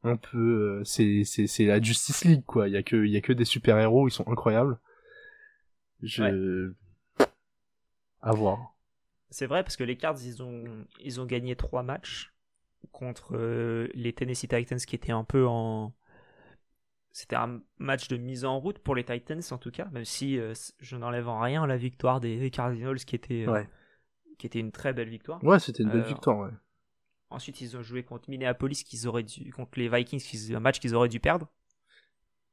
un 0.04 0.16
peu 0.16 0.82
c'est 0.86 1.24
c'est 1.26 1.48
c'est 1.48 1.66
la 1.66 1.82
Justice 1.82 2.24
League 2.24 2.46
quoi, 2.46 2.70
il 2.70 2.74
y 2.74 2.78
a 2.78 2.84
que 2.84 3.04
il 3.04 3.12
y 3.12 3.18
a 3.18 3.22
que 3.22 3.34
des 3.34 3.44
super-héros, 3.44 4.08
ils 4.08 4.12
sont 4.12 4.28
incroyables. 4.30 4.80
Je... 6.02 6.72
À 8.22 8.32
voir. 8.32 8.77
C'est 9.30 9.46
vrai 9.46 9.64
parce 9.64 9.76
que 9.76 9.84
les 9.84 9.98
Cards, 9.98 10.18
ils 10.24 10.42
ont, 10.42 10.86
ils 11.02 11.20
ont 11.20 11.26
gagné 11.26 11.56
trois 11.56 11.84
matchs 11.84 12.34
contre 12.92 13.36
euh, 13.36 13.88
les 13.94 14.14
Tennessee 14.14 14.48
Titans 14.48 14.80
qui 14.80 14.96
étaient 14.96 15.12
un 15.12 15.24
peu 15.24 15.46
en. 15.46 15.94
C'était 17.12 17.36
un 17.36 17.62
match 17.80 18.08
de 18.10 18.18
mise 18.18 18.46
en 18.46 18.60
route 18.60 18.78
pour 18.80 18.96
les 18.96 19.04
Titans 19.04 19.42
en 19.52 19.58
tout 19.58 19.72
cas, 19.72 19.86
même 19.92 20.06
si 20.06 20.40
euh, 20.40 20.54
je 20.80 20.96
n'enlève 20.96 21.28
en 21.28 21.40
rien 21.40 21.66
la 21.66 21.78
victoire 21.78 22.20
des, 22.20 22.52
Cardinals 22.52 23.00
qui 23.00 23.16
était, 23.16 23.46
euh, 23.48 23.64
qui 24.38 24.46
était 24.46 24.60
une 24.60 24.72
très 24.72 24.94
belle 24.94 25.10
victoire. 25.10 25.44
Ouais, 25.44 25.60
c'était 25.60 25.84
une 25.84 25.90
belle 25.90 26.04
victoire, 26.04 26.38
ouais. 26.38 26.52
Ensuite, 27.30 27.60
ils 27.60 27.76
ont 27.76 27.82
joué 27.82 28.04
contre 28.04 28.30
Minneapolis, 28.30 28.84
qu'ils 28.84 29.08
auraient 29.08 29.24
dû, 29.24 29.52
contre 29.52 29.78
les 29.80 29.90
Vikings, 29.90 30.54
un 30.56 30.60
match 30.60 30.80
qu'ils 30.80 30.96
auraient 30.96 31.10
dû 31.10 31.20
perdre, 31.20 31.50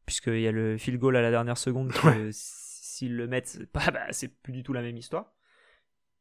puisqu'il 0.06 0.40
y 0.40 0.48
a 0.48 0.52
le 0.52 0.78
field 0.78 0.98
goal 0.98 1.14
à 1.16 1.22
la 1.22 1.30
dernière 1.30 1.58
seconde. 1.58 1.92
S'ils 2.32 3.14
le 3.14 3.28
mettent, 3.28 3.60
bah, 3.74 3.90
bah, 3.92 4.12
c'est 4.12 4.28
plus 4.28 4.52
du 4.52 4.62
tout 4.62 4.72
la 4.72 4.82
même 4.82 4.96
histoire. 4.96 5.32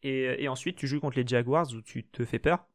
Et, 0.04 0.44
et, 0.44 0.48
ensuite, 0.50 0.76
tu 0.76 0.88
joues 0.88 1.00
contre 1.00 1.18
les 1.18 1.26
Jaguars 1.26 1.68
où 1.74 1.82
tu 1.82 2.04
te 2.04 2.26
fais 2.26 2.40
peur. 2.40 2.66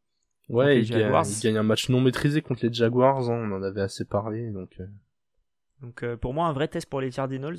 Ouais, 0.48 0.80
il, 0.80 0.88
gagne, 0.88 1.58
un 1.58 1.62
match 1.62 1.90
non 1.90 2.00
maîtrisé 2.00 2.40
contre 2.40 2.64
les 2.64 2.72
Jaguars, 2.72 3.30
hein, 3.30 3.50
on 3.50 3.52
en 3.52 3.62
avait 3.62 3.82
assez 3.82 4.06
parlé. 4.06 4.50
Donc, 4.50 4.80
euh. 4.80 4.86
donc 5.82 6.02
euh, 6.02 6.16
pour 6.16 6.32
moi, 6.32 6.46
un 6.46 6.52
vrai 6.52 6.68
test 6.68 6.88
pour 6.88 7.00
les 7.00 7.10
Cardinals. 7.10 7.58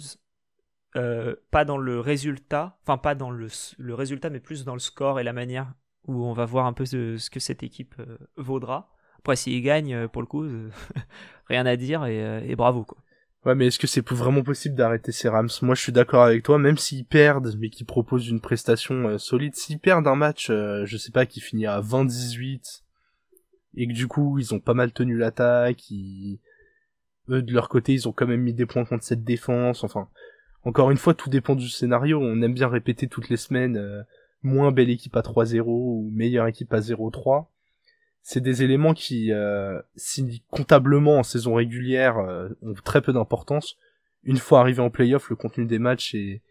Euh, 0.96 1.36
pas 1.52 1.66
dans 1.66 1.78
le 1.78 2.00
résultat, 2.00 2.80
enfin 2.82 2.98
pas 2.98 3.14
dans 3.14 3.30
le, 3.30 3.48
le, 3.78 3.94
résultat, 3.94 4.32
mais 4.32 4.40
plus 4.40 4.66
dans 4.66 4.74
le 4.74 4.80
score 4.80 5.20
et 5.20 5.24
la 5.24 5.34
manière 5.34 5.72
où 6.08 6.26
on 6.26 6.34
va 6.34 6.46
voir 6.46 6.66
un 6.66 6.74
peu 6.74 6.84
ce, 6.84 7.18
ce 7.18 7.30
que 7.30 7.40
cette 7.40 7.62
équipe 7.62 7.94
vaudra. 8.38 8.92
Après, 9.20 9.36
s'ils 9.36 9.62
gagnent, 9.62 10.08
pour 10.08 10.24
le 10.24 10.28
coup, 10.28 10.48
rien 11.46 11.68
à 11.68 11.76
dire 11.76 12.06
et, 12.06 12.50
et 12.50 12.56
bravo. 12.56 12.86
Quoi. 12.86 12.98
Ouais, 13.46 13.56
mais 13.56 13.68
est-ce 13.68 13.80
que 13.80 13.88
c'est 13.88 14.08
vraiment 14.10 14.44
possible 14.44 14.76
d'arrêter 14.76 15.14
ces 15.14 15.30
Rams? 15.30 15.50
Moi, 15.62 15.74
je 15.74 15.82
suis 15.82 15.92
d'accord 15.94 16.24
avec 16.24 16.44
toi, 16.44 16.60
même 16.60 16.78
s'ils 16.78 17.06
perdent, 17.06 17.56
mais 17.58 17.70
qu'ils 17.70 17.86
proposent 17.86 18.28
une 18.28 18.42
prestation 18.42 19.08
euh, 19.08 19.18
solide. 19.18 19.56
S'ils 19.56 19.80
perdent 19.80 20.08
un 20.08 20.16
match, 20.16 20.50
euh, 20.50 20.86
je 20.86 20.98
sais 20.98 21.12
pas, 21.12 21.26
qui 21.26 21.40
finit 21.40 21.66
à 21.66 21.80
20-18, 21.80 22.82
et 23.76 23.88
que 23.88 23.94
du 23.94 24.08
coup, 24.08 24.40
ils 24.40 24.54
ont 24.54 24.60
pas 24.60 24.74
mal 24.74 24.92
tenu 24.92 25.18
l'attaque, 25.18 25.84
eux, 27.30 27.42
de 27.42 27.54
leur 27.54 27.70
côté, 27.70 27.94
ils 27.94 28.10
ont 28.10 28.12
quand 28.12 28.28
même 28.28 28.42
mis 28.42 28.54
des 28.54 28.66
points 28.66 28.86
contre 28.86 29.04
cette 29.04 29.24
défense, 29.24 29.84
enfin... 29.84 30.10
Encore 30.64 30.92
une 30.92 30.98
fois, 30.98 31.14
tout 31.14 31.30
dépend 31.30 31.56
du 31.56 31.70
scénario. 31.70 32.20
On 32.22 32.42
aime 32.42 32.54
bien 32.54 32.68
répéter 32.68 33.08
toutes 33.08 33.30
les 33.30 33.38
semaines, 33.38 33.78
euh, 33.78 34.04
moins 34.44 34.72
belle 34.72 34.90
équipe 34.90 35.16
à 35.16 35.22
3-0 35.22 35.64
ou 35.66 36.10
meilleure 36.12 36.48
équipe 36.48 36.74
à 36.74 36.82
0-3 36.82 37.48
c'est 38.22 38.42
des 38.42 38.64
éléments 38.64 38.94
qui, 38.94 39.32
euh, 39.32 39.82
si 39.96 40.44
comptablement 40.50 41.18
en 41.18 41.24
saison 41.24 41.56
régulière, 41.56 42.18
euh, 42.18 42.50
ont 42.62 42.74
très 42.74 43.02
peu 43.02 43.14
d'importance. 43.14 43.78
Une 44.24 44.38
fois 44.38 44.60
arrivé 44.60 44.82
en 44.82 44.90
playoff, 44.90 45.30
le 45.30 45.36
contenu 45.36 45.66
des 45.66 45.80
matchs 45.80 46.14
et, 46.16 46.42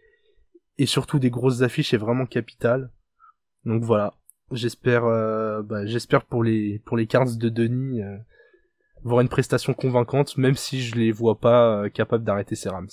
et 0.79 0.87
surtout 0.87 1.19
des 1.19 1.31
grosses 1.31 1.63
affiches 1.63 1.95
est 1.95 1.99
vraiment 1.99 2.27
capital. 2.27 2.91
Donc 3.65 3.83
voilà, 3.83 4.15
j'espère, 4.51 5.05
euh, 5.05 5.63
bah, 5.63 5.87
j'espère 5.87 6.25
pour 6.25 6.43
les 6.43 6.79
pour 6.81 6.97
les 6.97 7.07
cartes 7.07 7.37
de 7.37 7.49
Denis 7.49 8.03
euh, 8.03 8.17
voir 9.03 9.21
une 9.21 9.29
prestation 9.29 9.75
convaincante, 9.75 10.37
même 10.39 10.55
si 10.55 10.81
je 10.81 10.97
les 10.97 11.13
vois 11.13 11.39
pas 11.39 11.91
capables 11.91 12.25
d'arrêter 12.25 12.57
ces 12.57 12.71
Rams. 12.71 12.89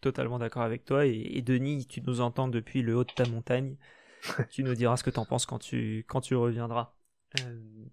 Totalement 0.00 0.40
d'accord 0.40 0.62
avec 0.62 0.84
toi 0.84 1.06
et, 1.06 1.30
et, 1.34 1.42
Denis, 1.42 1.86
tu 1.86 2.02
nous 2.02 2.20
entends 2.20 2.48
depuis 2.48 2.82
le 2.82 2.96
haut 2.96 3.04
de 3.04 3.12
ta 3.12 3.24
montagne. 3.24 3.76
tu 4.50 4.64
nous 4.64 4.74
diras 4.74 4.96
ce 4.96 5.04
que 5.04 5.10
t'en 5.10 5.24
penses 5.24 5.46
quand 5.46 5.60
tu 5.60 6.04
quand 6.08 6.20
tu 6.20 6.34
reviendras. 6.34 6.92
Euh, 7.40 7.84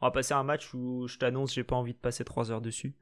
on 0.00 0.06
va 0.06 0.10
passer 0.10 0.34
à 0.34 0.38
un 0.38 0.42
match 0.42 0.72
où 0.74 1.06
je 1.08 1.18
t'annonce, 1.18 1.54
j'ai 1.54 1.64
pas 1.64 1.76
envie 1.76 1.94
de 1.94 1.98
passer 1.98 2.24
3 2.24 2.52
heures 2.52 2.60
dessus. 2.60 2.94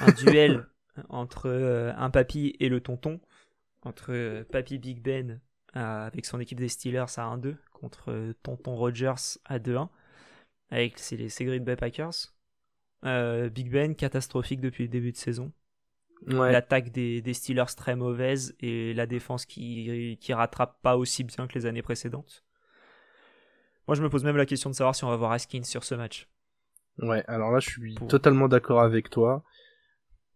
Un 0.00 0.12
duel 0.24 0.66
entre 1.08 1.48
euh, 1.48 1.92
un 1.96 2.10
papy 2.10 2.56
et 2.60 2.68
le 2.68 2.80
tonton. 2.80 3.20
Entre 3.82 4.12
euh, 4.12 4.44
papy 4.44 4.78
Big 4.78 5.02
Ben 5.02 5.40
avec 5.74 6.26
son 6.26 6.38
équipe 6.38 6.60
des 6.60 6.68
Steelers 6.68 7.16
à 7.16 7.34
1-2 7.34 7.56
contre 7.72 8.34
tonton 8.42 8.76
Rogers 8.76 9.38
à 9.46 9.58
2-1 9.58 9.88
avec 10.68 11.00
les, 11.12 11.30
ces 11.30 11.44
Green 11.46 11.64
Bay 11.64 11.76
Packers. 11.76 12.34
Big 13.02 13.70
Ben 13.70 13.96
catastrophique 13.96 14.60
depuis 14.60 14.84
le 14.84 14.90
début 14.90 15.12
de 15.12 15.16
saison. 15.16 15.50
L'attaque 16.26 16.90
des, 16.90 17.22
des, 17.22 17.32
Steelers 17.32 17.74
très 17.74 17.96
mauvaise 17.96 18.54
et 18.60 18.92
la 18.92 19.06
défense 19.06 19.46
qui, 19.46 20.18
qui 20.20 20.32
rattrape 20.34 20.80
pas 20.82 20.98
aussi 20.98 21.24
bien 21.24 21.46
que 21.46 21.54
les 21.54 21.64
années 21.64 21.82
précédentes. 21.82 22.44
Moi, 23.88 23.96
je 23.96 24.02
me 24.02 24.08
pose 24.08 24.24
même 24.24 24.36
la 24.36 24.46
question 24.46 24.70
de 24.70 24.74
savoir 24.74 24.94
si 24.94 25.04
on 25.04 25.08
va 25.08 25.16
voir 25.16 25.32
Haskins 25.32 25.64
sur 25.64 25.84
ce 25.84 25.94
match. 25.94 26.28
Ouais, 26.98 27.24
alors 27.26 27.50
là, 27.50 27.58
je 27.60 27.70
suis 27.70 27.94
totalement 28.08 28.48
d'accord 28.48 28.80
avec 28.80 29.10
toi. 29.10 29.42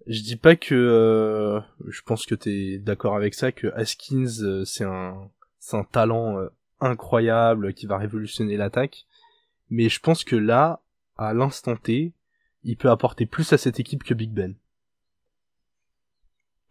Je 0.06 0.20
dis 0.20 0.36
pas 0.36 0.56
que 0.56 0.74
euh, 0.74 1.60
je 1.88 2.00
pense 2.02 2.26
que 2.26 2.34
t'es 2.34 2.78
d'accord 2.78 3.16
avec 3.16 3.34
ça 3.34 3.50
que 3.50 3.66
Haskins 3.74 4.42
euh, 4.42 4.64
c'est 4.64 4.84
un 4.84 5.30
c'est 5.58 5.76
un 5.76 5.82
talent 5.82 6.38
euh, 6.38 6.48
incroyable 6.80 7.74
qui 7.74 7.86
va 7.86 7.98
révolutionner 7.98 8.56
l'attaque, 8.56 9.06
mais 9.68 9.88
je 9.88 9.98
pense 9.98 10.22
que 10.22 10.36
là 10.36 10.80
à 11.16 11.34
l'instant 11.34 11.76
T, 11.76 12.12
il 12.62 12.76
peut 12.76 12.90
apporter 12.90 13.26
plus 13.26 13.52
à 13.52 13.58
cette 13.58 13.80
équipe 13.80 14.04
que 14.04 14.14
Big 14.14 14.30
Ben. 14.30 14.54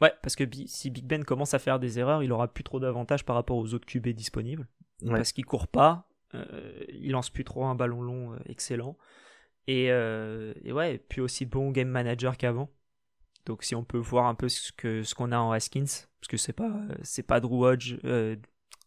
Ouais, 0.01 0.13
parce 0.21 0.36
que 0.36 0.43
si 0.67 0.89
Big 0.89 1.05
Ben 1.05 1.23
commence 1.26 1.53
à 1.53 1.59
faire 1.59 1.80
des 1.80 1.99
erreurs, 1.99 2.23
il 2.23 2.32
aura 2.32 2.47
plus 2.47 2.63
trop 2.63 2.80
d'avantages 2.80 3.26
par 3.26 3.36
rapport 3.36 3.57
aux 3.57 3.73
autres 3.73 3.86
QB 3.86 4.09
disponibles. 4.09 4.67
Parce 5.05 5.32
qu'il 5.32 5.45
court 5.45 5.67
pas, 5.67 6.07
il 6.89 7.11
lance 7.11 7.30
plus 7.30 7.43
trop 7.43 7.65
un 7.65 7.76
ballon 7.76 8.01
long 8.01 8.34
euh, 8.34 8.38
excellent. 8.45 8.97
Et, 9.67 9.91
euh, 9.91 10.53
et, 10.63 10.71
ouais, 10.71 10.99
puis 11.09 11.21
aussi 11.21 11.45
bon 11.45 11.71
game 11.71 11.88
manager 11.88 12.38
qu'avant. 12.38 12.69
Donc 13.45 13.63
si 13.63 13.76
on 13.76 13.84
peut 13.84 13.97
voir 13.97 14.26
un 14.26 14.36
peu 14.36 14.49
ce 14.49 14.71
que 14.71 15.03
ce 15.03 15.13
qu'on 15.13 15.32
a 15.32 15.38
en 15.38 15.51
Haskins, 15.51 15.86
parce 15.86 16.28
que 16.28 16.38
c'est 16.38 16.53
pas 16.53 16.71
c'est 17.03 17.23
pas 17.23 17.39
Drew 17.39 17.63
Hodge, 17.63 17.97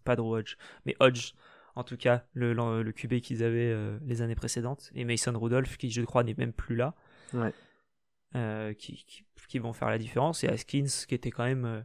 pas 0.05 0.16
Drew 0.16 0.36
Hodge, 0.36 0.57
mais 0.84 0.97
Hodge 0.99 1.34
en 1.76 1.84
tout 1.84 1.97
cas 1.97 2.24
le, 2.32 2.53
le, 2.55 2.93
QB 2.93 3.20
qu'ils 3.20 3.45
avaient 3.45 3.72
les 4.05 4.20
années 4.20 4.34
précédentes 4.34 4.91
et 4.97 5.05
Mason 5.05 5.39
Rudolph 5.39 5.76
qui 5.76 5.91
je 5.93 6.03
crois 6.03 6.24
n'est 6.24 6.34
même 6.34 6.53
plus 6.53 6.74
là, 6.74 6.97
ouais. 7.34 8.74
qui, 8.76 9.24
qui, 9.47 9.59
vont 9.61 9.72
faire 9.72 9.91
la 9.91 9.99
différence 9.99 10.43
et 10.43 10.49
Haskins 10.49 10.89
qui 11.07 11.14
était 11.14 11.30
quand 11.30 11.45
même 11.45 11.84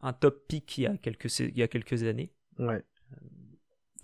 un 0.00 0.12
top 0.14 0.48
pick 0.48 0.78
il 0.78 0.82
y 0.82 0.86
a 0.86 0.96
quelques 0.96 1.40
il 1.40 1.58
y 1.58 1.62
a 1.62 1.68
quelques 1.68 2.04
années. 2.04 2.32
Ouais. 2.58 2.82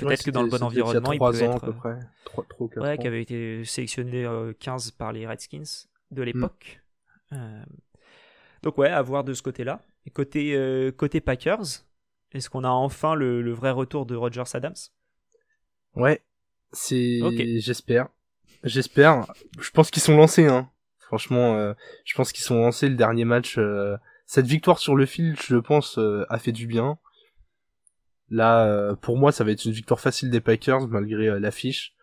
Peut-être 0.01 0.25
que 0.25 0.31
dans 0.31 0.43
le 0.43 0.49
bon 0.49 0.63
environnement, 0.63 1.13
il, 1.13 1.19
peut 1.19 1.43
être. 1.43 1.57
À 1.57 1.61
peu 1.61 1.73
près. 1.73 1.99
3, 2.25 2.45
3 2.49 2.69
ouais, 2.79 2.99
qui 2.99 3.07
avait 3.07 3.23
été 3.23 3.65
sélectionné 3.65 4.27
15 4.59 4.89
euh, 4.89 4.91
par 4.97 5.13
les 5.13 5.27
Redskins 5.27 5.87
de 6.11 6.23
l'époque. 6.23 6.81
Hmm. 7.31 7.37
Euh, 7.37 7.65
donc 8.63 8.79
ouais, 8.79 8.89
à 8.89 9.03
voir 9.03 9.25
de 9.25 9.35
ce 9.35 9.43
côté-là. 9.43 9.81
Côté, 10.13 10.57
euh, 10.57 10.91
côté 10.91 11.21
Packers, 11.21 11.85
est-ce 12.33 12.51
qu'on 12.51 12.65
a 12.65 12.69
enfin 12.69 13.15
le, 13.15 13.43
le, 13.43 13.53
vrai 13.53 13.71
retour 13.71 14.07
de 14.07 14.17
Rogers 14.17 14.55
Adams? 14.55 14.75
Ouais, 15.95 16.23
c'est. 16.73 17.21
J'espère. 17.61 18.09
J'espère. 18.65 19.27
Je 19.61 19.71
pense 19.71 19.91
qu'ils 19.91 20.03
sont 20.03 20.17
lancés. 20.17 20.47
Hein. 20.47 20.71
Franchement, 20.99 21.75
je 22.05 22.15
pense 22.15 22.33
qu'ils 22.33 22.45
sont 22.45 22.57
lancés 22.57 22.89
le 22.89 22.95
dernier 22.95 23.25
match. 23.25 23.59
Cette 24.27 24.47
victoire 24.47 24.79
sur 24.79 24.95
le 24.95 25.07
fil, 25.07 25.37
je 25.41 25.57
pense, 25.57 25.99
a 26.29 26.39
fait 26.39 26.53
du 26.53 26.67
bien. 26.67 26.99
Là, 28.31 28.65
euh, 28.67 28.95
pour 28.95 29.19
moi, 29.19 29.33
ça 29.33 29.43
va 29.43 29.51
être 29.51 29.65
une 29.65 29.73
victoire 29.73 29.99
facile 29.99 30.31
des 30.31 30.41
Packers 30.41 30.87
malgré 30.87 31.29
euh, 31.29 31.41
l'affiche. 31.41 31.95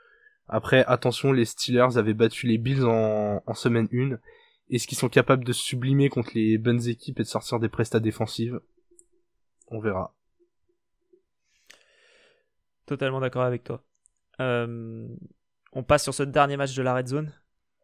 Après, 0.50 0.84
attention, 0.86 1.32
les 1.32 1.46
Steelers 1.46 1.98
avaient 1.98 2.14
battu 2.14 2.48
les 2.48 2.58
Bills 2.58 2.86
en, 2.86 3.42
semaine 3.54 3.88
1. 3.94 4.18
Est-ce 4.70 4.88
qu'ils 4.88 4.98
sont 4.98 5.10
capables 5.10 5.46
de 5.46 5.54
se 5.54 5.62
sublimer 5.62 6.10
contre 6.10 6.32
les 6.36 6.58
bonnes 6.58 6.86
équipes 6.88 7.20
et 7.20 7.24
de 7.24 7.28
sortir 7.28 7.60
des 7.60 7.70
prestats 7.70 8.02
défensives? 8.02 8.60
On 9.70 9.80
verra. 9.80 10.16
Totalement 12.86 13.20
d'accord 13.20 13.44
avec 13.44 13.64
toi. 13.64 13.84
Euh, 14.40 15.08
on 15.74 15.84
passe 15.84 16.04
sur 16.04 16.14
ce 16.14 16.24
dernier 16.24 16.58
match 16.58 16.76
de 16.76 16.82
la 16.82 16.94
Red 16.94 17.08
Zone. 17.08 17.34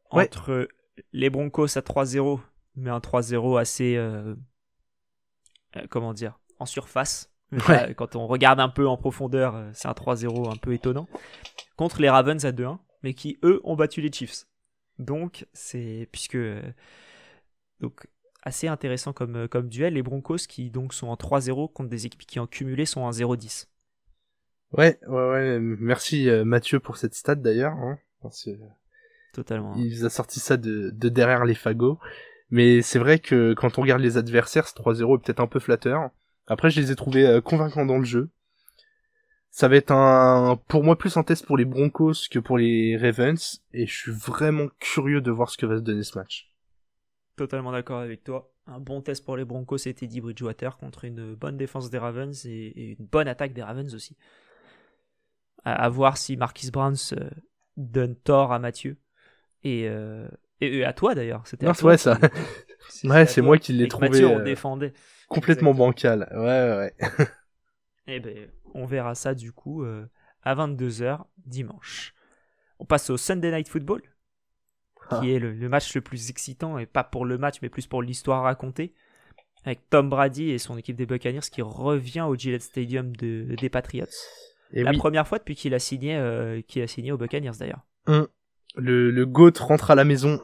Entre 0.09 0.67
les 1.11 1.29
Broncos 1.29 1.77
à 1.77 1.81
3-0, 1.81 2.39
mais 2.75 2.91
un 2.91 2.99
3-0 2.99 3.59
assez... 3.59 3.97
comment 5.89 6.13
dire 6.13 6.39
En 6.59 6.65
surface. 6.65 7.32
Quand 7.95 8.15
on 8.15 8.27
regarde 8.27 8.59
un 8.59 8.69
peu 8.69 8.87
en 8.87 8.97
profondeur, 8.97 9.55
euh, 9.55 9.69
c'est 9.73 9.87
un 9.87 9.93
3-0 9.93 10.51
un 10.51 10.57
peu 10.57 10.73
étonnant. 10.73 11.07
Contre 11.75 12.01
les 12.01 12.09
Ravens 12.09 12.43
à 12.45 12.51
2-1, 12.51 12.77
mais 13.03 13.13
qui 13.13 13.39
eux 13.43 13.61
ont 13.63 13.75
battu 13.75 14.01
les 14.01 14.11
Chiefs. 14.11 14.45
Donc 14.99 15.47
c'est 15.53 16.07
puisque 16.11 16.35
euh, 16.35 16.61
donc 17.79 18.07
assez 18.43 18.67
intéressant 18.67 19.13
comme, 19.13 19.35
euh, 19.35 19.47
comme 19.47 19.69
duel. 19.69 19.93
Les 19.93 20.03
Broncos 20.03 20.47
qui 20.47 20.69
donc 20.69 20.93
sont 20.93 21.07
en 21.07 21.15
3-0 21.15 21.71
contre 21.71 21.89
des 21.89 22.05
équipes 22.05 22.25
qui 22.25 22.39
en 22.39 22.47
cumulé 22.47 22.85
sont 22.85 23.01
en 23.01 23.11
0-10. 23.11 23.67
Ouais, 24.71 24.99
ouais, 25.07 25.29
ouais. 25.29 25.59
Merci 25.59 26.29
Mathieu 26.43 26.79
pour 26.79 26.97
cette 26.97 27.13
stat 27.13 27.35
d'ailleurs. 27.35 27.73
Hein, 27.73 27.99
Totalement. 29.33 29.75
Il 29.75 30.05
a 30.05 30.09
sorti 30.09 30.39
ça 30.39 30.57
de, 30.57 30.89
de 30.91 31.09
derrière 31.09 31.45
les 31.45 31.55
fagots. 31.55 31.99
Mais 32.49 32.83
c'est 32.83 32.99
vrai 32.99 33.17
que 33.17 33.53
quand 33.55 33.79
on 33.79 33.81
regarde 33.81 34.01
les 34.01 34.17
adversaires, 34.17 34.67
ce 34.67 34.75
3-0 34.75 35.17
est 35.17 35.23
peut-être 35.23 35.39
un 35.39 35.47
peu 35.47 35.59
flatteur. 35.59 36.11
Après, 36.47 36.69
je 36.69 36.81
les 36.81 36.91
ai 36.91 36.95
trouvés 36.95 37.25
euh, 37.25 37.41
convaincants 37.41 37.85
dans 37.85 37.97
le 37.97 38.03
jeu. 38.03 38.29
Ça 39.49 39.67
va 39.67 39.75
être 39.75 39.91
un, 39.91 40.59
pour 40.67 40.83
moi, 40.83 40.97
plus 40.97 41.15
un 41.15 41.23
test 41.23 41.45
pour 41.45 41.57
les 41.57 41.65
Broncos 41.65 42.27
que 42.29 42.39
pour 42.39 42.57
les 42.57 42.97
Ravens, 42.97 43.61
et 43.71 43.85
je 43.85 43.95
suis 43.95 44.11
vraiment 44.11 44.67
curieux 44.79 45.21
de 45.21 45.29
voir 45.29 45.49
ce 45.51 45.57
que 45.57 45.67
va 45.67 45.77
se 45.77 45.81
donner 45.81 46.03
ce 46.03 46.17
match. 46.17 46.51
Totalement 47.35 47.71
d'accord 47.71 47.99
avec 47.99 48.23
toi. 48.23 48.51
un 48.65 48.79
bon 48.79 49.01
test 49.01 49.23
pour 49.23 49.37
les 49.37 49.45
Broncos, 49.45 49.77
c'était 49.77 50.07
Teddy 50.07 50.21
Bridgewater 50.21 50.77
contre 50.77 51.05
une 51.05 51.35
bonne 51.35 51.57
défense 51.57 51.91
des 51.91 51.99
Ravens 51.99 52.45
et, 52.45 52.95
une 52.99 53.05
bonne 53.05 53.27
attaque 53.27 53.53
des 53.53 53.61
Ravens 53.61 53.93
aussi. 53.93 54.17
À, 55.65 55.87
voir 55.87 56.17
si 56.17 56.35
Marquis 56.35 56.71
Browns 56.71 57.13
donne 57.77 58.15
tort 58.15 58.51
à 58.51 58.59
Mathieu 58.59 58.97
et, 59.63 59.87
euh, 59.87 60.27
et, 60.61 60.83
à 60.83 60.93
toi 60.93 61.15
d'ailleurs. 61.15 61.45
C'était 61.45 61.67
ouais, 61.83 61.97
ça. 61.97 62.19
ouais, 63.03 63.25
c'est 63.25 63.41
moi 63.41 63.57
qui 63.57 63.73
l'ai 63.73 63.87
trouvé. 63.87 64.09
Mathieu, 64.09 64.27
on 64.27 64.39
défendait. 64.39 64.93
Complètement 65.27 65.73
bancal. 65.73 66.29
Ouais, 66.33 66.93
ouais. 66.99 67.27
Eh 68.05 68.19
ben, 68.19 68.49
on 68.73 68.85
verra 68.85 69.15
ça 69.15 69.33
du 69.33 69.53
coup 69.53 69.85
à 70.43 70.55
22h 70.55 71.21
dimanche. 71.45 72.13
On 72.79 72.85
passe 72.85 73.09
au 73.09 73.15
Sunday 73.15 73.49
Night 73.49 73.69
Football 73.69 74.01
qui 75.09 75.15
ah. 75.31 75.35
est 75.35 75.39
le, 75.39 75.69
match 75.69 75.93
le 75.95 76.01
plus 76.01 76.29
excitant, 76.29 76.77
et 76.77 76.85
pas 76.85 77.03
pour 77.03 77.25
le 77.25 77.37
match, 77.37 77.57
mais 77.61 77.69
plus 77.69 77.87
pour 77.87 78.01
l'histoire 78.01 78.43
racontée, 78.43 78.93
avec 79.65 79.89
Tom 79.89 80.09
Brady 80.09 80.51
et 80.51 80.57
son 80.57 80.77
équipe 80.77 80.95
des 80.95 81.05
Buccaneers 81.05 81.47
qui 81.51 81.61
revient 81.61 82.21
au 82.21 82.35
Gillette 82.35 82.63
Stadium 82.63 83.15
de, 83.15 83.55
des 83.59 83.69
Patriots. 83.69 84.05
Et 84.71 84.83
la 84.83 84.93
première 84.93 85.27
fois 85.27 85.37
depuis 85.37 85.55
qu'il 85.55 85.73
a 85.73 85.79
signé, 85.79 86.15
euh, 86.15 86.61
qu'il 86.67 86.81
a 86.81 86.87
signé 86.87 87.11
aux 87.11 87.17
Buccaneers 87.17 87.57
d'ailleurs. 87.59 87.81
Hum. 88.07 88.27
Le, 88.75 89.11
le 89.11 89.25
GOAT 89.25 89.53
rentre 89.59 89.91
à 89.91 89.95
la 89.95 90.03
maison, 90.03 90.41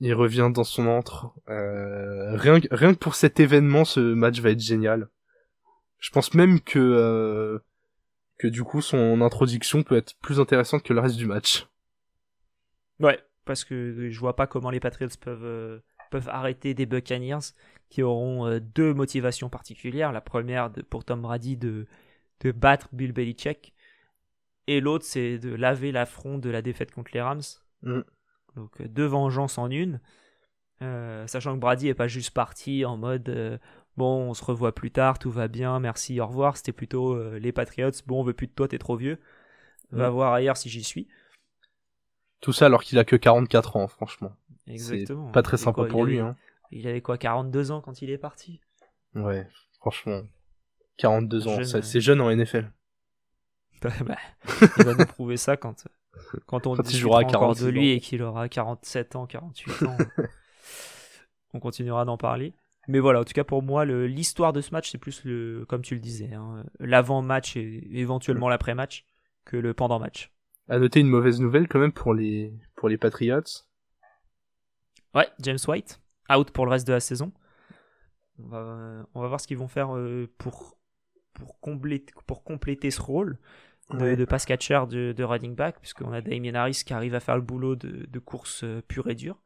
il 0.00 0.14
revient 0.14 0.50
dans 0.52 0.64
son 0.64 0.86
antre. 0.86 1.32
Euh, 1.48 2.36
rien, 2.36 2.60
rien 2.70 2.94
que 2.94 2.98
pour 2.98 3.14
cet 3.14 3.40
événement, 3.40 3.84
ce 3.84 4.00
match 4.00 4.40
va 4.40 4.50
être 4.50 4.60
génial. 4.60 5.08
Je 5.98 6.10
pense 6.10 6.34
même 6.34 6.60
que 6.60 6.78
euh, 6.78 7.58
que 8.38 8.48
du 8.48 8.64
coup 8.64 8.80
son 8.80 9.20
introduction 9.20 9.82
peut 9.82 9.96
être 9.96 10.14
plus 10.20 10.40
intéressante 10.40 10.82
que 10.82 10.92
le 10.92 11.00
reste 11.00 11.16
du 11.16 11.26
match. 11.26 11.68
Ouais, 12.98 13.18
parce 13.44 13.64
que 13.64 14.08
je 14.10 14.20
vois 14.20 14.36
pas 14.36 14.46
comment 14.46 14.70
les 14.70 14.80
Patriots 14.80 15.08
peuvent, 15.20 15.44
euh, 15.44 15.78
peuvent 16.10 16.28
arrêter 16.28 16.74
des 16.74 16.86
Buccaneers 16.86 17.54
qui 17.88 18.02
auront 18.02 18.58
deux 18.74 18.94
motivations 18.94 19.48
particulières. 19.48 20.12
La 20.12 20.20
première 20.20 20.70
pour 20.88 21.04
Tom 21.04 21.22
Brady 21.22 21.56
de, 21.56 21.86
de 22.40 22.52
battre 22.52 22.88
Bill 22.92 23.12
Belichick 23.12 23.74
et 24.66 24.80
l'autre 24.80 25.04
c'est 25.04 25.38
de 25.38 25.54
laver 25.54 25.92
l'affront 25.92 26.38
de 26.38 26.48
la 26.48 26.62
défaite 26.62 26.92
contre 26.92 27.10
les 27.12 27.20
Rams. 27.20 27.42
Mm. 27.82 28.00
Donc 28.56 28.80
euh, 28.80 28.88
deux 28.88 29.06
vengeances 29.06 29.58
en 29.58 29.70
une. 29.70 30.00
sachant 31.26 31.54
que 31.54 31.60
Brady 31.60 31.88
est 31.88 31.94
pas 31.94 32.08
juste 32.08 32.30
parti 32.30 32.84
en 32.84 32.96
mode 32.96 33.60
bon 33.96 34.30
on 34.30 34.34
se 34.34 34.44
revoit 34.44 34.74
plus 34.74 34.90
tard, 34.90 35.18
tout 35.18 35.30
va 35.30 35.48
bien, 35.48 35.78
merci, 35.80 36.20
au 36.20 36.26
revoir. 36.26 36.56
C'était 36.56 36.72
plutôt 36.72 37.36
les 37.38 37.52
Patriots, 37.52 37.90
bon 38.06 38.20
on 38.20 38.24
veut 38.24 38.32
plus 38.32 38.46
de 38.46 38.52
toi, 38.52 38.68
t'es 38.68 38.78
trop 38.78 38.96
vieux. 38.96 39.18
Va 39.92 40.08
voir 40.08 40.32
ailleurs 40.32 40.56
si 40.56 40.68
j'y 40.68 40.84
suis. 40.84 41.08
Tout 42.40 42.52
ça 42.52 42.66
alors 42.66 42.82
qu'il 42.82 42.98
a 42.98 43.04
que 43.04 43.16
44 43.16 43.76
ans, 43.76 43.88
franchement. 43.88 44.34
Exactement. 44.66 45.30
Pas 45.30 45.42
très 45.42 45.56
sympa 45.56 45.84
pour 45.84 46.04
lui. 46.04 46.18
Hein. 46.18 46.36
Il 46.70 46.86
avait 46.86 47.00
quoi, 47.00 47.18
42 47.18 47.70
ans 47.70 47.80
quand 47.80 48.00
il 48.02 48.10
est 48.10 48.18
parti? 48.18 48.60
Ouais, 49.14 49.46
franchement. 49.78 50.22
42 50.98 51.48
ans, 51.48 51.64
c'est 51.64 52.00
jeune 52.00 52.20
en 52.20 52.34
NFL. 52.34 52.70
Bah, 53.82 54.18
il 54.76 54.84
va 54.84 54.92
nous 54.92 55.06
prouver 55.06 55.38
ça 55.38 55.56
quand, 55.56 55.88
quand 56.46 56.66
on 56.66 56.76
quand 56.76 56.90
il 56.90 56.96
jouera 56.96 57.20
encore 57.20 57.54
de 57.54 57.68
lui 57.68 57.90
et 57.90 58.00
qu'il 58.00 58.22
aura 58.22 58.48
47 58.48 59.16
ans, 59.16 59.26
48 59.26 59.82
ans. 59.86 59.96
on 61.54 61.60
continuera 61.60 62.04
d'en 62.04 62.16
parler. 62.16 62.54
Mais 62.88 62.98
voilà, 62.98 63.20
en 63.20 63.24
tout 63.24 63.32
cas 63.32 63.44
pour 63.44 63.62
moi, 63.62 63.84
l'histoire 63.84 64.52
de 64.52 64.60
ce 64.60 64.72
match, 64.72 64.90
c'est 64.90 64.98
plus 64.98 65.24
le, 65.24 65.64
comme 65.68 65.82
tu 65.82 65.94
le 65.94 66.00
disais, 66.00 66.32
hein, 66.34 66.64
l'avant-match 66.78 67.56
et 67.56 67.86
éventuellement 67.92 68.48
l'après-match 68.48 69.04
que 69.44 69.56
le 69.56 69.74
pendant-match. 69.74 70.32
À 70.68 70.78
noter 70.78 71.00
une 71.00 71.08
mauvaise 71.08 71.40
nouvelle 71.40 71.68
quand 71.68 71.78
même 71.78 71.92
pour 71.92 72.14
les, 72.14 72.52
pour 72.76 72.88
les 72.88 72.96
Patriots. 72.96 73.42
Ouais, 75.14 75.28
James 75.40 75.58
White, 75.66 76.00
out 76.32 76.50
pour 76.50 76.64
le 76.64 76.70
reste 76.70 76.86
de 76.86 76.92
la 76.92 77.00
saison. 77.00 77.32
On 78.38 78.48
va, 78.48 79.06
on 79.14 79.20
va 79.20 79.28
voir 79.28 79.40
ce 79.40 79.46
qu'ils 79.46 79.58
vont 79.58 79.68
faire 79.68 79.94
euh, 79.96 80.32
pour, 80.38 80.78
pour, 81.34 81.60
compléter, 81.60 82.12
pour 82.26 82.42
compléter 82.42 82.90
ce 82.90 83.02
rôle 83.02 83.38
de, 83.92 84.14
de 84.14 84.24
pass 84.24 84.44
catcher 84.44 84.80
de, 84.88 85.12
de 85.12 85.24
running 85.24 85.54
back, 85.54 85.78
puisqu'on 85.80 86.12
a 86.12 86.20
Damien 86.20 86.54
Harris 86.54 86.82
qui 86.84 86.92
arrive 86.92 87.14
à 87.14 87.20
faire 87.20 87.36
le 87.36 87.42
boulot 87.42 87.76
de, 87.76 88.06
de 88.06 88.18
course 88.18 88.62
euh, 88.64 88.82
pure 88.86 89.08
et 89.08 89.14
dure. 89.14 89.40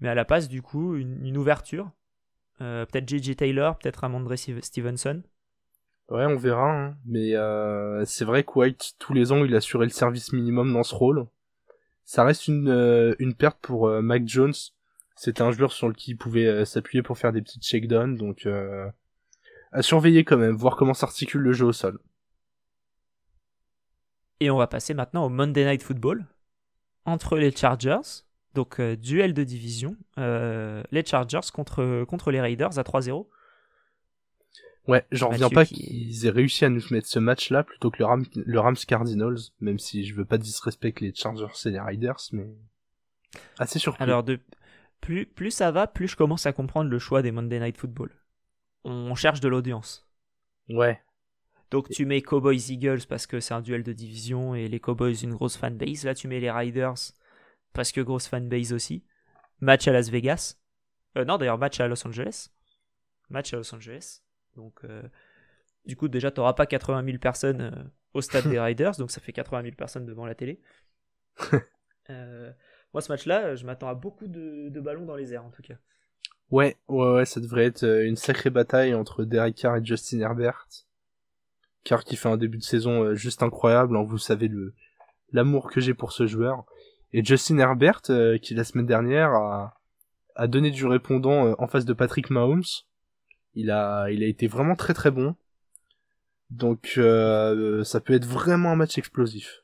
Mais 0.00 0.08
à 0.08 0.14
la 0.14 0.24
passe, 0.24 0.48
du 0.48 0.62
coup, 0.62 0.96
une, 0.96 1.36
ouverture. 1.36 1.90
Euh, 2.60 2.86
peut-être 2.86 3.08
JJ 3.08 3.36
Taylor, 3.36 3.78
peut-être 3.78 4.04
Amandre 4.04 4.34
Stevenson. 4.36 5.22
Ouais, 6.10 6.26
on 6.26 6.36
verra. 6.36 6.70
Hein. 6.70 6.96
Mais 7.06 7.36
euh, 7.36 8.04
c'est 8.04 8.24
vrai 8.24 8.42
que 8.42 8.50
White, 8.56 8.94
tous 8.98 9.14
les 9.14 9.30
ans, 9.32 9.44
il 9.44 9.54
assurait 9.54 9.86
le 9.86 9.92
service 9.92 10.32
minimum 10.32 10.72
dans 10.72 10.82
ce 10.82 10.94
rôle. 10.94 11.26
Ça 12.04 12.24
reste 12.24 12.48
une, 12.48 12.68
euh, 12.68 13.14
une 13.20 13.34
perte 13.34 13.58
pour 13.60 13.86
euh, 13.86 14.02
Mac 14.02 14.26
Jones. 14.26 14.54
C'était 15.14 15.42
un 15.42 15.52
joueur 15.52 15.70
sur 15.70 15.88
lequel 15.88 16.14
il 16.14 16.16
pouvait 16.16 16.64
s'appuyer 16.64 17.02
pour 17.02 17.18
faire 17.18 17.32
des 17.32 17.42
petites 17.42 17.62
checkdowns. 17.62 18.16
Donc, 18.16 18.48
à 19.70 19.82
surveiller 19.82 20.24
quand 20.24 20.38
même, 20.38 20.56
voir 20.56 20.76
comment 20.76 20.94
s'articule 20.94 21.42
le 21.42 21.52
jeu 21.52 21.66
au 21.66 21.72
sol. 21.72 21.98
Et 24.40 24.50
on 24.50 24.56
va 24.56 24.66
passer 24.66 24.94
maintenant 24.94 25.24
au 25.24 25.28
Monday 25.28 25.64
Night 25.64 25.82
Football 25.82 26.26
entre 27.04 27.36
les 27.36 27.54
Chargers. 27.54 28.24
Donc, 28.54 28.80
duel 28.80 29.32
de 29.32 29.44
division. 29.44 29.96
les 30.16 31.04
Chargers 31.06 31.50
contre, 31.52 32.04
contre 32.04 32.30
les 32.30 32.40
Raiders 32.40 32.78
à 32.78 32.82
3-0. 32.82 33.26
Ouais, 34.88 35.06
j'en 35.12 35.28
reviens 35.28 35.50
pas 35.50 35.64
qu'ils 35.66 36.26
aient 36.26 36.30
réussi 36.30 36.64
à 36.64 36.68
nous 36.68 36.82
mettre 36.90 37.06
ce 37.06 37.18
match-là 37.18 37.62
plutôt 37.62 37.90
que 37.90 38.02
le, 38.02 38.24
le 38.34 38.60
Rams 38.60 38.76
Cardinals, 38.76 39.38
même 39.60 39.78
si 39.78 40.04
je 40.04 40.14
veux 40.14 40.24
pas 40.24 40.38
disrespecter 40.38 41.06
les 41.06 41.14
Chargers 41.14 41.46
et 41.66 41.70
les 41.70 41.80
Riders, 41.80 42.20
mais 42.32 42.48
assez 43.58 43.78
surpris. 43.78 44.02
Alors, 44.02 44.24
de... 44.24 44.40
plus, 45.00 45.26
plus 45.26 45.50
ça 45.50 45.70
va, 45.70 45.86
plus 45.86 46.08
je 46.08 46.16
commence 46.16 46.46
à 46.46 46.52
comprendre 46.52 46.90
le 46.90 46.98
choix 46.98 47.22
des 47.22 47.30
Monday 47.30 47.60
Night 47.60 47.76
Football. 47.76 48.10
On 48.84 49.14
cherche 49.14 49.40
de 49.40 49.48
l'audience. 49.48 50.08
Ouais. 50.68 51.00
Donc 51.70 51.88
tu 51.88 52.04
mets 52.04 52.20
Cowboys 52.20 52.70
Eagles 52.70 53.06
parce 53.08 53.26
que 53.26 53.38
c'est 53.38 53.54
un 53.54 53.60
duel 53.60 53.82
de 53.82 53.92
division 53.92 54.54
et 54.54 54.68
les 54.68 54.80
Cowboys 54.80 55.14
une 55.22 55.34
grosse 55.34 55.56
fanbase. 55.56 56.04
Là 56.04 56.14
tu 56.14 56.26
mets 56.26 56.40
les 56.40 56.50
Riders 56.50 57.12
parce 57.72 57.92
que 57.92 58.00
grosse 58.00 58.26
fanbase 58.26 58.72
aussi. 58.72 59.04
Match 59.60 59.86
à 59.86 59.92
Las 59.92 60.10
Vegas. 60.10 60.56
Euh, 61.16 61.24
non 61.24 61.38
d'ailleurs 61.38 61.58
match 61.58 61.78
à 61.80 61.88
Los 61.88 62.06
Angeles. 62.06 62.50
Match 63.28 63.52
à 63.54 63.56
Los 63.56 63.74
Angeles. 63.74 64.22
Donc, 64.56 64.80
euh, 64.84 65.02
du 65.86 65.96
coup, 65.96 66.08
déjà, 66.08 66.30
tu 66.30 66.40
n'auras 66.40 66.54
pas 66.54 66.66
80 66.66 67.04
000 67.04 67.18
personnes 67.18 67.60
euh, 67.60 67.84
au 68.12 68.20
stade 68.20 68.48
des 68.48 68.58
Riders, 68.60 68.96
donc 68.96 69.10
ça 69.10 69.20
fait 69.20 69.32
80 69.32 69.62
000 69.62 69.76
personnes 69.76 70.06
devant 70.06 70.26
la 70.26 70.34
télé. 70.34 70.60
Moi, 72.92 73.02
ce 73.02 73.12
match-là, 73.12 73.54
je 73.54 73.64
m'attends 73.64 73.88
à 73.88 73.94
beaucoup 73.94 74.26
de, 74.26 74.80
ballons 74.80 75.04
dans 75.04 75.14
les 75.14 75.32
airs, 75.32 75.44
en 75.44 75.50
tout 75.50 75.62
cas. 75.62 75.76
Ouais, 76.50 76.76
ouais, 76.88 77.12
ouais, 77.12 77.24
ça 77.24 77.40
devrait 77.40 77.66
être 77.66 77.84
une 77.84 78.16
sacrée 78.16 78.50
bataille 78.50 78.94
entre 78.94 79.22
Derek 79.22 79.54
Carr 79.54 79.76
et 79.76 79.84
Justin 79.84 80.18
Herbert. 80.18 80.66
Carr 81.84 82.04
qui 82.04 82.16
fait 82.16 82.28
un 82.28 82.36
début 82.36 82.58
de 82.58 82.62
saison 82.62 83.14
juste 83.14 83.42
incroyable, 83.42 83.96
hein, 83.96 84.04
vous 84.06 84.18
savez 84.18 84.48
le 84.48 84.74
l'amour 85.32 85.70
que 85.70 85.80
j'ai 85.80 85.94
pour 85.94 86.12
ce 86.12 86.26
joueur. 86.26 86.64
Et 87.12 87.24
Justin 87.24 87.58
Herbert, 87.58 88.02
qui 88.42 88.54
la 88.54 88.64
semaine 88.64 88.86
dernière 88.86 89.30
a, 89.30 89.80
a 90.34 90.46
donné 90.48 90.70
du 90.70 90.86
répondant 90.86 91.54
en 91.58 91.66
face 91.68 91.84
de 91.84 91.92
Patrick 91.92 92.30
Mahomes. 92.30 92.64
Il 93.54 93.70
a, 93.70 94.10
il 94.10 94.22
a 94.22 94.26
été 94.26 94.46
vraiment 94.46 94.74
très 94.74 94.94
très 94.94 95.10
bon. 95.10 95.36
Donc 96.50 96.94
euh, 96.98 97.84
ça 97.84 98.00
peut 98.00 98.14
être 98.14 98.26
vraiment 98.26 98.72
un 98.72 98.76
match 98.76 98.98
explosif. 98.98 99.62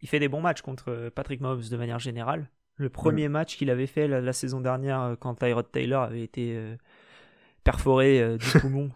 Il 0.00 0.08
fait 0.08 0.18
des 0.18 0.28
bons 0.28 0.40
matchs 0.40 0.60
contre 0.60 1.10
Patrick 1.14 1.40
Mahomes 1.40 1.62
de 1.70 1.76
manière 1.76 1.98
générale. 1.98 2.50
Le 2.74 2.90
premier 2.90 3.28
match 3.28 3.56
qu'il 3.56 3.70
avait 3.70 3.86
fait 3.86 4.06
la, 4.06 4.32
saison 4.34 4.60
dernière 4.60 5.00
euh, 5.00 5.16
quand 5.16 5.36
Tyrod 5.36 5.70
Taylor 5.70 6.02
avait 6.02 6.22
été 6.22 6.54
euh, 6.56 6.76
perforé 7.64 8.36
du 8.36 8.46
poumon, 8.60 8.90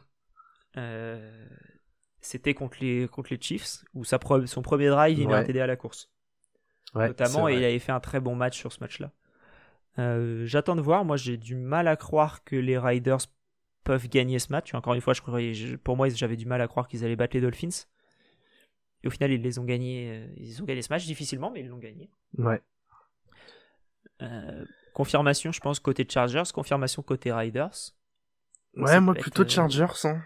c'était 2.21 2.55
contre 2.55 2.79
les, 2.81 3.09
contre 3.09 3.31
les 3.33 3.41
Chiefs, 3.41 3.85
où 3.95 4.05
sa 4.05 4.19
son 4.47 4.63
premier 4.63 4.89
drive, 4.89 5.19
il 5.19 5.33
a 5.33 5.43
aidé 5.45 5.61
à 5.61 5.67
la 5.67 5.77
course. 5.77 6.11
Notamment, 6.95 7.49
et 7.49 7.55
il 7.55 7.65
avait 7.65 7.79
fait 7.79 7.93
un 7.93 8.01
très 8.01 8.21
bon 8.21 8.35
match 8.35 8.59
sur 8.59 8.73
ce 8.73 8.81
match-là. 8.81 9.13
J'attends 10.45 10.77
de 10.77 10.81
voir. 10.81 11.05
Moi, 11.05 11.17
j'ai 11.17 11.37
du 11.37 11.57
mal 11.57 11.89
à 11.89 11.97
croire 11.97 12.45
que 12.45 12.57
les 12.57 12.79
Riders 12.79 13.27
peuvent 13.85 14.09
gagner 14.09 14.39
ce 14.39 14.53
match. 14.53 14.75
Encore 14.75 14.95
une 14.95 15.01
fois, 15.01 15.15
je 15.15 15.77
pour 15.77 15.97
moi, 15.97 16.09
j'avais 16.09 16.37
du 16.37 16.47
mal 16.47 16.61
à 16.61 16.69
croire 16.69 16.89
qu'ils 16.89 17.05
allaient 17.05 17.17
battre 17.17 17.35
les 17.35 17.41
Dolphins. 17.41 17.87
Et 19.03 19.07
au 19.07 19.11
final, 19.11 19.33
ils 19.33 19.43
les 19.43 19.59
ont 19.59 19.65
gagnés. 19.65 20.11
Euh, 20.11 20.35
ils 20.37 20.63
ont 20.63 20.65
gagné 20.65 20.83
ce 20.83 20.93
match 20.93 21.07
difficilement, 21.07 21.51
mais 21.51 21.61
ils 21.61 21.69
l'ont 21.69 21.79
gagné. 21.79 22.11
Ouais. 22.37 22.61
Euh, 24.23 24.65
confirmation, 24.95 25.53
je 25.53 25.61
pense, 25.61 25.81
côté 25.81 26.07
Chargers. 26.09 26.43
Confirmation 26.53 27.03
côté 27.03 27.33
Riders. 27.33 27.95
ouais, 28.77 29.01
moi 29.01 29.15
plutôt 29.15 29.43
euh, 29.43 29.49
Chargers. 29.49 30.05
Hein. 30.05 30.23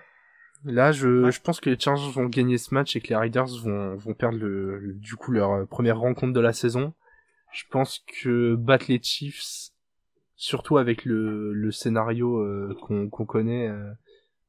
Là, 0.65 0.93
je, 0.93 1.31
je 1.31 1.41
pense 1.41 1.61
que 1.61 1.69
les 1.69 1.79
Chargers 1.79 2.11
vont 2.11 2.27
gagner 2.27 2.57
ce 2.57 2.73
match 2.73 2.97
et 2.97 3.01
que 3.01 3.09
les 3.09 3.17
Riders 3.17 3.59
vont, 3.63 3.97
vont 3.97 4.15
perdre 4.15 4.39
le, 4.39 4.95
du 4.95 5.15
coup 5.15 5.31
leur 5.31 5.67
première 5.69 5.99
rencontre 5.99 6.33
de 6.33 6.41
la 6.41 6.55
saison. 6.55 6.95
Je 7.53 7.65
pense 7.71 8.05
que 8.23 8.55
battre 8.55 8.87
les 8.89 9.01
Chiefs, 9.03 9.71
surtout 10.37 10.79
avec 10.79 11.05
le, 11.05 11.53
le 11.53 11.71
scénario 11.71 12.39
euh, 12.39 12.75
qu'on 12.81 13.09
connaît, 13.27 13.69
euh, 13.69 13.93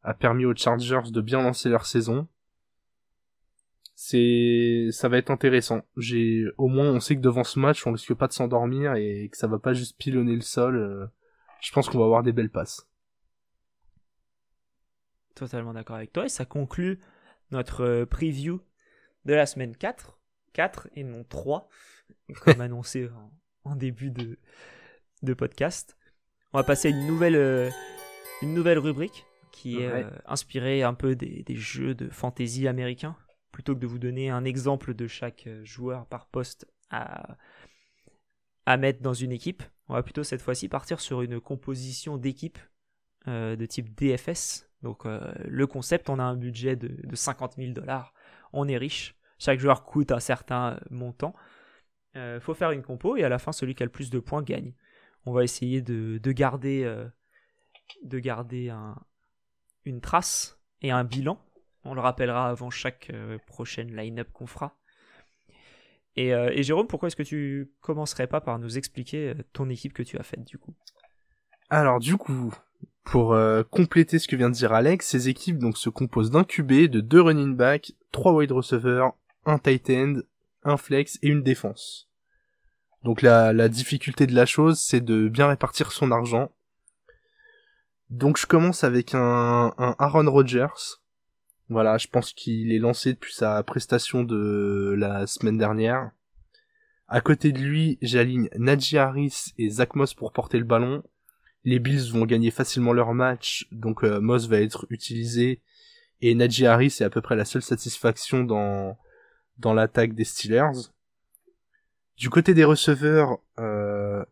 a 0.03 0.13
permis 0.13 0.45
aux 0.45 0.55
Chargers 0.55 1.11
de 1.11 1.21
bien 1.21 1.41
lancer 1.41 1.69
leur 1.69 1.85
saison. 1.85 2.27
C'est, 3.93 4.89
ça 4.91 5.07
va 5.07 5.17
être 5.17 5.31
intéressant. 5.31 5.81
J'ai, 5.97 6.45
au 6.57 6.67
moins, 6.67 6.89
on 6.91 6.99
sait 6.99 7.15
que 7.15 7.21
devant 7.21 7.43
ce 7.43 7.59
match, 7.59 7.85
on 7.85 7.91
risque 7.91 8.13
pas 8.13 8.27
de 8.27 8.33
s'endormir 8.33 8.95
et 8.95 9.29
que 9.31 9.37
ça 9.37 9.47
va 9.47 9.59
pas 9.59 9.73
juste 9.73 9.97
pilonner 9.97 10.35
le 10.35 10.41
sol. 10.41 10.77
Euh, 10.77 11.05
je 11.61 11.71
pense 11.71 11.89
qu'on 11.89 11.99
va 11.99 12.05
avoir 12.05 12.23
des 12.23 12.33
belles 12.33 12.49
passes. 12.49 12.87
Totalement 15.35 15.73
d'accord 15.73 15.97
avec 15.97 16.13
toi. 16.13 16.25
Et 16.25 16.29
ça 16.29 16.45
conclut 16.45 16.99
notre 17.51 17.81
euh, 17.81 18.05
preview 18.05 18.61
de 19.25 19.33
la 19.33 19.45
semaine 19.45 19.75
4. 19.75 20.17
4 20.53 20.89
et 20.95 21.03
non 21.03 21.25
3, 21.25 21.67
comme 22.39 22.61
annoncé 22.61 23.09
en, 23.65 23.75
début 23.75 24.11
de, 24.11 24.39
de 25.21 25.33
podcast. 25.33 25.97
On 26.53 26.57
va 26.57 26.63
passer 26.63 26.87
à 26.87 26.91
une 26.91 27.05
nouvelle, 27.05 27.35
euh, 27.35 27.69
une 28.41 28.53
nouvelle 28.53 28.79
rubrique 28.79 29.25
qui 29.51 29.81
est 29.81 29.87
euh, 29.87 30.09
inspirée 30.25 30.83
un 30.83 30.93
peu 30.93 31.15
des, 31.15 31.43
des, 31.43 31.55
jeux 31.55 31.93
de 31.93 32.09
fantasy 32.09 32.67
américains. 32.69 33.17
Plutôt 33.51 33.75
que 33.75 33.79
de 33.79 33.87
vous 33.87 33.99
donner 33.99 34.29
un 34.29 34.45
exemple 34.45 34.93
de 34.93 35.07
chaque 35.07 35.49
joueur 35.63 36.05
par 36.05 36.27
poste 36.27 36.67
à, 36.89 37.37
à 38.65 38.77
mettre 38.77 39.01
dans 39.01 39.13
une 39.13 39.31
équipe, 39.33 39.63
on 39.89 39.93
va 39.93 40.03
plutôt 40.03 40.23
cette 40.23 40.41
fois-ci 40.41 40.69
partir 40.69 41.01
sur 41.01 41.21
une 41.21 41.41
composition 41.41 42.17
d'équipe 42.17 42.59
de 43.27 43.65
type 43.65 43.95
DFS, 43.95 44.69
donc 44.85 45.07
euh, 45.07 45.19
le 45.45 45.65
concept, 45.65 46.11
on 46.11 46.19
a 46.19 46.23
un 46.23 46.35
budget 46.35 46.75
de, 46.75 47.15
50 47.15 47.55
000 47.57 47.71
dollars, 47.71 48.13
on 48.53 48.67
est 48.67 48.77
riche, 48.77 49.15
chaque 49.39 49.59
joueur 49.59 49.83
coûte 49.83 50.11
un 50.11 50.19
certain 50.19 50.73
euh, 50.73 50.79
montant. 50.91 51.33
Il 52.13 52.19
euh, 52.19 52.39
faut 52.39 52.53
faire 52.53 52.69
une 52.69 52.83
compo 52.83 53.17
et 53.17 53.23
à 53.23 53.29
la 53.29 53.39
fin, 53.39 53.51
celui 53.51 53.73
qui 53.73 53.81
a 53.81 53.87
le 53.87 53.91
plus 53.91 54.11
de 54.11 54.19
points 54.19 54.43
gagne. 54.43 54.73
On 55.25 55.33
va 55.33 55.43
essayer 55.43 55.81
de, 55.81 56.19
garder, 56.31 56.85
de 58.03 58.19
garder 58.19 58.71
une 59.83 59.99
trace 59.99 60.59
et 60.83 60.91
un 60.91 61.03
bilan. 61.03 61.43
On 61.83 61.95
le 61.95 62.01
rappellera 62.01 62.47
avant 62.47 62.69
chaque 62.69 63.11
prochaine 63.47 63.95
line-up 63.95 64.29
qu'on 64.31 64.45
fera. 64.45 64.77
Et, 66.15 66.27
et, 66.27 66.61
Jérôme, 66.61 66.85
pourquoi 66.85 67.07
est-ce 67.07 67.15
que 67.15 67.23
tu 67.23 67.71
commencerais 67.81 68.27
pas 68.27 68.39
par 68.39 68.59
nous 68.59 68.77
expliquer 68.77 69.33
ton 69.51 69.67
équipe 69.67 69.93
que 69.93 70.03
tu 70.03 70.19
as 70.19 70.23
faite 70.23 70.43
du 70.43 70.59
coup? 70.59 70.75
Alors 71.71 71.97
du 71.97 72.17
coup, 72.17 72.53
pour 73.03 73.33
euh, 73.33 73.63
compléter 73.63 74.19
ce 74.19 74.27
que 74.27 74.35
vient 74.35 74.49
de 74.49 74.55
dire 74.55 74.73
Alex, 74.73 75.07
ces 75.07 75.29
équipes 75.29 75.63
se 75.75 75.89
composent 75.89 76.31
d'un 76.31 76.43
QB, 76.43 76.89
de 76.89 77.01
deux 77.01 77.21
running 77.21 77.55
backs, 77.55 77.93
trois 78.11 78.33
wide 78.33 78.51
receivers, 78.51 79.11
un 79.45 79.59
tight 79.59 79.89
end, 79.89 80.15
un 80.63 80.77
flex 80.77 81.19
et 81.21 81.27
une 81.27 81.43
défense. 81.43 82.09
Donc 83.03 83.21
la, 83.21 83.69
difficulté 83.69 84.25
de 84.25 84.33
la 84.33 84.47
chose, 84.47 84.79
c'est 84.79 85.01
de 85.01 85.27
bien 85.27 85.47
répartir 85.47 85.91
son 85.91 86.11
argent. 86.11 86.51
Donc 88.09 88.37
je 88.37 88.47
commence 88.47 88.83
avec 88.83 89.13
un, 89.13 89.73
un 89.77 89.95
Aaron 89.99 90.29
Rodgers. 90.29 90.97
Voilà, 91.69 91.97
je 91.97 92.07
pense 92.07 92.33
qu'il 92.33 92.71
est 92.71 92.79
lancé 92.79 93.13
depuis 93.13 93.33
sa 93.33 93.61
prestation 93.63 94.23
de 94.23 94.95
la 94.97 95.27
semaine 95.27 95.57
dernière. 95.57 96.11
À 97.07 97.21
côté 97.21 97.51
de 97.51 97.59
lui, 97.59 97.99
j'aligne 98.01 98.49
Najee 98.55 98.97
Harris 98.97 99.53
et 99.59 99.69
Zach 99.69 99.95
Moss 99.95 100.15
pour 100.15 100.31
porter 100.31 100.57
le 100.57 100.63
ballon 100.63 101.03
les 101.65 101.79
Bills 101.79 102.11
vont 102.11 102.25
gagner 102.25 102.51
facilement 102.51 102.93
leur 102.93 103.13
match, 103.13 103.67
donc 103.71 104.03
euh, 104.03 104.21
Moss 104.21 104.47
va 104.47 104.61
être 104.61 104.85
utilisé 104.89 105.61
et 106.21 106.33
Najee 106.35 106.67
Harris 106.67 106.97
est 106.99 107.01
à 107.01 107.09
peu 107.09 107.21
près 107.21 107.35
la 107.35 107.43
seule 107.43 107.63
satisfaction 107.63 108.43
dans 108.43 108.97
dans 109.57 109.73
l'attaque 109.73 110.13
des 110.13 110.23
Steelers. 110.23 110.89
Du 112.17 112.29
côté 112.29 112.53
des 112.53 112.63
receveurs, 112.63 113.39
euh, 113.59 114.23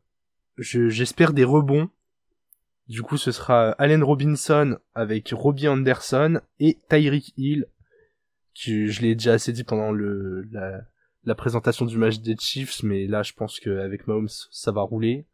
j'espère 0.57 1.33
des 1.33 1.43
rebonds. 1.43 1.89
Du 2.87 3.01
coup, 3.01 3.17
ce 3.17 3.31
sera 3.31 3.71
Allen 3.71 4.03
Robinson 4.03 4.77
avec 4.93 5.29
Robbie 5.31 5.67
Anderson 5.67 6.41
et 6.59 6.77
Tyreek 6.89 7.33
Hill. 7.37 7.67
Je 8.53 9.01
l'ai 9.01 9.15
déjà 9.15 9.33
assez 9.33 9.53
dit 9.53 9.63
pendant 9.63 9.91
le 9.91 10.43
la, 10.51 10.81
la 11.23 11.35
présentation 11.35 11.85
du 11.85 11.97
match 11.97 12.19
des 12.19 12.35
Chiefs, 12.37 12.83
mais 12.83 13.07
là, 13.07 13.23
je 13.23 13.33
pense 13.33 13.59
qu'avec 13.59 14.07
Mahomes, 14.07 14.29
ça 14.51 14.71
va 14.71 14.81
rouler. 14.81 15.25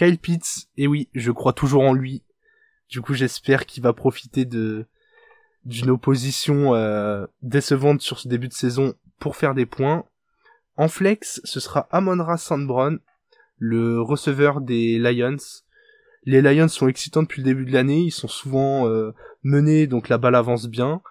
Kyle 0.00 0.16
Pitts, 0.16 0.70
et 0.78 0.86
oui, 0.86 1.10
je 1.12 1.30
crois 1.30 1.52
toujours 1.52 1.82
en 1.82 1.92
lui. 1.92 2.22
Du 2.88 3.02
coup, 3.02 3.12
j'espère 3.12 3.66
qu'il 3.66 3.82
va 3.82 3.92
profiter 3.92 4.46
d'une 4.46 4.86
opposition 5.90 6.74
euh, 6.74 7.26
décevante 7.42 8.00
sur 8.00 8.18
ce 8.18 8.26
début 8.26 8.48
de 8.48 8.54
saison 8.54 8.94
pour 9.18 9.36
faire 9.36 9.54
des 9.54 9.66
points. 9.66 10.06
En 10.78 10.88
flex, 10.88 11.42
ce 11.44 11.60
sera 11.60 11.86
Amon-Ra 11.90 12.38
Sandbron, 12.38 12.98
le 13.58 14.00
receveur 14.00 14.62
des 14.62 14.98
Lions. 14.98 15.36
Les 16.24 16.40
Lions 16.40 16.68
sont 16.68 16.88
excitants 16.88 17.24
depuis 17.24 17.42
le 17.42 17.48
début 17.48 17.66
de 17.66 17.72
l'année, 17.74 18.00
ils 18.00 18.10
sont 18.10 18.26
souvent 18.26 18.88
euh, 18.88 19.12
menés, 19.42 19.86
donc 19.86 20.08
la 20.08 20.16
balle 20.16 20.34
avance 20.34 20.66
bien. 20.66 21.02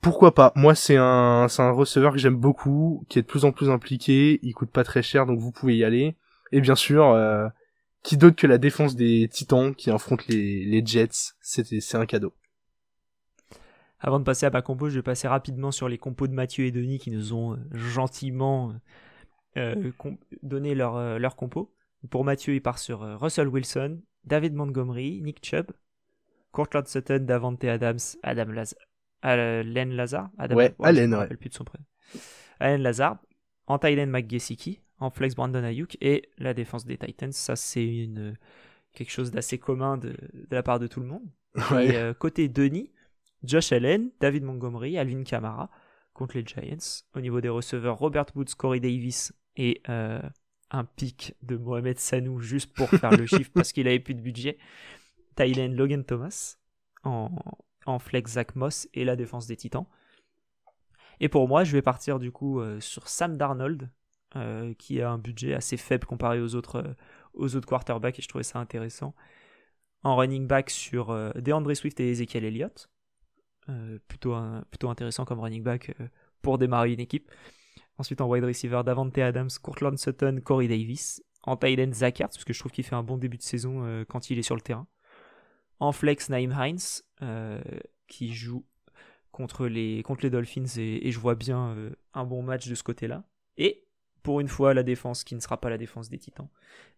Pourquoi 0.00 0.32
pas? 0.32 0.52
Moi, 0.54 0.76
c'est 0.76 0.96
un, 0.96 1.48
c'est 1.48 1.62
un 1.62 1.72
receveur 1.72 2.12
que 2.12 2.18
j'aime 2.18 2.36
beaucoup, 2.36 3.04
qui 3.08 3.18
est 3.18 3.22
de 3.22 3.26
plus 3.26 3.44
en 3.44 3.50
plus 3.50 3.68
impliqué, 3.68 4.38
il 4.44 4.52
coûte 4.52 4.70
pas 4.70 4.84
très 4.84 5.02
cher, 5.02 5.26
donc 5.26 5.40
vous 5.40 5.50
pouvez 5.50 5.76
y 5.76 5.82
aller. 5.82 6.16
Et 6.52 6.60
bien 6.60 6.74
sûr, 6.74 7.06
euh, 7.06 7.48
qui 8.02 8.16
d'autre 8.16 8.36
que 8.36 8.46
la 8.46 8.58
défense 8.58 8.96
des 8.96 9.28
Titans 9.28 9.74
qui 9.74 9.90
affrontent 9.90 10.24
les, 10.28 10.64
les 10.64 10.84
Jets, 10.84 11.34
c'est 11.40 11.94
un 11.94 12.06
cadeau. 12.06 12.34
Avant 13.98 14.18
de 14.18 14.24
passer 14.24 14.46
à 14.46 14.50
ma 14.50 14.62
compo, 14.62 14.88
je 14.88 14.96
vais 14.96 15.02
passer 15.02 15.26
rapidement 15.26 15.70
sur 15.70 15.88
les 15.88 15.98
compos 15.98 16.26
de 16.26 16.32
Mathieu 16.32 16.66
et 16.66 16.70
Denis 16.70 16.98
qui 16.98 17.10
nous 17.10 17.32
ont 17.32 17.54
euh, 17.54 17.56
gentiment 17.72 18.74
euh, 19.56 19.90
donné 20.42 20.74
leur, 20.74 21.18
leur 21.18 21.34
compo. 21.34 21.72
Pour 22.10 22.24
Mathieu, 22.24 22.54
il 22.54 22.62
part 22.62 22.78
sur 22.78 23.00
Russell 23.18 23.48
Wilson, 23.48 24.00
David 24.24 24.54
Montgomery, 24.54 25.20
Nick 25.22 25.44
Chubb, 25.44 25.72
Courtland 26.52 26.86
Sutton, 26.86 27.20
Davante 27.20 27.64
Adams, 27.64 27.98
Adam 28.22 28.52
Lazar, 28.52 28.78
Len 29.24 29.90
Lazar, 29.92 30.30
Adam, 30.38 30.56
ouais, 30.56 30.74
Allen, 30.82 31.14
ouais. 31.14 31.26
plus 31.36 31.48
de 31.48 31.54
son 31.54 31.64
prénom. 31.64 31.84
Allen 32.60 32.82
Lazard, 32.82 33.18
en 33.66 33.78
Thailand 33.78 34.10
McGessiki, 34.10 34.80
en 34.98 35.10
flex 35.10 35.34
Brandon 35.34 35.64
Ayuk 35.64 35.96
et 36.00 36.30
la 36.38 36.54
défense 36.54 36.86
des 36.86 36.96
Titans. 36.96 37.32
Ça, 37.32 37.56
c'est 37.56 37.86
une 37.86 38.36
quelque 38.92 39.10
chose 39.10 39.30
d'assez 39.30 39.58
commun 39.58 39.98
de, 39.98 40.16
la 40.50 40.62
part 40.62 40.80
de 40.80 40.86
tout 40.86 41.00
le 41.00 41.06
monde. 41.06 41.28
Et 41.72 41.96
euh, 41.96 42.14
côté 42.14 42.48
Denis, 42.48 42.90
Josh 43.44 43.72
Allen, 43.72 44.10
David 44.20 44.42
Montgomery, 44.42 44.98
Alvin 44.98 45.22
Kamara 45.22 45.70
contre 46.14 46.36
les 46.38 46.44
Giants. 46.44 47.04
Au 47.14 47.20
niveau 47.20 47.40
des 47.40 47.48
receveurs, 47.48 47.98
Robert 47.98 48.26
Woods, 48.34 48.54
Corey 48.56 48.80
Davis 48.80 49.32
et 49.56 49.82
euh, 49.88 50.20
un 50.70 50.84
pic 50.84 51.34
de 51.42 51.56
Mohamed 51.56 51.98
Sanou 51.98 52.40
juste 52.40 52.72
pour 52.72 52.88
faire 52.88 53.10
le 53.10 53.26
chiffre 53.26 53.50
parce 53.54 53.72
qu'il 53.72 53.86
avait 53.86 54.00
plus 54.00 54.14
de 54.14 54.22
budget. 54.22 54.58
Thailand, 55.34 55.74
Logan 55.74 56.04
Thomas 56.04 56.56
en, 57.04 57.30
en 57.84 57.98
flex 57.98 58.32
Zach 58.32 58.56
Moss 58.56 58.88
et 58.94 59.04
la 59.04 59.16
défense 59.16 59.46
des 59.46 59.56
Titans. 59.56 59.86
Et 61.20 61.28
pour 61.28 61.48
moi, 61.48 61.64
je 61.64 61.72
vais 61.72 61.82
partir 61.82 62.18
du 62.18 62.30
coup 62.30 62.60
euh, 62.60 62.80
sur 62.80 63.08
Sam 63.08 63.36
Darnold, 63.36 63.90
euh, 64.36 64.74
qui 64.74 65.00
a 65.00 65.10
un 65.10 65.18
budget 65.18 65.54
assez 65.54 65.76
faible 65.76 66.06
comparé 66.06 66.40
aux 66.40 66.54
autres, 66.54 66.76
euh, 66.76 66.94
aux 67.34 67.56
autres 67.56 67.66
quarterbacks, 67.66 68.18
et 68.18 68.22
je 68.22 68.28
trouvais 68.28 68.44
ça 68.44 68.58
intéressant. 68.58 69.14
En 70.02 70.16
running 70.16 70.46
back 70.46 70.70
sur 70.70 71.08
DeAndre 71.34 71.74
Swift 71.74 71.98
et 71.98 72.10
Ezekiel 72.10 72.44
Elliott. 72.44 72.88
plutôt, 74.06 74.36
plutôt 74.70 74.88
intéressant 74.88 75.24
comme 75.24 75.40
running 75.40 75.64
back 75.64 75.96
pour 76.42 76.58
démarrer 76.58 76.92
une 76.92 77.00
équipe. 77.00 77.32
Ensuite 77.98 78.20
en 78.20 78.28
wide 78.28 78.44
receiver, 78.44 78.82
Davante 78.84 79.18
Adams, 79.18 79.48
Courtland 79.60 79.98
Sutton, 79.98 80.40
Corey 80.44 80.68
Davis. 80.68 81.24
En 81.42 81.56
tight 81.56 81.80
end, 81.80 81.92
Zach 81.92 82.18
parce 82.18 82.44
que 82.44 82.52
je 82.52 82.58
trouve 82.60 82.70
qu'il 82.70 82.84
fait 82.84 82.94
un 82.94 83.02
bon 83.02 83.16
début 83.16 83.36
de 83.36 83.42
saison 83.42 84.04
quand 84.08 84.30
il 84.30 84.38
est 84.38 84.42
sur 84.42 84.54
le 84.54 84.60
terrain. 84.60 84.86
En 85.80 85.90
flex, 85.90 86.28
Naim 86.28 86.52
Hines, 86.52 87.02
qui 88.06 88.32
joue 88.32 88.64
contre 89.36 89.66
les, 89.66 90.02
contre 90.02 90.22
les 90.22 90.30
Dolphins 90.30 90.78
et, 90.78 91.12
je 91.12 91.18
vois 91.18 91.34
bien 91.34 91.68
euh, 91.76 91.90
un 92.14 92.24
bon 92.24 92.42
match 92.42 92.68
de 92.68 92.74
ce 92.74 92.82
côté-là. 92.82 93.24
Et 93.58 93.85
pour 94.26 94.40
une 94.40 94.48
fois, 94.48 94.74
la 94.74 94.82
défense 94.82 95.22
qui 95.22 95.36
ne 95.36 95.40
sera 95.40 95.56
pas 95.56 95.70
la 95.70 95.78
défense 95.78 96.10
des 96.10 96.18
Titans, 96.18 96.48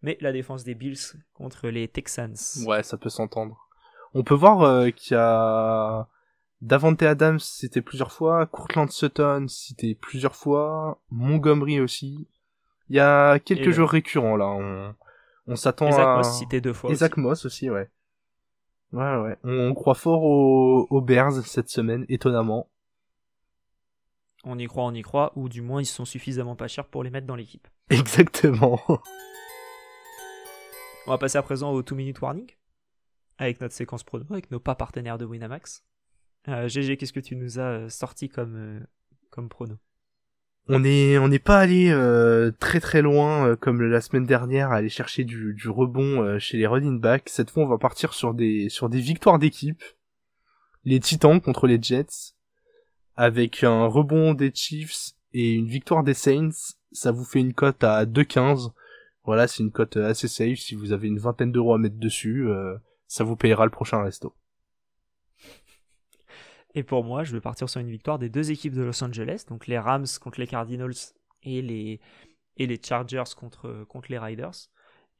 mais 0.01 0.17
la 0.23 0.33
défense 0.33 0.65
des 0.65 0.75
Bills 0.75 0.97
contre 1.35 1.69
les 1.69 1.87
Texans. 1.87 2.35
Ouais, 2.67 2.83
ça 2.83 2.97
peut 2.97 3.11
s'entendre. 3.11 3.69
On 4.15 4.23
peut 4.25 4.35
voir 4.35 4.63
euh, 4.63 4.89
qu'il 4.89 5.15
y 5.15 5.21
a 5.21 6.09
Davante 6.63 7.03
Adams, 7.03 7.39
c'était 7.39 7.83
plusieurs 7.83 8.13
fois, 8.13 8.47
Courtland 8.47 8.91
Sutton, 8.91 9.45
c'était 9.47 9.95
plusieurs 9.95 10.37
fois, 10.37 11.03
Montgomery 11.11 11.81
aussi. 11.81 12.27
Il 12.89 12.97
y 12.97 13.01
a 13.01 13.39
quelques 13.39 13.73
jeux 13.73 13.85
récurrents 13.85 14.37
là. 14.37 14.47
On, 14.47 14.95
on 15.49 15.57
s'attend 15.57 15.95
à. 15.99 16.17
Moss 16.17 16.39
cité 16.39 16.63
deux 16.63 16.73
fois. 16.73 16.91
Isaac 16.91 17.19
Moss 17.19 17.45
aussi, 17.45 17.69
ouais. 17.69 17.91
Ouais, 18.95 19.17
ouais. 19.19 19.37
On, 19.45 19.75
croit 19.75 19.95
fort 19.95 20.23
aux, 20.23 21.01
Bears 21.03 21.45
cette 21.45 21.69
semaine, 21.69 22.07
étonnamment. 22.09 22.71
On 24.51 24.59
y 24.59 24.67
croit, 24.67 24.85
on 24.85 24.95
y 24.95 25.03
croit, 25.03 25.33
ou 25.37 25.51
du 25.51 25.61
moins 25.61 25.83
ils 25.83 25.87
sont 25.87 26.07
suffisamment 26.07 26.57
pas 26.57 26.69
chers 26.69 26.87
pour 26.87 27.05
les 27.05 27.11
mettre 27.11 27.27
dans 27.27 27.37
l'équipe. 27.37 27.69
Exactement. 27.91 28.81
On 31.07 31.11
va 31.11 31.19
passer 31.19 31.37
à 31.37 31.43
présent 31.43 31.71
au 31.71 31.83
2 31.83 31.95
minute 31.95 32.19
warning 32.23 32.51
avec 33.37 33.61
notre 33.61 33.75
séquence 33.75 34.05
prono, 34.05 34.25
avec 34.31 34.51
nos 34.51 34.59
pas 34.59 34.75
partenaires 34.75 35.19
de 35.19 35.27
Winamax. 35.27 35.85
Euh, 36.49 36.67
GG, 36.67 36.97
qu'est-ce 36.97 37.13
que 37.13 37.21
tu 37.21 37.37
nous 37.37 37.59
as 37.59 37.63
euh, 37.63 37.89
sorti 37.91 38.31
comme, 38.31 38.57
euh, 38.57 38.81
comme 39.29 39.51
prono? 39.51 39.77
On 40.71 40.83
est 40.83 41.19
on 41.19 41.29
n'est 41.29 41.39
pas 41.39 41.59
allé 41.59 41.91
euh, 41.91 42.51
très 42.59 42.81
très 42.81 43.03
loin 43.03 43.49
euh, 43.49 43.57
comme 43.57 43.83
la 43.83 44.01
semaine 44.01 44.25
dernière 44.25 44.71
à 44.71 44.77
aller 44.77 44.89
chercher 44.89 45.25
du, 45.25 45.55
du 45.55 45.69
rebond 45.69 46.23
euh, 46.23 46.39
chez 46.39 46.57
les 46.57 46.67
running 46.67 46.99
backs. 47.01 47.29
Cette 47.29 47.51
fois, 47.51 47.65
on 47.65 47.69
va 47.69 47.79
partir 47.79 48.15
sur 48.15 48.33
des 48.33 48.71
sur 48.71 48.89
des 48.89 49.01
victoires 49.01 49.39
d'équipe. 49.39 49.83
Les 50.85 51.01
Titans 51.01 51.41
contre 51.41 51.67
les 51.67 51.79
Jets 51.81 52.35
avec 53.19 53.65
un 53.65 53.87
rebond 53.87 54.33
des 54.33 54.53
Chiefs 54.55 55.11
et 55.33 55.53
une 55.53 55.67
victoire 55.67 56.05
des 56.05 56.15
Saints, 56.15 56.77
ça 56.93 57.11
vous 57.11 57.25
fait 57.25 57.41
une 57.41 57.53
cote 57.53 57.83
à 57.83 58.07
2,15. 58.07 58.71
Voilà, 59.25 59.49
c'est 59.49 59.65
une 59.65 59.73
cote 59.73 59.97
assez 59.97 60.29
safe. 60.29 60.61
Si 60.61 60.77
vous 60.77 60.93
avez 60.93 61.09
une 61.09 61.19
vingtaine 61.19 61.51
d'euros 61.51 61.75
à 61.75 61.79
mettre 61.79 61.99
dessus, 61.99 62.49
ça 63.09 63.25
vous 63.25 63.35
payera 63.35 63.65
le 63.65 63.73
prochain 63.73 64.01
resto. 64.03 64.35
Et 66.77 66.85
pour 66.85 67.03
moi, 67.03 67.25
je 67.25 67.33
vais 67.33 67.41
partir 67.41 67.69
sur 67.69 67.81
une 67.81 67.91
victoire 67.91 68.21
des 68.21 68.29
deux 68.29 68.53
équipes 68.53 68.75
de 68.75 68.83
Los 68.83 69.03
Angeles, 69.03 69.45
donc 69.49 69.67
les 69.67 69.81
Rams 69.81 70.07
contre 70.21 70.39
les 70.39 70.47
Cardinals 70.47 70.95
et 71.43 71.61
les, 71.61 72.81
Chargers 72.81 73.35
contre, 73.37 73.85
contre 73.89 74.13
les 74.13 74.19
Riders. 74.19 74.71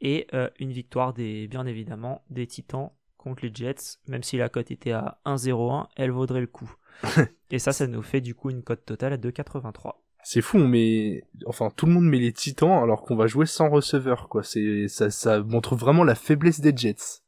Et 0.01 0.29
euh, 0.35 0.49
une 0.61 0.71
victoire 0.71 1.13
des, 1.15 1.49
bien 1.49 1.67
évidemment 1.67 2.23
des 2.31 2.47
Titans 2.47 2.91
contre 3.17 3.45
les 3.45 3.53
Jets, 3.53 3.99
même 4.07 4.23
si 4.23 4.37
la 4.37 4.49
cote 4.49 4.71
était 4.71 4.93
à 4.93 5.21
1,01, 5.27 5.89
elle 5.97 6.13
vaudrait 6.13 6.41
le 6.41 6.47
coup. 6.47 6.73
et 7.51 7.59
ça, 7.59 7.73
ça 7.73 7.87
nous 7.87 8.03
fait 8.03 8.21
du 8.21 8.35
coup 8.35 8.51
une 8.51 8.63
cote 8.63 8.85
totale 8.85 9.13
à 9.13 9.17
2,83. 9.17 9.95
C'est 10.25 10.43
fou, 10.43 10.59
mais 10.59 11.25
enfin 11.47 11.71
tout 11.71 11.87
le 11.87 11.93
monde 11.93 12.05
met 12.05 12.19
les 12.19 12.33
Titans 12.33 12.83
alors 12.83 13.03
qu'on 13.03 13.17
va 13.17 13.27
jouer 13.27 13.47
sans 13.47 13.71
receveur, 13.71 14.29
quoi. 14.29 14.43
C'est 14.43 14.89
ça, 14.89 15.11
ça 15.11 15.41
montre 15.43 15.77
vraiment 15.77 16.05
la 16.05 16.15
faiblesse 16.15 16.61
des 16.61 16.77
Jets. 16.77 17.23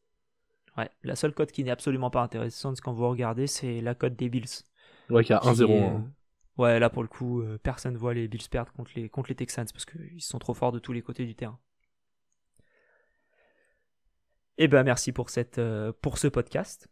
Ouais, 0.76 0.90
la 1.02 1.16
seule 1.16 1.32
cote 1.32 1.52
qui 1.52 1.64
n'est 1.64 1.70
absolument 1.70 2.10
pas 2.10 2.22
intéressante 2.22 2.80
quand 2.80 2.92
vous 2.92 3.08
regardez, 3.08 3.46
c'est 3.46 3.80
la 3.80 3.94
cote 3.94 4.16
des 4.16 4.28
Bills. 4.28 4.64
Ouais, 5.08 5.24
qui 5.24 5.32
a 5.32 5.38
1-0. 5.38 6.02
Ouais, 6.58 6.78
là 6.78 6.90
pour 6.90 7.02
le 7.02 7.08
coup, 7.08 7.40
euh, 7.40 7.58
personne 7.62 7.96
voit 7.96 8.12
les 8.12 8.28
Bills 8.28 8.48
perdre 8.50 8.72
contre 8.72 8.90
les, 8.94 9.08
contre 9.08 9.30
les 9.30 9.34
Texans 9.34 9.66
parce 9.72 9.86
qu'ils 9.86 10.22
sont 10.22 10.38
trop 10.38 10.52
forts 10.52 10.72
de 10.72 10.78
tous 10.78 10.92
les 10.92 11.00
côtés 11.00 11.24
du 11.24 11.34
terrain. 11.34 11.58
Eh 14.58 14.68
ben 14.68 14.82
merci 14.82 15.10
pour, 15.12 15.30
cette, 15.30 15.58
euh, 15.58 15.90
pour 16.02 16.18
ce 16.18 16.28
podcast. 16.28 16.90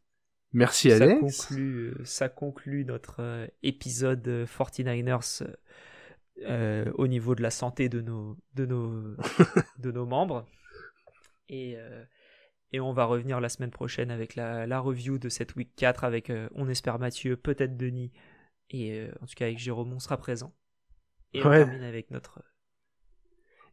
Merci 0.52 0.90
Alex. 0.90 1.36
Ça 1.36 1.46
conclut, 1.46 1.88
euh, 1.88 2.04
ça 2.04 2.28
conclut 2.28 2.84
notre 2.84 3.48
épisode 3.62 4.26
49ers 4.46 5.46
au 6.94 7.06
niveau 7.06 7.34
de 7.34 7.42
la 7.42 7.50
santé 7.50 7.88
de 7.88 8.00
nos, 8.00 8.36
de 8.54 8.64
nos, 8.64 9.16
de 9.78 9.90
nos 9.90 10.06
membres. 10.06 10.46
Et, 11.48 11.76
et 12.72 12.80
on 12.80 12.92
va 12.92 13.04
revenir 13.04 13.40
la 13.40 13.48
semaine 13.48 13.70
prochaine 13.70 14.10
avec 14.10 14.36
la, 14.36 14.66
la 14.66 14.78
review 14.78 15.18
de 15.18 15.28
cette 15.28 15.56
week 15.56 15.74
4 15.76 16.04
avec, 16.04 16.32
on 16.54 16.68
espère, 16.68 16.98
Mathieu, 16.98 17.36
peut-être 17.36 17.76
Denis 17.76 18.12
et 18.70 19.00
euh, 19.00 19.12
en 19.22 19.26
tout 19.26 19.34
cas, 19.34 19.46
avec 19.46 19.58
Jérôme, 19.58 19.92
on 19.92 19.98
sera 19.98 20.16
présent. 20.16 20.54
Et 21.32 21.40
on 21.44 21.50
termine 21.50 21.82
avec 21.82 22.10
notre 22.10 22.42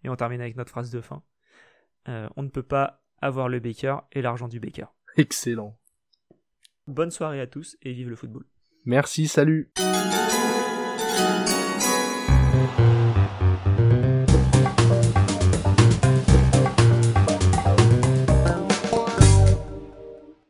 et 0.03 0.09
on 0.09 0.15
termine 0.15 0.41
avec 0.41 0.55
notre 0.55 0.69
phrase 0.69 0.91
de 0.91 1.01
fin. 1.01 1.23
Euh, 2.09 2.30
on 2.36 2.43
ne 2.43 2.49
peut 2.49 2.63
pas 2.63 3.03
avoir 3.21 3.49
le 3.49 3.59
Baker 3.59 3.97
et 4.11 4.21
l'argent 4.21 4.47
du 4.47 4.59
Baker. 4.59 4.86
Excellent. 5.17 5.80
Bonne 6.88 7.11
soirée 7.11 7.41
à 7.41 7.47
tous 7.47 7.77
et 7.81 7.93
vive 7.93 8.09
le 8.09 8.15
football. 8.15 8.45
Merci, 8.86 9.27
salut. 9.27 9.71